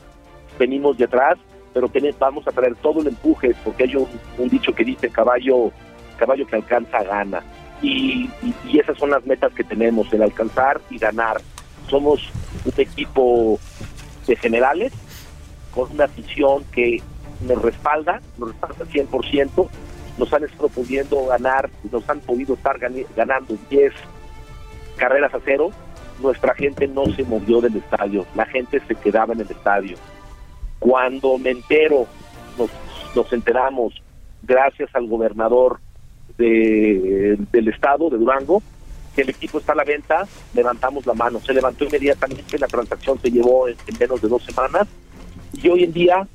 venimos 0.60 0.98
de 0.98 1.06
atrás, 1.06 1.38
pero 1.74 1.92
que 1.92 2.14
vamos 2.18 2.48
a 2.48 2.52
traer 2.52 2.76
todo 2.76 3.02
el 3.02 3.08
empuje, 3.08 3.56
porque 3.64 3.84
hay 3.84 3.96
un, 3.96 4.50
dicho 4.50 4.74
que 4.74 4.84
dice 4.84 5.10
caballo, 5.10 5.72
caballo 6.18 6.46
que 6.48 6.56
alcanza 6.56 7.04
gana. 7.04 7.44
Y, 7.82 8.30
y, 8.66 8.80
esas 8.80 8.98
son 8.98 9.12
las 9.12 9.26
metas 9.26 9.54
que 9.54 9.64
tenemos, 9.64 10.12
el 10.12 10.22
alcanzar 10.22 10.82
y 10.90 10.98
ganar. 10.98 11.42
Somos 11.88 12.22
un 12.66 12.74
equipo 12.78 13.60
de 14.28 14.36
generales 14.36 14.94
con 15.74 15.92
una 15.92 16.06
afición 16.06 16.64
que 16.72 17.02
nos 17.42 17.62
respalda, 17.62 18.22
nos 18.38 18.50
respalda 18.50 18.86
100%, 18.86 19.70
nos 20.18 20.34
han 20.34 20.44
estado 20.44 20.70
pudiendo 20.70 21.26
ganar, 21.28 21.70
nos 21.92 22.08
han 22.10 22.20
podido 22.20 22.56
estar 22.56 22.78
ganando 23.16 23.58
10 23.70 23.94
carreras 24.98 25.34
a 25.34 25.40
cero, 25.46 25.72
nuestra 26.22 26.54
gente 26.54 26.88
no 26.88 27.06
se 27.16 27.24
movió 27.24 27.62
del 27.62 27.78
estadio, 27.78 28.26
la 28.36 28.46
gente 28.46 28.82
se 28.88 28.96
quedaba 28.96 29.34
en 29.34 29.42
el 29.42 29.50
estadio. 29.50 29.98
Cuando 30.94 31.38
me 31.38 31.52
entero, 31.52 32.08
nos, 32.58 32.72
nos 33.16 33.32
enteramos, 33.32 33.94
gracias 34.42 34.90
al 34.96 35.06
gobernador 35.06 35.78
de- 36.36 37.38
del 37.52 37.68
estado 37.68 38.10
de 38.10 38.18
Durango, 38.18 38.64
que 39.16 39.22
el 39.22 39.30
equipo 39.30 39.60
está 39.60 39.74
a 39.74 39.76
la 39.76 39.84
venta, 39.84 40.28
levantamos 40.56 41.06
la 41.06 41.14
mano, 41.14 41.40
se 41.42 41.54
levantó 41.54 41.86
inmediatamente, 41.86 42.58
la 42.58 42.66
transacción 42.66 43.20
se 43.22 43.30
llevó 43.30 43.68
en, 43.68 43.76
en 43.86 44.00
menos 44.00 44.20
de 44.20 44.30
dos 44.30 44.44
semanas 44.44 44.88
y 45.54 45.70
hoy 45.70 45.84
en 45.84 45.94
día 45.94 46.28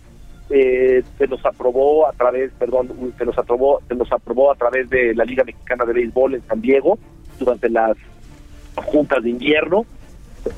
eh, 0.51 1.03
se 1.19 1.27
nos 1.27 1.45
aprobó 1.45 2.07
a 2.07 2.13
través, 2.13 2.53
perdón, 2.57 2.91
se 3.19 3.25
nos 3.25 3.37
aprobó, 3.37 3.81
se 3.89 3.97
nos 3.97 4.13
aprobó 4.13 4.53
a 4.53 4.55
través 4.55 4.89
de 4.89 5.17
la 5.17 5.25
Liga 5.25 5.43
Mexicana 5.43 5.85
de 5.85 5.95
Béisbol 5.95 6.35
en 6.37 6.47
San 6.47 6.61
Diego 6.61 6.97
durante 7.41 7.69
las 7.71 7.97
juntas 8.77 9.21
de 9.25 9.31
invierno. 9.31 9.85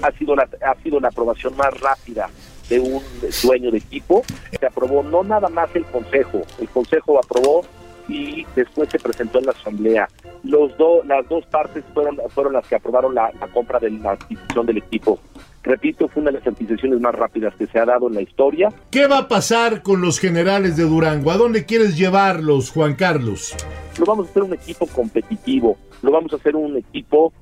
Ha 0.02 0.10
sido 0.12 0.36
la, 0.36 0.46
ha 0.66 0.74
sido 0.82 1.00
la 1.00 1.08
aprobación 1.08 1.56
más 1.56 1.72
rápida 1.80 2.28
de 2.68 2.80
un 2.80 3.02
dueño 3.42 3.70
de 3.70 3.78
equipo. 3.78 4.22
Se 4.58 4.66
aprobó 4.66 5.02
no 5.02 5.22
nada 5.22 5.48
más 5.48 5.74
el 5.74 5.84
consejo, 5.84 6.42
el 6.60 6.68
consejo 6.68 7.18
aprobó 7.18 7.62
y 8.08 8.46
después 8.54 8.88
se 8.90 8.98
presentó 8.98 9.38
en 9.38 9.46
la 9.46 9.52
asamblea. 9.52 10.08
Los 10.44 10.76
dos, 10.76 11.04
las 11.06 11.28
dos 11.28 11.44
partes 11.46 11.84
fueron, 11.92 12.18
fueron 12.30 12.52
las 12.52 12.66
que 12.66 12.76
aprobaron 12.76 13.14
la, 13.14 13.32
la 13.40 13.48
compra 13.48 13.78
de 13.78 13.90
la 13.90 14.12
adquisición 14.12 14.66
del 14.66 14.78
equipo. 14.78 15.18
Repito, 15.62 16.06
fue 16.06 16.22
una 16.22 16.30
de 16.30 16.38
las 16.38 16.46
adquisiciones 16.46 17.00
más 17.00 17.12
rápidas 17.12 17.52
que 17.56 17.66
se 17.66 17.80
ha 17.80 17.84
dado 17.84 18.06
en 18.06 18.14
la 18.14 18.22
historia. 18.22 18.72
¿Qué 18.90 19.08
va 19.08 19.18
a 19.18 19.28
pasar 19.28 19.82
con 19.82 20.00
los 20.00 20.20
generales 20.20 20.76
de 20.76 20.84
Durango? 20.84 21.32
¿A 21.32 21.36
dónde 21.36 21.66
quieres 21.66 21.96
llevarlos, 21.96 22.70
Juan 22.70 22.94
Carlos? 22.94 23.52
Lo 23.98 24.06
vamos 24.06 24.28
a 24.28 24.30
hacer 24.30 24.44
un 24.44 24.54
equipo 24.54 24.86
competitivo, 24.86 25.76
lo 26.02 26.12
vamos 26.12 26.32
a 26.32 26.36
hacer 26.36 26.54
un 26.54 26.76
equipo 26.76 27.32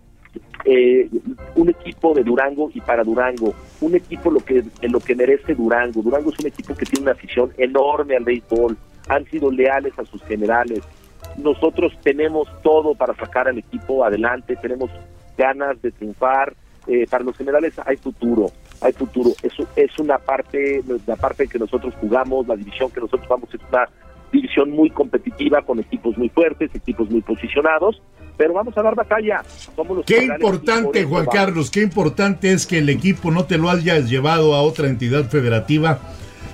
eh, 0.64 1.08
un 1.56 1.68
equipo 1.68 2.14
de 2.14 2.22
Durango 2.22 2.70
y 2.72 2.80
para 2.80 3.04
Durango, 3.04 3.54
un 3.80 3.94
equipo 3.94 4.30
lo 4.30 4.40
que 4.40 4.64
lo 4.82 5.00
que 5.00 5.14
merece 5.14 5.54
Durango. 5.54 6.02
Durango 6.02 6.30
es 6.30 6.38
un 6.38 6.46
equipo 6.46 6.74
que 6.74 6.86
tiene 6.86 7.02
una 7.02 7.12
afición 7.12 7.52
enorme 7.58 8.16
al 8.16 8.24
béisbol, 8.24 8.76
han 9.08 9.24
sido 9.26 9.50
leales 9.50 9.98
a 9.98 10.04
sus 10.04 10.22
generales. 10.24 10.80
Nosotros 11.36 11.92
tenemos 12.02 12.48
todo 12.62 12.94
para 12.94 13.14
sacar 13.14 13.48
al 13.48 13.58
equipo 13.58 14.04
adelante, 14.04 14.56
tenemos 14.56 14.90
ganas 15.36 15.80
de 15.82 15.90
triunfar. 15.90 16.54
Eh, 16.86 17.06
para 17.08 17.24
los 17.24 17.36
generales 17.36 17.74
hay 17.84 17.96
futuro, 17.96 18.50
hay 18.80 18.92
futuro. 18.92 19.30
Eso 19.42 19.66
es 19.74 19.98
una 19.98 20.18
parte, 20.18 20.82
la 21.06 21.16
parte 21.16 21.48
que 21.48 21.58
nosotros 21.58 21.94
jugamos, 22.00 22.46
la 22.46 22.56
división 22.56 22.90
que 22.90 23.00
nosotros 23.00 23.26
vamos 23.28 23.52
es 23.54 23.60
una 23.70 23.88
división 24.30 24.70
muy 24.70 24.90
competitiva 24.90 25.62
con 25.62 25.78
equipos 25.78 26.18
muy 26.18 26.28
fuertes, 26.28 26.74
equipos 26.74 27.08
muy 27.10 27.22
posicionados, 27.22 28.02
pero 28.36 28.52
vamos 28.52 28.76
a 28.76 28.82
dar 28.82 28.94
batalla. 28.94 29.42
Somos 29.76 29.98
los 29.98 30.06
Qué 30.06 30.24
importante, 30.24 31.04
Juan. 31.04 31.26
Carlos, 31.26 31.70
qué 31.70 31.82
importante 31.82 32.52
es 32.52 32.66
que 32.66 32.78
el 32.78 32.88
equipo 32.88 33.30
no 33.30 33.44
te 33.44 33.58
lo 33.58 33.70
hayas 33.70 34.08
llevado 34.08 34.54
a 34.54 34.62
otra 34.62 34.88
entidad 34.88 35.28
federativa. 35.28 36.00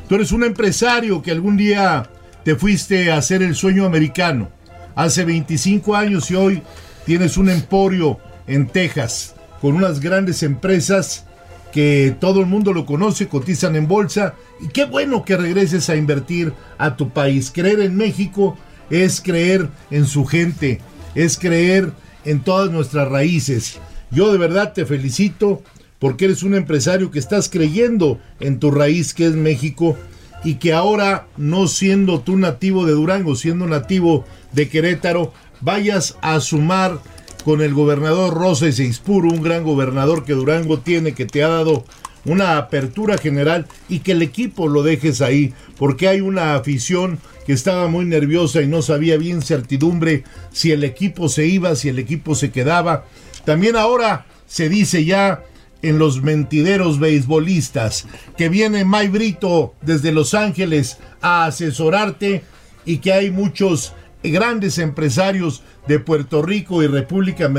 Tú 0.09 0.17
eres 0.17 0.33
un 0.33 0.45
empresario 0.45 1.23
que 1.23 1.31
algún 1.31 1.57
día 1.57 2.09
te 2.45 2.57
fuiste 2.57 3.11
a 3.11 3.17
hacer 3.17 3.43
el 3.43 3.55
sueño 3.55 3.85
americano. 3.85 4.49
Hace 4.95 5.25
25 5.25 5.95
años 5.95 6.31
y 6.31 6.35
hoy 6.35 6.63
tienes 7.07 7.37
un 7.37 7.49
emporio 7.49 8.19
en 8.47 8.67
Texas, 8.67 9.35
con 9.61 9.75
unas 9.75 10.01
grandes 10.01 10.43
empresas 10.43 11.27
que 11.73 12.17
todo 12.19 12.41
el 12.41 12.47
mundo 12.47 12.73
lo 12.73 12.85
conoce, 12.85 13.29
cotizan 13.29 13.77
en 13.77 13.87
bolsa. 13.87 14.35
Y 14.61 14.69
qué 14.69 14.85
bueno 14.85 15.25
que 15.25 15.37
regreses 15.37 15.89
a 15.89 15.97
invertir 15.97 16.53
a 16.79 16.97
tu 16.97 17.11
país. 17.11 17.51
Creer 17.55 17.81
en 17.81 17.97
México 17.97 18.57
es 18.91 19.21
creer 19.21 19.69
en 19.91 20.07
su 20.07 20.25
gente, 20.25 20.81
es 21.15 21.39
creer 21.39 21.93
en 22.25 22.41
todas 22.41 22.71
nuestras 22.71 23.09
raíces. 23.09 23.79
Yo 24.11 24.33
de 24.33 24.39
verdad 24.39 24.73
te 24.73 24.87
felicito 24.87 25.63
porque 25.99 26.25
eres 26.27 26.43
un 26.43 26.55
empresario 26.55 27.11
que 27.11 27.19
estás 27.19 27.49
creyendo 27.49 28.19
en 28.41 28.59
tu 28.59 28.71
raíz 28.71 29.15
que 29.15 29.27
es 29.27 29.35
México 29.35 29.97
y 30.43 30.55
que 30.55 30.73
ahora 30.73 31.27
no 31.37 31.69
siendo 31.69 32.21
tú 32.21 32.37
nativo 32.37 32.87
de 32.87 32.93
Durango, 32.93 33.37
siendo 33.37 33.67
nativo 33.67 34.25
de 34.53 34.69
Querétaro, 34.69 35.33
vayas 35.61 36.17
a 36.23 36.41
sumar 36.41 36.99
con 37.45 37.61
el 37.63 37.75
gobernador 37.75 38.35
Rosa 38.35 38.69
y 38.69 38.73
Seispuro, 38.73 39.29
un 39.29 39.43
gran 39.43 39.65
gobernador 39.65 40.25
que 40.25 40.33
Durango 40.33 40.81
tiene, 40.81 41.13
que 41.13 41.27
te 41.27 41.43
ha 41.43 41.49
dado 41.49 41.85
una 42.25 42.59
apertura 42.59 43.19
general 43.19 43.67
y 43.89 44.01
que 44.01 44.13
el 44.13 44.23
equipo 44.23 44.69
lo 44.69 44.83
dejes 44.83 45.21
ahí, 45.21 45.55
porque 45.79 46.09
hay 46.09 46.21
una 46.21 46.55
afición 46.55 47.19
que 47.47 47.53
estaba 47.53 47.89
muy 47.89 48.05
nerviosa 48.05 48.63
y 48.63 48.67
no 48.67 48.83
sabía 48.83 49.17
bien 49.17 49.43
certidumbre 49.43 50.25
si 50.53 50.73
el 50.73 50.85
equipo 50.85 51.29
se 51.29 51.47
iba, 51.47 51.75
si 51.75 51.89
el 51.89 51.99
equipo 51.99 52.35
se 52.35 52.51
quedaba. 52.51 53.07
También 53.45 53.77
ahora 53.77 54.27
se 54.47 54.69
dice 54.69 55.05
ya 55.05 55.43
en 55.83 55.99
los 55.99 56.23
mentideros 56.23 56.99
beisbolistas 56.99 58.07
que 58.37 58.49
viene 58.49 58.85
May 58.85 59.09
Brito 59.09 59.75
desde 59.81 60.13
Los 60.13 60.35
Ángeles 60.35 60.99
a 61.23 61.47
asesorarte 61.47 62.45
y 62.85 62.99
que 62.99 63.13
hay 63.13 63.31
muchos 63.31 63.95
grandes 64.23 64.79
empresarios 64.79 65.63
de 65.87 65.99
Puerto 65.99 66.43
Rico 66.43 66.83
y 66.83 66.87
República 66.87 67.51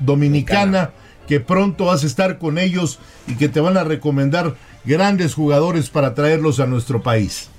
Dominicana 0.00 0.90
que 1.28 1.40
pronto 1.40 1.84
vas 1.84 2.02
a 2.02 2.06
estar 2.06 2.38
con 2.38 2.58
ellos 2.58 2.98
y 3.26 3.36
que 3.36 3.48
te 3.48 3.60
van 3.60 3.76
a 3.76 3.84
recomendar 3.84 4.54
grandes 4.84 5.34
jugadores 5.34 5.90
para 5.90 6.14
traerlos 6.14 6.58
a 6.58 6.66
nuestro 6.66 7.02
país. 7.02 7.50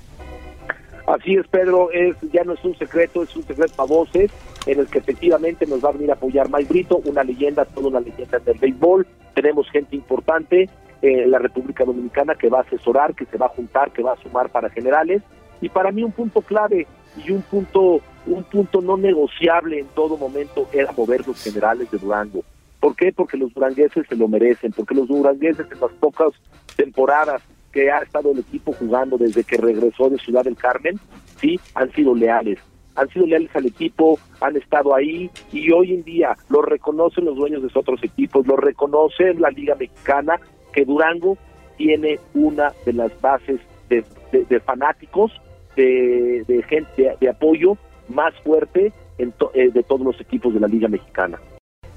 Así 1.06 1.34
es, 1.34 1.46
Pedro, 1.48 1.90
es, 1.92 2.16
ya 2.32 2.44
no 2.44 2.54
es 2.54 2.64
un 2.64 2.76
secreto, 2.76 3.22
es 3.22 3.34
un 3.34 3.44
secreto 3.44 3.82
a 3.82 3.86
voces, 3.86 4.30
en 4.66 4.80
el 4.80 4.86
que 4.86 4.98
efectivamente 4.98 5.66
nos 5.66 5.84
va 5.84 5.88
a 5.88 5.92
venir 5.92 6.10
a 6.10 6.14
apoyar 6.14 6.48
Mike 6.50 6.68
Brito, 6.68 7.00
una 7.04 7.24
leyenda, 7.24 7.64
toda 7.64 7.88
una 7.88 8.00
leyenda 8.00 8.38
del 8.40 8.58
béisbol. 8.58 9.06
Tenemos 9.34 9.70
gente 9.70 9.96
importante 9.96 10.68
en 11.02 11.30
la 11.30 11.38
República 11.38 11.84
Dominicana 11.84 12.34
que 12.34 12.48
va 12.48 12.58
a 12.58 12.62
asesorar, 12.62 13.14
que 13.14 13.24
se 13.26 13.38
va 13.38 13.46
a 13.46 13.50
juntar, 13.50 13.92
que 13.92 14.02
va 14.02 14.12
a 14.12 14.22
sumar 14.22 14.50
para 14.50 14.68
generales. 14.70 15.22
Y 15.60 15.68
para 15.68 15.90
mí 15.90 16.02
un 16.02 16.12
punto 16.12 16.42
clave 16.42 16.86
y 17.24 17.30
un 17.30 17.42
punto, 17.42 18.00
un 18.26 18.44
punto 18.44 18.80
no 18.80 18.96
negociable 18.96 19.78
en 19.78 19.86
todo 19.88 20.16
momento 20.16 20.68
era 20.72 20.92
mover 20.92 21.26
los 21.26 21.42
generales 21.42 21.90
de 21.90 21.98
Durango. 21.98 22.44
¿Por 22.80 22.96
qué? 22.96 23.12
Porque 23.12 23.36
los 23.36 23.52
durangueses 23.52 24.06
se 24.08 24.16
lo 24.16 24.26
merecen, 24.26 24.72
porque 24.72 24.94
los 24.94 25.06
durangueses 25.06 25.66
en 25.70 25.80
las 25.80 25.92
pocas 25.92 26.32
temporadas 26.76 27.42
que 27.72 27.90
ha 27.90 27.98
estado 27.98 28.32
el 28.32 28.40
equipo 28.40 28.72
jugando 28.72 29.18
desde 29.18 29.44
que 29.44 29.58
regresó 29.58 30.08
de 30.08 30.18
Ciudad 30.18 30.44
del 30.44 30.56
Carmen, 30.56 30.98
sí, 31.40 31.60
han 31.74 31.92
sido 31.92 32.14
leales. 32.14 32.58
Han 32.96 33.08
sido 33.10 33.26
leales 33.26 33.54
al 33.54 33.66
equipo, 33.66 34.18
han 34.40 34.56
estado 34.56 34.94
ahí 34.94 35.30
y 35.52 35.70
hoy 35.70 35.94
en 35.94 36.02
día 36.02 36.36
lo 36.48 36.62
reconocen 36.62 37.26
los 37.26 37.36
dueños 37.36 37.62
de 37.62 37.68
esos 37.68 37.82
otros 37.82 38.02
equipos, 38.02 38.46
lo 38.46 38.56
reconoce 38.56 39.34
la 39.34 39.50
Liga 39.50 39.74
Mexicana, 39.76 40.40
que 40.72 40.84
Durango 40.84 41.38
tiene 41.76 42.18
una 42.34 42.72
de 42.84 42.92
las 42.92 43.18
bases 43.20 43.60
de, 43.88 44.60
fanáticos, 44.60 45.32
de, 45.76 46.64
gente, 46.68 47.16
de 47.20 47.28
apoyo 47.28 47.76
más 48.08 48.34
fuerte 48.42 48.92
en 49.18 49.32
eh, 49.54 49.70
de 49.70 49.82
todos 49.82 50.02
los 50.02 50.20
equipos 50.20 50.52
de 50.52 50.60
la 50.60 50.66
Liga 50.66 50.88
Mexicana. 50.88 51.38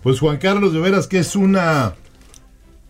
Pues 0.03 0.19
Juan 0.19 0.37
Carlos, 0.37 0.73
de 0.73 0.81
veras 0.81 1.07
que 1.07 1.19
es 1.19 1.33
una 1.33 1.95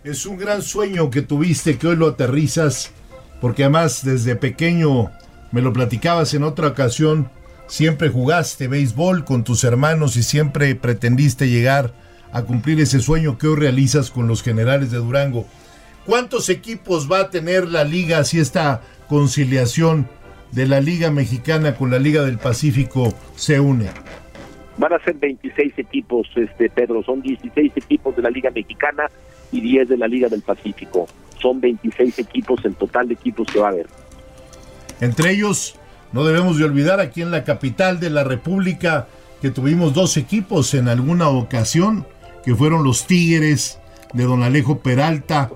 es 0.03 0.25
un 0.25 0.35
gran 0.35 0.63
sueño 0.63 1.11
que 1.11 1.21
tuviste 1.21 1.77
que 1.77 1.87
hoy 1.87 1.95
lo 1.95 2.07
aterrizas, 2.07 2.91
porque 3.39 3.63
además 3.63 4.03
desde 4.03 4.35
pequeño 4.35 5.11
me 5.51 5.61
lo 5.61 5.71
platicabas 5.71 6.33
en 6.33 6.43
otra 6.43 6.69
ocasión, 6.69 7.29
siempre 7.67 8.09
jugaste 8.09 8.67
béisbol 8.67 9.25
con 9.25 9.43
tus 9.43 9.63
hermanos 9.63 10.17
y 10.17 10.23
siempre 10.23 10.73
pretendiste 10.75 11.47
llegar 11.47 11.93
a 12.33 12.41
cumplir 12.41 12.81
ese 12.81 12.99
sueño 12.99 13.37
que 13.37 13.47
hoy 13.47 13.57
realizas 13.57 14.09
con 14.09 14.27
los 14.27 14.41
generales 14.41 14.89
de 14.89 14.97
Durango. 14.97 15.45
¿Cuántos 16.07 16.49
equipos 16.49 17.09
va 17.09 17.19
a 17.19 17.29
tener 17.29 17.67
la 17.67 17.83
liga 17.83 18.23
si 18.23 18.39
esta 18.39 18.81
conciliación 19.07 20.09
de 20.51 20.67
la 20.67 20.81
Liga 20.81 21.11
Mexicana 21.11 21.75
con 21.75 21.91
la 21.91 21.99
Liga 21.99 22.23
del 22.23 22.39
Pacífico 22.39 23.13
se 23.35 23.59
une? 23.59 23.91
Van 24.77 24.93
a 24.93 24.99
ser 24.99 25.15
26 25.15 25.77
equipos, 25.77 26.27
este 26.35 26.69
Pedro, 26.69 27.03
son 27.03 27.21
16 27.21 27.73
equipos 27.75 28.15
de 28.15 28.21
la 28.23 28.29
Liga 28.29 28.49
Mexicana 28.49 29.03
y 29.51 29.61
10 29.61 29.89
de 29.89 29.97
la 29.97 30.07
Liga 30.07 30.29
del 30.29 30.41
Pacífico. 30.41 31.07
Son 31.39 31.61
26 31.61 32.19
equipos 32.19 32.63
en 32.65 32.73
total 32.73 33.07
de 33.07 33.13
equipos 33.13 33.47
que 33.51 33.59
va 33.59 33.67
a 33.67 33.71
haber. 33.71 33.87
Entre 34.99 35.31
ellos, 35.31 35.75
no 36.11 36.23
debemos 36.23 36.57
de 36.57 36.63
olvidar 36.63 36.99
aquí 36.99 37.21
en 37.21 37.31
la 37.31 37.43
capital 37.43 37.99
de 37.99 38.09
la 38.09 38.23
República 38.23 39.07
que 39.41 39.51
tuvimos 39.51 39.93
dos 39.93 40.15
equipos 40.17 40.73
en 40.73 40.87
alguna 40.87 41.27
ocasión, 41.29 42.07
que 42.45 42.55
fueron 42.55 42.83
los 42.83 43.05
Tigres 43.05 43.79
de 44.13 44.23
Don 44.23 44.41
Alejo 44.41 44.79
Peralta 44.79 45.51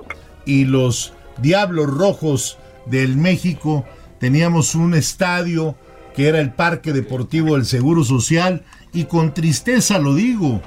y 0.45 0.65
los 0.65 1.13
Diablos 1.41 1.87
Rojos 1.87 2.57
del 2.85 3.17
México. 3.17 3.85
Teníamos 4.19 4.75
un 4.75 4.93
estadio 4.93 5.75
que 6.15 6.27
era 6.27 6.39
el 6.39 6.51
Parque 6.51 6.93
Deportivo 6.93 7.55
del 7.55 7.65
Seguro 7.65 8.03
Social 8.03 8.63
y 8.97 9.05
con 9.05 9.31
tristeza 9.31 9.99
lo 9.99 10.15
digo, 10.15 10.59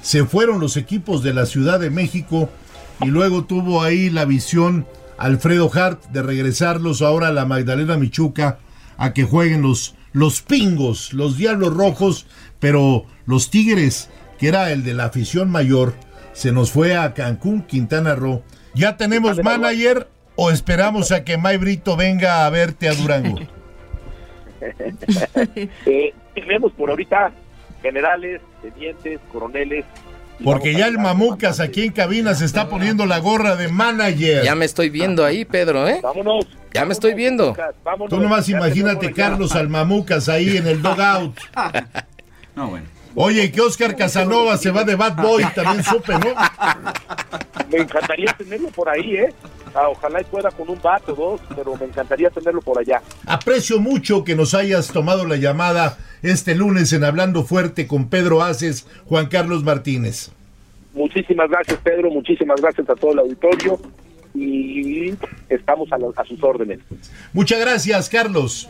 se 0.00 0.24
fueron 0.24 0.60
los 0.60 0.76
equipos 0.76 1.24
de 1.24 1.34
la 1.34 1.46
Ciudad 1.46 1.80
de 1.80 1.90
México 1.90 2.48
y 3.00 3.06
luego 3.06 3.42
tuvo 3.42 3.82
ahí 3.82 4.08
la 4.08 4.24
visión 4.24 4.86
Alfredo 5.18 5.68
Hart 5.74 6.04
de 6.12 6.22
regresarlos 6.22 7.02
ahora 7.02 7.26
a 7.26 7.32
la 7.32 7.44
Magdalena 7.44 7.96
Michuca 7.96 8.60
a 8.98 9.12
que 9.12 9.24
jueguen 9.24 9.62
los, 9.62 9.96
los 10.12 10.42
pingos, 10.42 11.12
los 11.12 11.36
diablos 11.36 11.74
rojos, 11.74 12.26
pero 12.60 13.04
los 13.26 13.50
tigres, 13.50 14.10
que 14.38 14.46
era 14.46 14.70
el 14.70 14.84
de 14.84 14.94
la 14.94 15.06
afición 15.06 15.50
mayor, 15.50 15.94
se 16.34 16.52
nos 16.52 16.70
fue 16.70 16.96
a 16.96 17.14
Cancún, 17.14 17.62
Quintana 17.62 18.14
Roo. 18.14 18.44
¿Ya 18.76 18.96
tenemos 18.96 19.42
manager 19.42 20.06
o 20.36 20.52
esperamos 20.52 21.10
a 21.10 21.24
que 21.24 21.36
May 21.36 21.56
Brito 21.56 21.96
venga 21.96 22.46
a 22.46 22.50
verte 22.50 22.88
a 22.88 22.94
Durango? 22.94 23.40
eh, 25.86 26.14
tenemos 26.36 26.70
por 26.74 26.90
ahorita 26.90 27.32
generales, 27.82 28.40
tenientes, 28.62 29.20
coroneles. 29.30 29.84
Porque 30.42 30.74
ya 30.74 30.86
el 30.86 30.98
Mamucas 30.98 31.60
aquí 31.60 31.84
en 31.84 31.92
cabina 31.92 32.34
se 32.34 32.44
está 32.44 32.68
poniendo 32.68 33.06
la 33.06 33.18
gorra 33.18 33.54
de 33.54 33.68
manager. 33.68 34.42
Ya 34.42 34.54
me 34.54 34.64
estoy 34.64 34.90
viendo 34.90 35.24
ahí, 35.24 35.44
Pedro, 35.44 35.86
¿eh? 35.86 36.00
Vámonos. 36.02 36.46
Ya 36.72 36.84
me 36.84 36.92
estoy 36.92 37.14
viendo. 37.14 37.54
Tú 38.08 38.18
nomás 38.18 38.48
imagínate 38.48 39.12
Carlos 39.12 39.54
al 39.54 39.68
Mamucas 39.68 40.28
ahí 40.28 40.56
en 40.56 40.66
el 40.66 40.82
dogout. 40.82 41.38
No, 42.54 42.68
bueno. 42.68 42.84
Oye, 43.14 43.50
que 43.50 43.62
Oscar 43.62 43.96
Casanova 43.96 44.58
se 44.58 44.70
va 44.70 44.84
de 44.84 44.94
Bad 44.94 45.16
Boy, 45.16 45.42
también 45.54 45.82
supe, 45.82 46.12
¿no? 46.12 46.34
Me 47.70 47.78
encantaría 47.78 48.30
tenerlo 48.36 48.68
por 48.68 48.90
ahí, 48.90 49.16
¿eh? 49.16 49.34
Ah, 49.74 49.88
ojalá 49.88 50.20
y 50.20 50.24
pueda 50.24 50.50
con 50.50 50.68
un 50.68 50.80
bat 50.82 51.08
o 51.08 51.14
dos, 51.14 51.40
pero 51.54 51.76
me 51.76 51.86
encantaría 51.86 52.30
tenerlo 52.30 52.60
por 52.60 52.78
allá. 52.78 53.00
Aprecio 53.26 53.80
mucho 53.80 54.24
que 54.24 54.34
nos 54.34 54.54
hayas 54.54 54.88
tomado 54.92 55.26
la 55.26 55.36
llamada 55.36 55.98
este 56.22 56.54
lunes 56.54 56.92
en 56.92 57.04
Hablando 57.04 57.44
Fuerte 57.44 57.86
con 57.86 58.08
Pedro 58.08 58.42
Aces, 58.42 58.86
Juan 59.06 59.26
Carlos 59.26 59.64
Martínez. 59.64 60.30
Muchísimas 60.94 61.48
gracias, 61.48 61.78
Pedro. 61.82 62.10
Muchísimas 62.10 62.60
gracias 62.60 62.88
a 62.90 62.94
todo 62.94 63.12
el 63.12 63.18
auditorio. 63.20 63.80
Y 64.34 65.14
estamos 65.48 65.88
a, 65.92 65.96
a 66.20 66.24
sus 66.24 66.42
órdenes. 66.42 66.80
Muchas 67.32 67.60
gracias, 67.60 68.08
Carlos 68.08 68.68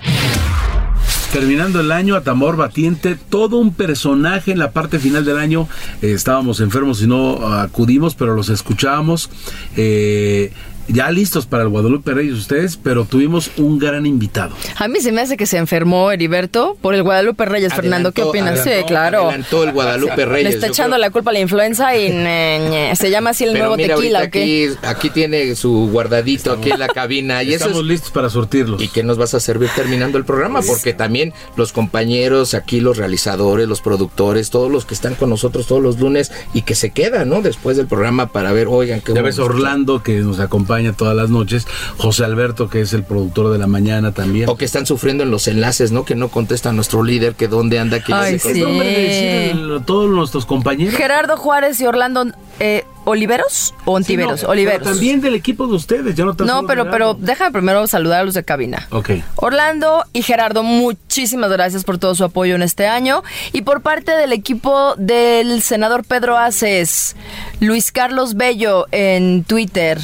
terminando 1.32 1.80
el 1.80 1.90
año, 1.92 2.14
Atamor 2.14 2.56
Batiente, 2.56 3.16
todo 3.16 3.56
un 3.56 3.72
personaje 3.72 4.52
en 4.52 4.58
la 4.58 4.72
parte 4.72 4.98
final 4.98 5.24
del 5.24 5.38
año. 5.38 5.66
Eh, 6.02 6.12
estábamos 6.12 6.60
enfermos 6.60 7.02
y 7.02 7.06
no 7.06 7.46
acudimos, 7.46 8.14
pero 8.14 8.34
los 8.34 8.50
escuchábamos. 8.50 9.30
Eh, 9.74 10.52
ya 10.92 11.10
listos 11.10 11.46
para 11.46 11.62
el 11.62 11.68
Guadalupe 11.68 12.12
Reyes 12.12 12.34
ustedes, 12.34 12.76
pero 12.76 13.04
tuvimos 13.04 13.50
un 13.56 13.78
gran 13.78 14.06
invitado. 14.06 14.54
A 14.76 14.88
mí 14.88 15.00
se 15.00 15.12
me 15.12 15.20
hace 15.20 15.36
que 15.36 15.46
se 15.46 15.58
enfermó 15.58 16.10
Heriberto 16.10 16.76
por 16.80 16.94
el 16.94 17.02
Guadalupe 17.02 17.44
Reyes. 17.44 17.72
Fernando, 17.74 18.12
¿qué 18.12 18.22
opinas? 18.22 18.62
sí, 18.62 18.70
claro. 18.86 19.28
Adelantó 19.28 19.64
el 19.64 19.72
Guadalupe 19.72 20.24
Reyes. 20.24 20.50
Le 20.50 20.54
está 20.54 20.66
echando 20.68 20.98
la 20.98 21.10
culpa 21.10 21.30
a 21.30 21.34
la 21.34 21.40
influenza 21.40 21.96
y 21.96 22.08
se 22.96 23.10
llama 23.10 23.30
así 23.30 23.44
el 23.44 23.54
nuevo 23.54 23.76
tequila. 23.76 24.20
Aquí, 24.20 24.66
aquí 24.82 25.10
tiene 25.10 25.54
su 25.56 25.88
guardadito 25.90 26.52
aquí 26.52 26.70
en 26.70 26.78
la 26.78 26.88
cabina. 26.88 27.42
Y 27.42 27.54
Estamos 27.54 27.84
listos 27.84 28.10
para 28.10 28.28
surtirlos. 28.28 28.82
¿Y 28.82 28.88
qué 28.88 29.02
nos 29.02 29.18
vas 29.18 29.34
a 29.34 29.40
servir 29.40 29.70
terminando 29.74 30.18
el 30.18 30.24
programa? 30.24 30.60
Porque 30.62 30.92
también 30.92 31.32
los 31.56 31.72
compañeros 31.72 32.54
aquí, 32.54 32.80
los 32.80 32.96
realizadores, 32.98 33.68
los 33.68 33.80
productores, 33.80 34.50
todos 34.50 34.70
los 34.70 34.84
que 34.84 34.94
están 34.94 35.14
con 35.14 35.30
nosotros 35.30 35.66
todos 35.66 35.82
los 35.82 35.98
lunes 35.98 36.32
y 36.54 36.62
que 36.62 36.74
se 36.74 36.90
quedan, 36.90 37.28
¿no? 37.28 37.42
Después 37.42 37.76
del 37.76 37.86
programa 37.86 38.28
para 38.32 38.52
ver, 38.52 38.66
oigan, 38.68 39.00
qué 39.00 39.14
Ya 39.14 39.22
ves 39.22 39.38
Orlando 39.38 40.02
que 40.02 40.18
nos 40.20 40.40
acompaña 40.40 40.81
acompaña 40.88 40.92
todas 40.96 41.16
las 41.16 41.30
noches, 41.30 41.66
José 41.98 42.24
Alberto, 42.24 42.68
que 42.68 42.80
es 42.80 42.92
el 42.92 43.04
productor 43.04 43.52
de 43.52 43.58
la 43.58 43.66
mañana 43.66 44.12
también. 44.12 44.48
O 44.48 44.56
que 44.56 44.64
están 44.64 44.86
sufriendo 44.86 45.22
en 45.22 45.30
los 45.30 45.46
enlaces, 45.48 45.92
¿no? 45.92 46.04
Que 46.04 46.14
no 46.14 46.28
contesta 46.28 46.72
nuestro 46.72 47.02
líder, 47.02 47.34
que 47.34 47.48
dónde 47.48 47.78
anda, 47.78 48.02
que 48.02 48.12
Ay, 48.12 48.38
sí. 48.38 48.52
de 48.52 48.64
decir 48.64 49.80
todos 49.86 50.10
nuestros 50.10 50.46
compañeros. 50.46 50.94
Gerardo 50.94 51.36
Juárez 51.36 51.80
y 51.80 51.86
Orlando 51.86 52.26
eh, 52.60 52.84
Oliveros 53.04 53.74
o 53.84 53.94
Ontiveros, 53.94 54.40
Sí, 54.40 54.46
no, 54.46 54.52
Oliveros. 54.52 54.78
pero 54.80 54.90
también 54.92 55.20
del 55.20 55.34
equipo 55.34 55.66
de 55.66 55.74
ustedes, 55.74 56.14
ya 56.14 56.24
no 56.24 56.34
No, 56.38 56.66
pero, 56.66 56.90
pero 56.90 57.14
déjame 57.14 57.50
primero 57.50 57.86
saludar 57.86 58.20
a 58.20 58.24
los 58.24 58.34
de 58.34 58.44
cabina. 58.44 58.86
Ok. 58.90 59.10
Orlando 59.36 60.04
y 60.12 60.22
Gerardo, 60.22 60.62
muchísimas 60.62 61.50
gracias 61.50 61.84
por 61.84 61.98
todo 61.98 62.14
su 62.14 62.24
apoyo 62.24 62.54
en 62.54 62.62
este 62.62 62.86
año. 62.86 63.22
Y 63.52 63.62
por 63.62 63.80
parte 63.82 64.12
del 64.12 64.32
equipo 64.32 64.94
del 64.96 65.62
senador 65.62 66.04
Pedro 66.04 66.36
Aces, 66.38 67.16
Luis 67.60 67.90
Carlos 67.90 68.34
Bello 68.34 68.86
en 68.92 69.42
Twitter, 69.44 69.98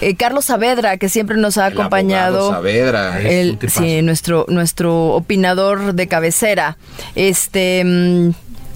eh, 0.00 0.14
Carlos 0.16 0.46
Saavedra, 0.46 0.96
que 0.96 1.08
siempre 1.08 1.36
nos 1.36 1.58
ha 1.58 1.66
El 1.68 1.72
acompañado. 1.74 2.50
Saavedra, 2.50 3.20
es 3.20 3.26
El- 3.26 3.58
sí, 3.68 4.02
nuestro, 4.02 4.46
nuestro 4.48 5.08
opinador 5.14 5.94
de 5.94 6.06
cabecera. 6.08 6.76
Este. 7.14 7.82
mm, 7.84 8.30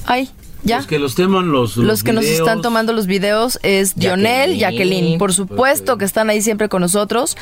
ay, 0.07 0.31
ya. 0.63 0.79
Los 0.79 0.87
que 0.87 0.99
los 0.99 1.15
teman 1.15 1.51
los, 1.51 1.77
Los 1.77 2.03
que 2.03 2.13
nos 2.13 2.25
videos. 2.25 2.41
están 2.41 2.63
tomando 2.63 2.93
los 2.93 3.07
videos 3.07 3.59
es 3.63 3.95
Dionel, 3.95 4.59
Jacqueline. 4.59 4.61
Jacqueline, 4.61 5.19
por 5.19 5.33
supuesto, 5.33 5.99
que 5.99 6.05
están 6.05 6.31
ahí 6.31 6.43
siempre 6.43 6.69
con 6.69 6.83
nosotros. 6.83 7.37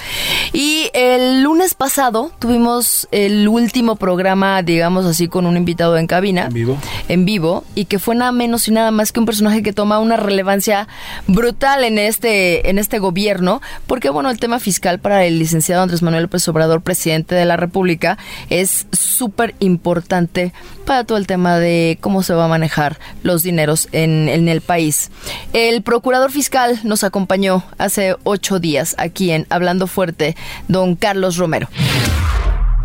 Y 0.53 0.91
el 0.95 1.43
lunes 1.43 1.75
pasado 1.75 2.33
tuvimos 2.39 3.09
el 3.11 3.49
último 3.49 3.97
programa, 3.97 4.62
digamos 4.62 5.07
así, 5.07 5.29
con 5.29 5.47
un 5.47 5.57
invitado 5.57 5.97
en 5.97 6.07
cabina. 6.07 6.47
En 6.47 6.53
vivo. 6.53 6.79
En 7.09 7.25
vivo, 7.25 7.64
y 7.75 7.87
que 7.87 7.99
fue 7.99 8.14
nada 8.14 8.33
menos 8.33 8.69
y 8.69 8.71
nada 8.71 8.91
más 8.91 9.12
que 9.12 9.21
un 9.21 9.27
personaje 9.27 9.62
que 9.62 9.73
toma 9.73 9.99
una 9.99 10.16
relevancia 10.16 10.89
brutal 11.27 11.85
en 11.85 11.99
este, 11.99 12.71
en 12.71 12.79
este 12.79 12.99
gobierno, 12.99 13.61
porque 13.87 14.11
bueno, 14.11 14.31
el 14.31 14.39
tema 14.39 14.59
fiscal 14.59 14.99
para 14.99 15.25
el 15.25 15.39
licenciado 15.39 15.83
Andrés 15.83 16.03
Manuel 16.03 16.25
López 16.25 16.47
Obrador, 16.49 16.83
presidente 16.83 17.35
de 17.35 17.45
la 17.45 17.57
República, 17.57 18.19
es 18.51 18.87
súper 18.93 19.55
importante 19.61 20.53
para 20.85 21.05
todo 21.05 21.19
el 21.19 21.27
tema 21.27 21.59
de 21.59 21.99
cómo 22.01 22.23
se 22.23 22.33
va 22.35 22.47
a 22.47 22.49
manejar 22.49 22.99
los 23.23 23.43
dineros 23.43 23.89
en, 23.93 24.29
en 24.29 24.49
el 24.49 24.61
país. 24.61 25.11
El 25.53 25.83
procurador 25.83 26.31
fiscal 26.31 26.81
nos 26.85 27.05
acompañó 27.05 27.65
hace 27.79 28.17
ocho 28.25 28.59
días 28.59 28.95
aquí 28.99 29.31
en 29.31 29.47
Hablando 29.51 29.87
Fuerte, 29.87 30.37
don 30.69 30.97
Carlos 30.97 31.37
Romero. 31.37 31.69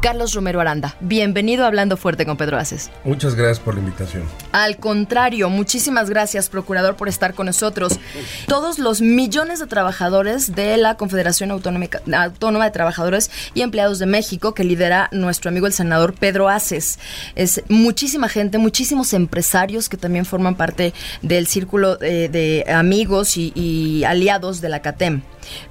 Carlos 0.04 0.34
Romero 0.34 0.60
Aranda, 0.60 0.98
bienvenido 1.00 1.64
a 1.64 1.68
Hablando 1.68 1.96
Fuerte 1.96 2.26
con 2.26 2.36
Pedro 2.36 2.58
Aces. 2.58 2.92
Muchas 3.06 3.36
gracias 3.36 3.62
por 3.62 3.76
la 3.76 3.80
invitación. 3.80 4.24
Al 4.52 4.76
contrario, 4.76 5.50
muchísimas 5.50 6.10
gracias, 6.10 6.50
procurador, 6.50 6.98
por 6.98 7.08
estar 7.08 7.34
con 7.34 7.46
nosotros. 7.46 8.02
Todos 8.46 8.80
los 8.80 9.00
millones 9.00 9.60
de 9.62 9.66
trabajadores 9.66 10.56
de 10.56 10.76
la 10.76 10.98
Confederación 10.98 11.52
Autónoma 11.52 12.66
de 12.66 12.72
Trabajadores 12.72 13.32
y 13.54 13.62
Empleados 13.62 13.98
de 13.98 14.06
México 14.06 14.54
que 14.54 14.66
lidera 14.66 15.08
nuestro 15.14 15.48
amigo 15.48 15.68
el 15.68 15.74
senador 15.74 16.16
Pedro 16.16 16.50
Aces. 16.50 17.00
Es 17.36 17.64
muchísima 17.70 18.28
gente, 18.28 18.58
muchísimos 18.58 19.14
empresarios 19.14 19.88
que 19.88 19.96
también 19.96 20.26
forman 20.26 20.56
parte 20.56 20.94
del 21.22 21.48
círculo 21.48 21.98
eh, 22.02 22.28
de 22.28 22.70
amigos 22.70 23.38
y, 23.38 23.54
y 23.56 24.04
aliados 24.04 24.60
de 24.60 24.68
la 24.68 24.82
CATEM. 24.82 25.22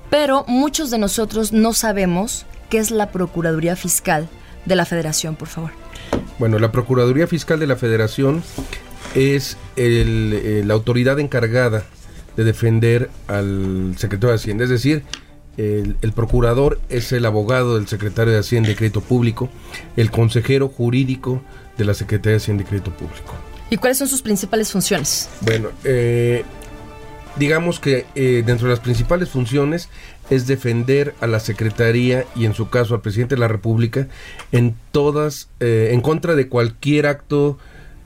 Pero 0.09 0.47
muchos 0.49 0.91
de 0.91 0.97
nosotros 0.97 1.53
no 1.53 1.75
sabemos 1.75 2.47
qué 2.73 2.79
es 2.79 2.91
la 2.91 3.11
Procuraduría 3.11 3.77
Fiscal 3.77 4.31
de 4.65 4.77
la 4.77 4.87
Federación, 4.87 5.37
por 5.37 5.49
favor. 5.49 5.73
Bueno, 6.39 6.59
la 6.59 6.73
Procuraduría 6.73 7.27
Fiscal 7.27 7.61
de 7.61 7.67
la 7.67 7.77
Federación 7.77 8.43
es 9.15 9.59
el, 9.77 10.33
eh, 10.43 10.63
la 10.65 10.73
autoridad 10.73 11.21
encargada 11.21 11.85
de 12.35 12.45
defender 12.45 13.11
al 13.29 13.95
secretario 13.99 14.31
de 14.31 14.37
Hacienda, 14.37 14.65
es 14.65 14.71
decir, 14.71 15.05
el, 15.59 15.97
el 16.01 16.13
procurador 16.13 16.81
es 16.89 17.13
el 17.13 17.27
abogado 17.27 17.75
del 17.75 17.89
secretario 17.89 18.33
de 18.33 18.39
Hacienda 18.39 18.71
y 18.71 18.75
Crédito 18.75 19.03
Público, 19.03 19.51
el 19.99 20.11
consejero 20.11 20.69
jurídico 20.69 21.43
de 21.77 21.85
la 21.85 21.93
Secretaría 21.93 22.33
de 22.33 22.37
Hacienda 22.39 22.63
y 22.63 22.67
Crédito 22.67 22.91
Público. 22.93 23.35
¿Y 23.69 23.77
cuáles 23.77 23.99
son 23.99 24.09
sus 24.09 24.23
principales 24.23 24.73
funciones? 24.73 25.29
Bueno, 25.43 25.69
eh, 25.85 26.43
digamos 27.37 27.81
que 27.81 28.07
eh, 28.15 28.43
dentro 28.45 28.69
de 28.69 28.75
las 28.75 28.81
principales 28.81 29.31
funciones 29.31 29.89
es 30.31 30.47
defender 30.47 31.15
a 31.21 31.27
la 31.27 31.41
Secretaría 31.41 32.25
y 32.35 32.45
en 32.45 32.55
su 32.55 32.69
caso 32.69 32.95
al 32.95 33.01
presidente 33.01 33.35
de 33.35 33.41
la 33.41 33.49
República 33.49 34.09
en 34.51 34.75
todas, 34.93 35.49
eh, 35.61 35.91
en 35.93 36.01
contra 36.01 36.35
de 36.35 36.49
cualquier 36.49 37.07
acto, 37.07 37.59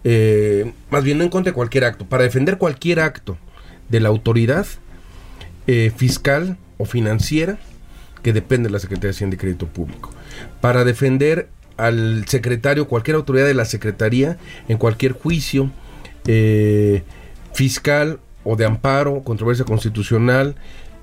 eh, 0.04 0.72
más 0.90 1.04
bien 1.04 1.18
no 1.18 1.24
en 1.24 1.30
contra 1.30 1.50
de 1.50 1.54
cualquier 1.54 1.84
acto, 1.84 2.06
para 2.06 2.24
defender 2.24 2.58
cualquier 2.58 3.00
acto 3.00 3.36
de 3.88 4.00
la 4.00 4.08
autoridad 4.08 4.66
fiscal 5.96 6.58
o 6.78 6.84
financiera 6.84 7.58
que 8.22 8.32
depende 8.32 8.68
de 8.68 8.72
la 8.72 8.78
Secretaría 8.78 9.08
de 9.08 9.16
Hacienda 9.16 9.34
y 9.34 9.38
Crédito 9.38 9.66
Público. 9.66 10.12
Para 10.60 10.84
defender 10.84 11.48
al 11.76 12.24
secretario, 12.28 12.86
cualquier 12.86 13.16
autoridad 13.16 13.46
de 13.46 13.54
la 13.54 13.64
Secretaría, 13.64 14.38
en 14.68 14.78
cualquier 14.78 15.10
juicio 15.10 15.72
fiscal 17.52 18.20
o 18.46 18.56
de 18.56 18.64
amparo, 18.64 19.22
controversia 19.22 19.64
constitucional, 19.64 20.54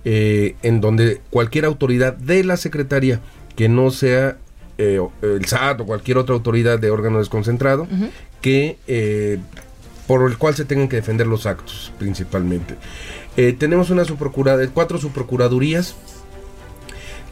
eh, 0.05 0.55
en 0.63 0.81
donde 0.81 1.21
cualquier 1.29 1.65
autoridad 1.65 2.13
de 2.13 2.43
la 2.43 2.57
Secretaría 2.57 3.19
que 3.55 3.69
no 3.69 3.91
sea 3.91 4.37
eh, 4.77 4.99
el 5.21 5.45
SAT 5.45 5.81
o 5.81 5.85
cualquier 5.85 6.17
otra 6.17 6.35
autoridad 6.35 6.79
de 6.79 6.89
órgano 6.89 7.19
desconcentrado, 7.19 7.87
que 8.41 8.77
eh, 8.87 9.39
por 10.07 10.29
el 10.29 10.37
cual 10.37 10.55
se 10.55 10.65
tengan 10.65 10.87
que 10.87 10.95
defender 10.95 11.27
los 11.27 11.45
actos 11.45 11.91
principalmente. 11.99 12.75
Tenemos 13.57 13.89
una 13.89 14.03
cuatro 14.73 14.99
subprocuradurías, 14.99 15.95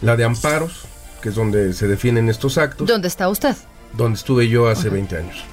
la 0.02 0.16
de 0.16 0.24
amparos, 0.24 0.86
que 1.22 1.30
es 1.30 1.36
donde 1.36 1.74
se 1.74 1.88
defienden 1.88 2.28
estos 2.28 2.58
actos, 2.58 2.88
¿Dónde 2.88 3.08
está 3.08 3.30
usted? 3.30 3.56
donde 3.96 4.18
estuve 4.18 4.48
yo 4.48 4.68
hace 4.68 4.90
20 4.90 5.18
años. 5.18 5.44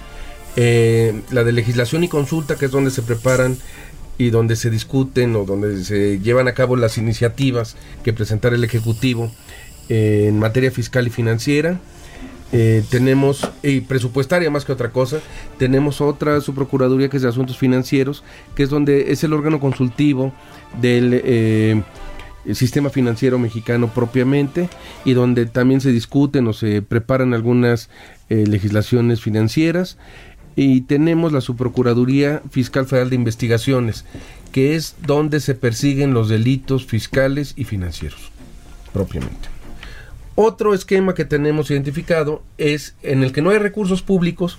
La 1.30 1.44
de 1.44 1.52
legislación 1.52 2.04
y 2.04 2.08
consulta, 2.08 2.56
que 2.56 2.66
es 2.66 2.70
donde 2.70 2.90
se 2.90 3.02
preparan 3.02 3.58
y 4.18 4.30
donde 4.30 4.56
se 4.56 4.68
discuten 4.68 5.34
o 5.36 5.44
donde 5.44 5.84
se 5.84 6.18
llevan 6.18 6.48
a 6.48 6.52
cabo 6.52 6.76
las 6.76 6.98
iniciativas 6.98 7.76
que 8.02 8.12
presentar 8.12 8.52
el 8.52 8.64
Ejecutivo 8.64 9.30
eh, 9.88 10.26
en 10.28 10.38
materia 10.38 10.72
fiscal 10.72 11.06
y 11.06 11.10
financiera. 11.10 11.80
Eh, 12.50 12.82
tenemos, 12.90 13.48
y 13.62 13.80
presupuestaria 13.80 14.50
más 14.50 14.64
que 14.64 14.72
otra 14.72 14.90
cosa, 14.90 15.20
tenemos 15.58 16.00
otra 16.00 16.40
subprocuraduría 16.40 17.08
que 17.08 17.18
es 17.18 17.22
de 17.22 17.28
asuntos 17.28 17.58
financieros, 17.58 18.24
que 18.56 18.64
es 18.64 18.70
donde 18.70 19.12
es 19.12 19.22
el 19.22 19.34
órgano 19.34 19.60
consultivo 19.60 20.32
del 20.80 21.20
eh, 21.24 21.82
sistema 22.54 22.88
financiero 22.88 23.38
mexicano 23.38 23.92
propiamente 23.94 24.68
y 25.04 25.12
donde 25.12 25.44
también 25.46 25.82
se 25.82 25.92
discuten 25.92 26.46
o 26.48 26.54
se 26.54 26.82
preparan 26.82 27.34
algunas 27.34 27.90
legislaciones 28.30 29.22
financieras. 29.22 29.96
Y 30.60 30.80
tenemos 30.80 31.32
la 31.32 31.40
Subprocuraduría 31.40 32.42
Fiscal 32.50 32.84
Federal 32.84 33.10
de 33.10 33.14
Investigaciones, 33.14 34.04
que 34.50 34.74
es 34.74 34.96
donde 35.06 35.38
se 35.38 35.54
persiguen 35.54 36.14
los 36.14 36.28
delitos 36.28 36.84
fiscales 36.84 37.52
y 37.54 37.62
financieros, 37.62 38.32
propiamente. 38.92 39.50
Otro 40.34 40.74
esquema 40.74 41.14
que 41.14 41.24
tenemos 41.24 41.70
identificado 41.70 42.42
es 42.58 42.96
en 43.04 43.22
el 43.22 43.30
que 43.30 43.40
no 43.40 43.50
hay 43.50 43.58
recursos 43.58 44.02
públicos, 44.02 44.58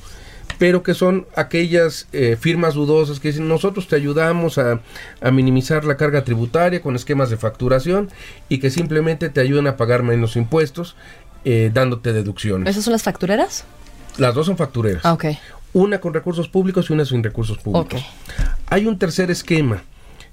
pero 0.57 0.83
que 0.83 0.93
son 0.93 1.27
aquellas 1.35 2.07
eh, 2.13 2.37
firmas 2.39 2.75
dudosas 2.75 3.19
que 3.19 3.27
dicen 3.27 3.49
nosotros 3.49 3.89
te 3.89 3.97
ayudamos 3.97 4.57
a, 4.57 4.79
a 5.19 5.31
minimizar 5.31 5.83
la 5.83 5.97
carga 5.97 6.23
tributaria 6.23 6.81
con 6.81 6.95
esquemas 6.95 7.29
de 7.29 7.35
facturación 7.35 8.07
y 8.47 8.59
que 8.59 8.69
simplemente 8.69 9.27
te 9.27 9.41
ayudan 9.41 9.67
a 9.67 9.75
pagar 9.75 10.03
menos 10.03 10.37
impuestos 10.37 10.95
eh, 11.43 11.71
dándote 11.73 12.13
deducciones. 12.13 12.69
¿Esas 12.69 12.85
son 12.85 12.93
las 12.93 13.03
factureras? 13.03 13.65
Las 14.17 14.33
dos 14.33 14.45
son 14.45 14.55
factureras. 14.55 15.05
Ah, 15.05 15.11
ok. 15.11 15.25
Una 15.73 15.99
con 15.99 16.13
recursos 16.13 16.47
públicos 16.49 16.89
y 16.89 16.93
una 16.93 17.05
sin 17.05 17.23
recursos 17.23 17.57
públicos. 17.57 18.03
Hay 18.67 18.87
un 18.87 18.97
tercer 18.97 19.29
esquema 19.31 19.83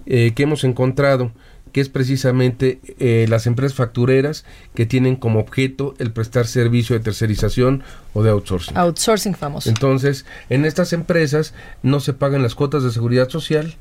eh, 0.07 0.33
que 0.35 0.45
hemos 0.45 0.65
encontrado 0.65 1.33
que 1.73 1.83
es 1.83 1.91
precisamente 1.91 2.81
eh, 2.99 3.27
las 3.29 3.47
empresas 3.47 3.77
factureras 3.77 4.47
que 4.75 4.87
tienen 4.87 5.17
como 5.17 5.41
objeto 5.41 5.95
el 5.99 6.11
prestar 6.11 6.47
servicio 6.47 6.97
de 6.97 7.05
tercerización 7.05 7.83
o 8.15 8.23
de 8.23 8.31
outsourcing. 8.31 8.75
Outsourcing 8.79 9.35
famoso. 9.35 9.69
Entonces, 9.69 10.25
en 10.49 10.65
estas 10.65 10.95
empresas 10.95 11.53
no 11.83 12.01
se 12.01 12.15
pagan 12.15 12.43
las 12.43 12.55
cuotas 12.55 12.83
de 12.83 12.91
seguridad 12.93 13.29
social, 13.29 13.75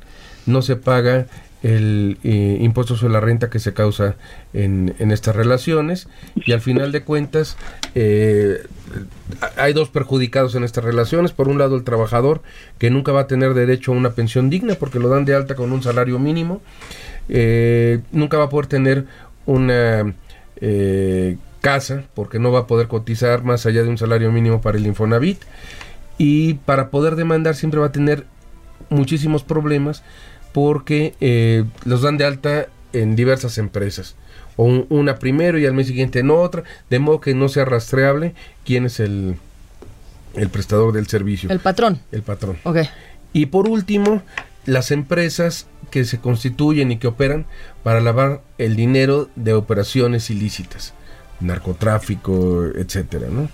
no 0.46 0.62
se 0.62 0.76
paga 0.76 1.28
el 1.66 2.20
eh, 2.24 2.60
impuesto 2.62 2.96
sobre 2.96 3.14
la 3.14 3.22
renta 3.22 3.50
que 3.50 3.58
se 3.58 3.74
causa 3.74 4.16
en, 4.54 4.94
estas 5.00 5.36
relaciones. 5.36 6.08
Y 6.36 6.52
al 6.52 6.62
final 6.62 6.92
de 6.92 7.04
cuentas 7.04 7.58
eh, 7.96 8.60
hay 9.58 9.74
dos 9.74 9.90
perjudicados 9.90 10.54
en 10.54 10.64
estas 10.64 10.84
relaciones. 10.84 11.32
Por 11.32 11.48
un 11.48 11.58
lado 11.58 11.76
el 11.76 11.84
trabajador 11.84 12.44
que 12.78 12.92
nunca 12.92 13.12
va 13.12 13.22
a 13.22 13.28
tener 13.28 13.56
derecho 13.56 13.92
a 13.92 13.96
una 13.96 14.12
pensión 14.12 14.52
digna 14.52 14.76
porque 14.76 15.00
lo 15.00 15.10
dan 15.10 15.26
de 15.26 15.34
alta 15.34 15.56
con 15.56 15.72
un 15.72 15.82
salario 15.82 16.20
mínimo, 16.20 16.62
eh, 17.30 18.02
nunca 18.12 18.38
va 18.38 18.46
a 18.46 18.50
poder 18.50 18.68
tener 18.68 19.06
una 19.48 20.14
casa 21.62 22.04
porque 22.14 22.38
no 22.38 22.52
va 22.52 22.60
a 22.60 22.68
poder 22.68 22.88
cotizar 22.88 23.44
más 23.44 23.66
allá 23.66 23.82
de 23.82 23.90
un 23.90 23.98
salario 23.98 24.32
mínimo 24.32 24.62
para 24.62 24.78
el 24.78 24.86
Infonavit. 24.86 25.42
Y 26.20 26.54
para 26.54 26.92
poder 26.92 27.16
demandar 27.16 27.56
siempre 27.56 27.80
va 27.80 27.88
a 27.88 27.92
tener 27.92 28.26
muchísimos 28.90 29.44
problemas 29.44 30.04
porque 30.56 31.16
eh, 31.20 31.66
los 31.84 32.02
dan 32.02 32.18
de 32.18 32.24
alta 32.24 32.68
en 32.94 33.18
diversas 33.18 33.58
empresas. 33.58 34.16
O 34.56 34.64
un- 34.64 34.86
una 34.90 35.20
primero 35.20 35.60
y 35.60 35.66
al 35.66 35.74
mes 35.74 35.88
siguiente 35.88 36.20
en 36.20 36.32
otra, 36.32 36.64
de 36.90 37.00
modo 37.00 37.20
que 37.20 37.36
no 37.36 37.50
sea 37.50 37.66
rastreable 37.66 38.34
quién 38.66 38.86
es 38.86 39.02
el, 39.02 39.36
el 40.34 40.48
prestador 40.48 40.94
del 40.94 41.08
servicio. 41.08 41.50
El 41.50 41.60
patrón. 41.60 42.00
El 42.14 42.22
patrón. 42.22 42.56
Ok. 42.64 42.78
Y 43.34 43.48
por 43.48 43.68
último, 43.68 44.22
las 44.66 44.92
empresas 44.92 45.68
que 45.92 46.06
se 46.06 46.20
constituyen 46.22 46.90
y 46.90 47.00
que 47.00 47.08
operan 47.08 47.46
para 47.84 48.00
lavar 48.00 48.42
el 48.58 48.78
dinero 48.78 49.30
de 49.36 49.52
operaciones 49.54 50.30
ilícitas, 50.30 50.94
narcotráfico, 51.42 52.64
etcétera, 52.76 53.28
¿no? 53.30 53.50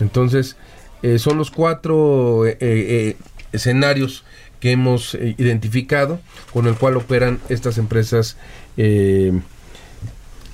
Entonces, 0.00 0.56
eh, 1.02 1.18
son 1.18 1.38
los 1.38 1.50
cuatro 1.50 2.46
eh, 2.46 2.58
eh, 2.60 3.16
escenarios 3.52 4.24
que 4.60 4.72
hemos 4.72 5.14
eh, 5.14 5.34
identificado 5.38 6.20
con 6.52 6.66
el 6.66 6.74
cual 6.74 6.96
operan 6.96 7.40
estas 7.48 7.78
empresas 7.78 8.36
eh, 8.76 9.32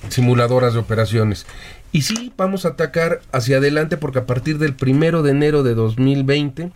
simuladoras 0.09 0.73
de 0.73 0.79
operaciones. 0.79 1.45
Y 1.91 2.01
sí, 2.01 2.33
vamos 2.37 2.65
a 2.65 2.69
atacar 2.69 3.21
hacia 3.31 3.57
adelante 3.57 3.97
porque 3.97 4.19
a 4.19 4.25
partir 4.25 4.57
del 4.57 4.73
primero 4.73 5.21
de 5.21 5.31
enero 5.31 5.63
de 5.63 5.75
2020 5.75 6.71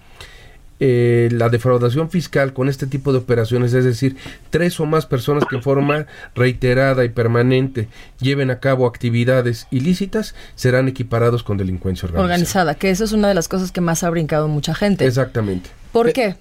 eh, 0.79 1.29
la 1.31 1.49
defraudación 1.49 2.11
fiscal 2.11 2.53
con 2.53 2.69
este 2.69 2.85
tipo 2.85 3.11
de 3.11 3.17
operaciones, 3.17 3.73
es 3.73 3.83
decir, 3.83 4.15
tres 4.51 4.79
o 4.79 4.85
más 4.85 5.07
personas 5.07 5.45
que 5.49 5.55
en 5.55 5.63
forma 5.63 6.05
reiterada 6.35 7.03
y 7.03 7.09
permanente 7.09 7.87
lleven 8.19 8.51
a 8.51 8.59
cabo 8.59 8.85
actividades 8.85 9.65
ilícitas, 9.71 10.35
serán 10.53 10.87
equiparados 10.87 11.41
con 11.41 11.57
delincuencia 11.57 12.05
organizada. 12.05 12.31
Organizada, 12.31 12.75
que 12.75 12.91
eso 12.91 13.05
es 13.05 13.11
una 13.11 13.27
de 13.27 13.33
las 13.33 13.47
cosas 13.47 13.71
que 13.71 13.81
más 13.81 14.03
ha 14.03 14.09
brincado 14.11 14.47
mucha 14.47 14.75
gente. 14.75 15.07
Exactamente. 15.07 15.71
¿Por 15.91 16.13
qué? 16.13 16.35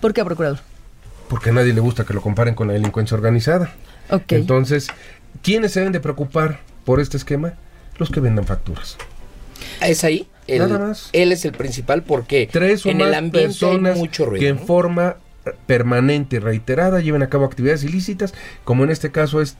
¿Por 0.00 0.12
qué, 0.14 0.24
procurador? 0.24 0.58
Porque 1.28 1.50
a 1.50 1.52
nadie 1.52 1.72
le 1.72 1.80
gusta 1.80 2.04
que 2.04 2.14
lo 2.14 2.20
comparen 2.20 2.54
con 2.54 2.68
la 2.68 2.74
delincuencia 2.74 3.16
organizada. 3.16 3.74
Ok. 4.10 4.32
Entonces, 4.32 4.88
¿quiénes 5.42 5.72
se 5.72 5.80
deben 5.80 5.92
de 5.92 6.00
preocupar 6.00 6.60
por 6.84 7.00
este 7.00 7.16
esquema? 7.16 7.54
Los 7.98 8.10
que 8.10 8.20
vendan 8.20 8.44
facturas. 8.46 8.96
Es 9.80 10.04
ahí. 10.04 10.28
el- 10.46 10.58
Nada 10.60 10.78
más. 10.78 11.08
Él 11.12 11.32
es 11.32 11.44
el 11.44 11.52
principal 11.52 12.02
porque 12.04 12.48
Tres 12.52 12.86
o 12.86 12.90
en 12.90 12.98
más 12.98 13.08
el 13.08 13.14
ambiente 13.14 13.48
personas 13.48 13.94
hay 13.94 14.00
mucho 14.00 14.26
ruido. 14.26 14.40
que 14.40 14.48
en 14.48 14.56
¿no? 14.56 14.62
forma 14.62 15.16
permanente 15.66 16.36
y 16.36 16.38
reiterada 16.40 17.00
lleven 17.00 17.22
a 17.22 17.28
cabo 17.28 17.44
actividades 17.44 17.82
ilícitas, 17.84 18.34
como 18.64 18.84
en 18.84 18.90
este 18.90 19.10
caso 19.10 19.40
es 19.40 19.56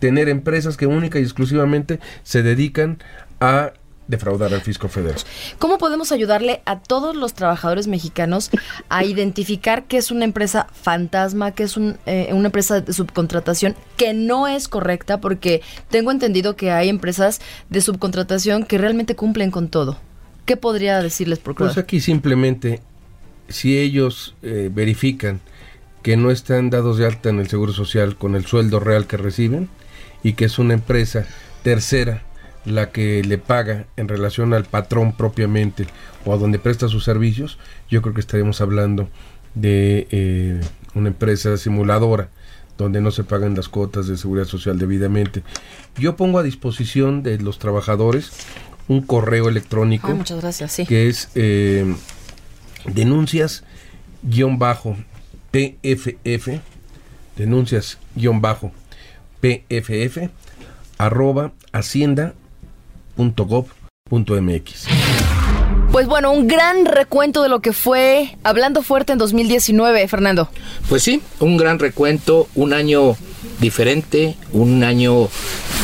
tener 0.00 0.28
empresas 0.28 0.76
que 0.76 0.86
única 0.86 1.18
y 1.18 1.22
exclusivamente 1.22 1.98
se 2.24 2.42
dedican 2.42 2.98
a 3.40 3.72
defraudar 4.08 4.52
al 4.52 4.62
fisco 4.62 4.88
federal. 4.88 5.20
¿Cómo 5.58 5.78
podemos 5.78 6.10
ayudarle 6.10 6.62
a 6.64 6.80
todos 6.80 7.14
los 7.14 7.34
trabajadores 7.34 7.86
mexicanos 7.86 8.50
a 8.88 9.04
identificar 9.04 9.84
que 9.84 9.98
es 9.98 10.10
una 10.10 10.24
empresa 10.24 10.66
fantasma, 10.72 11.52
que 11.52 11.62
es 11.62 11.76
un, 11.76 11.98
eh, 12.06 12.30
una 12.32 12.46
empresa 12.46 12.80
de 12.80 12.92
subcontratación 12.92 13.76
que 13.96 14.14
no 14.14 14.48
es 14.48 14.66
correcta? 14.66 15.20
Porque 15.20 15.62
tengo 15.90 16.10
entendido 16.10 16.56
que 16.56 16.72
hay 16.72 16.88
empresas 16.88 17.40
de 17.68 17.80
subcontratación 17.80 18.64
que 18.64 18.78
realmente 18.78 19.14
cumplen 19.14 19.50
con 19.50 19.68
todo. 19.68 19.98
¿Qué 20.46 20.56
podría 20.56 21.00
decirles, 21.02 21.38
procurador? 21.38 21.74
Pues 21.74 21.84
aquí 21.84 22.00
simplemente, 22.00 22.80
si 23.48 23.78
ellos 23.78 24.34
eh, 24.42 24.70
verifican 24.72 25.40
que 26.02 26.16
no 26.16 26.30
están 26.30 26.70
dados 26.70 26.96
de 26.96 27.04
alta 27.04 27.28
en 27.28 27.38
el 27.38 27.48
Seguro 27.48 27.74
Social 27.74 28.16
con 28.16 28.34
el 28.34 28.46
sueldo 28.46 28.80
real 28.80 29.06
que 29.06 29.18
reciben 29.18 29.68
y 30.22 30.32
que 30.32 30.46
es 30.46 30.58
una 30.58 30.72
empresa 30.72 31.26
tercera 31.62 32.22
la 32.68 32.90
que 32.90 33.22
le 33.24 33.38
paga 33.38 33.86
en 33.96 34.08
relación 34.08 34.54
al 34.54 34.64
patrón 34.64 35.12
propiamente 35.12 35.86
o 36.24 36.32
a 36.32 36.36
donde 36.36 36.58
presta 36.58 36.88
sus 36.88 37.04
servicios, 37.04 37.58
yo 37.88 38.02
creo 38.02 38.14
que 38.14 38.20
estaríamos 38.20 38.60
hablando 38.60 39.08
de 39.54 40.06
eh, 40.10 40.60
una 40.94 41.08
empresa 41.08 41.56
simuladora 41.56 42.28
donde 42.76 43.00
no 43.00 43.10
se 43.10 43.24
pagan 43.24 43.56
las 43.56 43.68
cuotas 43.68 44.06
de 44.06 44.16
seguridad 44.16 44.46
social 44.46 44.78
debidamente. 44.78 45.42
Yo 45.96 46.16
pongo 46.16 46.38
a 46.38 46.42
disposición 46.42 47.22
de 47.22 47.38
los 47.38 47.58
trabajadores 47.58 48.30
un 48.86 49.02
correo 49.02 49.48
electrónico 49.48 50.08
muchas 50.14 50.40
gracias, 50.40 50.72
sí. 50.72 50.86
que 50.86 51.08
es 51.08 51.28
eh, 51.34 51.94
denuncias 52.86 53.62
guion 54.22 54.58
bajo 54.58 54.96
PFF 55.50 56.60
denuncias 57.36 57.98
guion 58.14 58.40
bajo 58.40 58.72
PFF 59.40 60.30
arroba 60.96 61.52
hacienda.gov.mx 63.18 64.86
Pues 65.92 66.06
bueno, 66.06 66.32
un 66.32 66.46
gran 66.46 66.86
recuento 66.86 67.42
de 67.42 67.48
lo 67.48 67.60
que 67.60 67.72
fue 67.72 68.36
Hablando 68.44 68.82
Fuerte 68.82 69.12
en 69.12 69.18
2019, 69.18 70.06
Fernando. 70.08 70.48
Pues 70.88 71.02
sí, 71.02 71.20
un 71.40 71.56
gran 71.56 71.78
recuento, 71.78 72.48
un 72.54 72.72
año 72.72 73.16
diferente, 73.60 74.36
un 74.52 74.84
año 74.84 75.28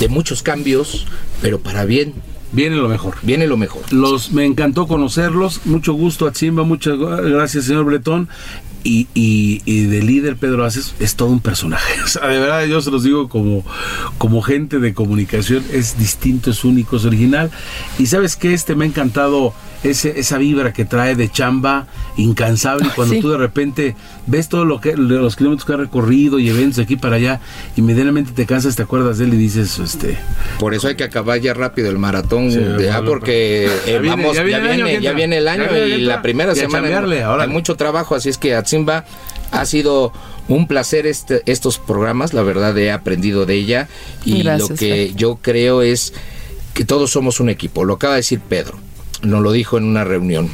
de 0.00 0.08
muchos 0.08 0.42
cambios, 0.42 1.06
pero 1.42 1.60
para 1.60 1.84
bien. 1.84 2.14
Viene 2.52 2.76
lo 2.76 2.88
mejor. 2.88 3.16
Viene 3.22 3.48
lo 3.48 3.56
mejor. 3.56 3.92
Los, 3.92 4.30
me 4.30 4.44
encantó 4.44 4.86
conocerlos. 4.86 5.62
Mucho 5.64 5.92
gusto, 5.94 6.28
Atzimba. 6.28 6.62
Muchas 6.62 6.96
gracias, 6.96 7.64
señor 7.64 7.84
Bretón. 7.84 8.28
Y, 8.84 9.08
y, 9.14 9.62
y 9.64 9.86
de 9.86 10.02
líder 10.02 10.36
Pedro 10.36 10.64
Aces 10.64 10.94
es 11.00 11.16
todo 11.16 11.30
un 11.30 11.40
personaje. 11.40 11.94
O 12.04 12.06
sea, 12.06 12.28
de 12.28 12.38
verdad, 12.38 12.64
yo 12.66 12.80
se 12.80 12.90
los 12.90 13.02
digo 13.02 13.28
como, 13.28 13.64
como 14.18 14.42
gente 14.42 14.78
de 14.78 14.92
comunicación, 14.94 15.64
es 15.72 15.98
distinto, 15.98 16.50
es 16.50 16.64
único, 16.64 16.96
es 16.96 17.04
original. 17.04 17.50
Y 17.98 18.06
sabes 18.06 18.36
que 18.36 18.52
este 18.52 18.76
me 18.76 18.84
ha 18.84 18.88
encantado 18.88 19.54
ese, 19.82 20.20
esa 20.20 20.38
vibra 20.38 20.72
que 20.72 20.84
trae 20.84 21.16
de 21.16 21.30
chamba 21.30 21.86
incansable. 22.16 22.86
Y 22.86 22.90
cuando 22.90 23.14
Sí. 23.14 23.20
tú 23.20 23.30
de 23.30 23.38
repente 23.38 23.96
ves 24.26 24.48
todo 24.48 24.64
lo 24.64 24.80
que 24.80 24.96
los 24.96 25.36
kilómetros 25.36 25.64
que 25.66 25.72
ha 25.72 25.76
recorrido 25.76 26.38
y 26.38 26.48
eventos 26.48 26.76
de 26.76 26.82
aquí 26.84 26.96
para 26.96 27.16
allá, 27.16 27.40
inmediatamente 27.76 28.32
te 28.32 28.46
cansas, 28.46 28.76
te 28.76 28.82
acuerdas 28.82 29.18
de 29.18 29.24
él 29.24 29.34
y 29.34 29.36
dices, 29.36 29.78
este. 29.78 30.16
Por 30.58 30.74
eso 30.74 30.88
hay 30.88 30.94
que 30.94 31.04
acabar 31.04 31.40
ya 31.40 31.54
rápido 31.54 31.90
el 31.90 31.98
maratón, 31.98 32.50
Sí, 32.50 32.58
de- 32.58 32.90
ah, 32.90 33.02
porque 33.04 33.68
ya 33.86 33.92
eh, 33.92 33.98
viene- 33.98 34.08
vamos, 34.22 34.36
ya 34.36 34.42
ya 34.42 34.58
viene 34.58 34.60
viene, 34.60 34.74
el 34.74 34.82
año 34.82 34.98
que 34.98 35.02
ya 35.04 35.12
viene 35.12 35.36
el 35.38 35.48
año 35.48 35.64
Ya 35.64 35.70
viene 35.72 35.96
y 35.96 36.00
la 36.02 36.22
primera 36.22 36.54
semana 36.54 37.02
hay 37.40 37.48
mucho 37.48 37.74
trabajo, 37.76 38.14
así 38.14 38.28
es 38.28 38.38
que 38.38 38.54
Atzimba 38.54 39.04
ha 39.50 39.64
sido 39.66 40.12
un 40.48 40.66
placer 40.66 41.06
este, 41.06 41.42
estos 41.46 41.78
programas, 41.78 42.32
la 42.34 42.42
verdad 42.42 42.76
he 42.78 42.90
aprendido 42.92 43.46
de 43.46 43.54
ella 43.54 43.88
y 44.24 44.42
Gracias, 44.42 44.70
lo 44.70 44.76
que 44.76 45.06
Fer. 45.08 45.14
yo 45.16 45.38
creo 45.40 45.82
es 45.82 46.12
que 46.74 46.84
todos 46.84 47.10
somos 47.10 47.40
un 47.40 47.48
equipo, 47.48 47.84
lo 47.84 47.94
acaba 47.94 48.14
de 48.14 48.18
decir 48.20 48.40
Pedro, 48.40 48.78
nos 49.22 49.42
lo 49.42 49.52
dijo 49.52 49.78
en 49.78 49.84
una 49.84 50.04
reunión, 50.04 50.50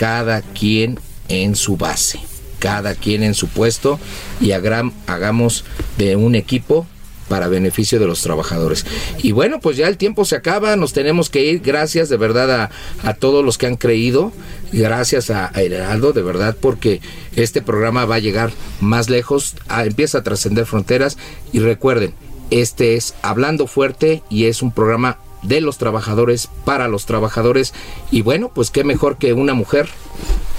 cada 0.00 0.40
quien 0.40 0.98
en 1.28 1.54
su 1.54 1.76
base, 1.76 2.20
cada 2.58 2.94
quien 2.94 3.22
en 3.22 3.34
su 3.34 3.48
puesto 3.48 4.00
y 4.40 4.52
hagamos 4.52 5.66
de 5.98 6.16
un 6.16 6.36
equipo 6.36 6.86
para 7.28 7.48
beneficio 7.48 8.00
de 8.00 8.06
los 8.06 8.22
trabajadores. 8.22 8.86
Y 9.18 9.32
bueno, 9.32 9.60
pues 9.60 9.76
ya 9.76 9.88
el 9.88 9.98
tiempo 9.98 10.24
se 10.24 10.36
acaba, 10.36 10.74
nos 10.76 10.94
tenemos 10.94 11.28
que 11.28 11.44
ir. 11.44 11.60
Gracias 11.60 12.08
de 12.08 12.16
verdad 12.16 12.70
a, 13.04 13.14
todos 13.14 13.44
los 13.44 13.58
que 13.58 13.66
han 13.66 13.76
creído, 13.76 14.32
gracias 14.72 15.28
a, 15.28 15.52
Heraldo, 15.54 16.14
de 16.14 16.22
verdad, 16.22 16.56
porque 16.58 17.02
este 17.36 17.60
programa 17.60 18.06
va 18.06 18.14
a 18.14 18.20
llegar 18.20 18.52
más 18.80 19.10
lejos, 19.10 19.54
empieza 19.68 20.18
a 20.18 20.22
trascender 20.22 20.64
fronteras 20.64 21.18
y 21.52 21.58
recuerden, 21.58 22.14
este 22.50 22.94
es 22.96 23.12
Hablando 23.20 23.66
Fuerte 23.66 24.22
y 24.30 24.46
es 24.46 24.62
un 24.62 24.72
programa 24.72 25.18
de 25.42 25.60
los 25.60 25.78
trabajadores 25.78 26.48
para 26.64 26.88
los 26.88 27.06
trabajadores 27.06 27.74
y 28.10 28.22
bueno, 28.22 28.50
pues 28.54 28.70
qué 28.70 28.84
mejor 28.84 29.16
que 29.16 29.32
una 29.32 29.54
mujer 29.54 29.88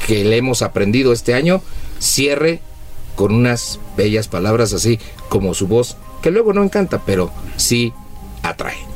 que 0.07 0.23
le 0.23 0.37
hemos 0.37 0.61
aprendido 0.61 1.13
este 1.13 1.33
año 1.33 1.61
cierre 1.99 2.61
con 3.15 3.33
unas 3.33 3.79
bellas 3.95 4.27
palabras 4.27 4.73
así 4.73 4.99
como 5.29 5.53
su 5.53 5.67
voz, 5.67 5.97
que 6.21 6.31
luego 6.31 6.53
no 6.53 6.63
encanta, 6.63 7.01
pero 7.05 7.31
sí 7.57 7.93
atrae. 8.41 8.90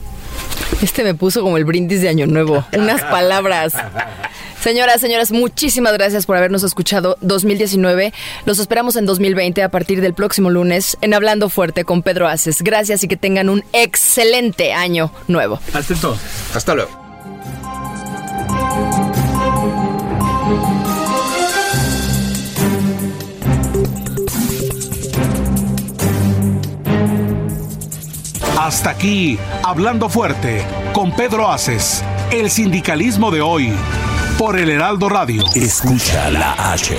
Este 0.82 1.04
me 1.04 1.14
puso 1.14 1.42
como 1.42 1.58
el 1.58 1.66
brindis 1.66 2.02
de 2.02 2.10
Año 2.10 2.28
Nuevo. 2.28 2.66
Unas 2.78 3.02
palabras. 3.12 3.74
Señoras, 4.62 5.00
señoras, 5.00 5.32
muchísimas 5.32 5.94
gracias 5.94 6.26
por 6.26 6.38
habernos 6.38 6.64
escuchado 6.64 7.18
2019. 7.22 8.14
Los 8.46 8.60
esperamos 8.60 8.96
en 8.96 9.06
2020 9.06 9.62
a 9.62 9.70
partir 9.70 10.02
del 10.02 10.14
próximo 10.14 10.50
lunes 10.50 10.98
en 11.02 11.14
Hablando 11.14 11.50
Fuerte 11.50 11.86
con 11.86 12.02
Pedro 12.02 12.28
Aces. 12.28 12.62
Gracias 12.62 13.04
y 13.04 13.08
que 13.08 13.18
tengan 13.18 13.50
un 13.50 13.64
excelente 13.74 14.74
año 14.74 15.12
nuevo. 15.28 15.60
Hasta 15.74 15.94
entonces. 15.94 16.28
Hasta 16.56 16.74
luego. 16.74 17.06
Hasta 28.66 28.90
aquí, 28.90 29.38
Hablando 29.64 30.10
Fuerte, 30.10 30.66
con 30.92 31.12
Pedro 31.12 31.48
Aces, 31.48 32.04
el 32.32 32.50
sindicalismo 32.50 33.30
de 33.30 33.40
hoy, 33.40 33.72
por 34.40 34.58
el 34.58 34.72
Heraldo 34.72 35.08
Radio. 35.08 35.44
Escucha 35.54 36.32
la 36.32 36.74
H, 36.74 36.98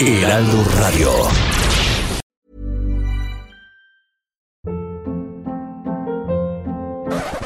Heraldo 0.00 0.64
Radio. 0.80 1.12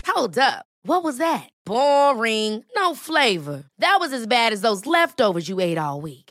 Hold 0.06 0.38
up. 0.38 0.64
What 0.82 1.04
was 1.04 1.18
that? 1.18 1.50
Boring. 1.66 2.64
No 2.74 2.94
flavor. 2.94 3.64
That 3.78 3.98
was 4.00 4.14
as 4.14 4.26
bad 4.26 4.54
as 4.54 4.62
those 4.62 4.86
leftovers 4.86 5.50
you 5.50 5.60
ate 5.60 5.76
all 5.76 6.00
week. 6.00 6.29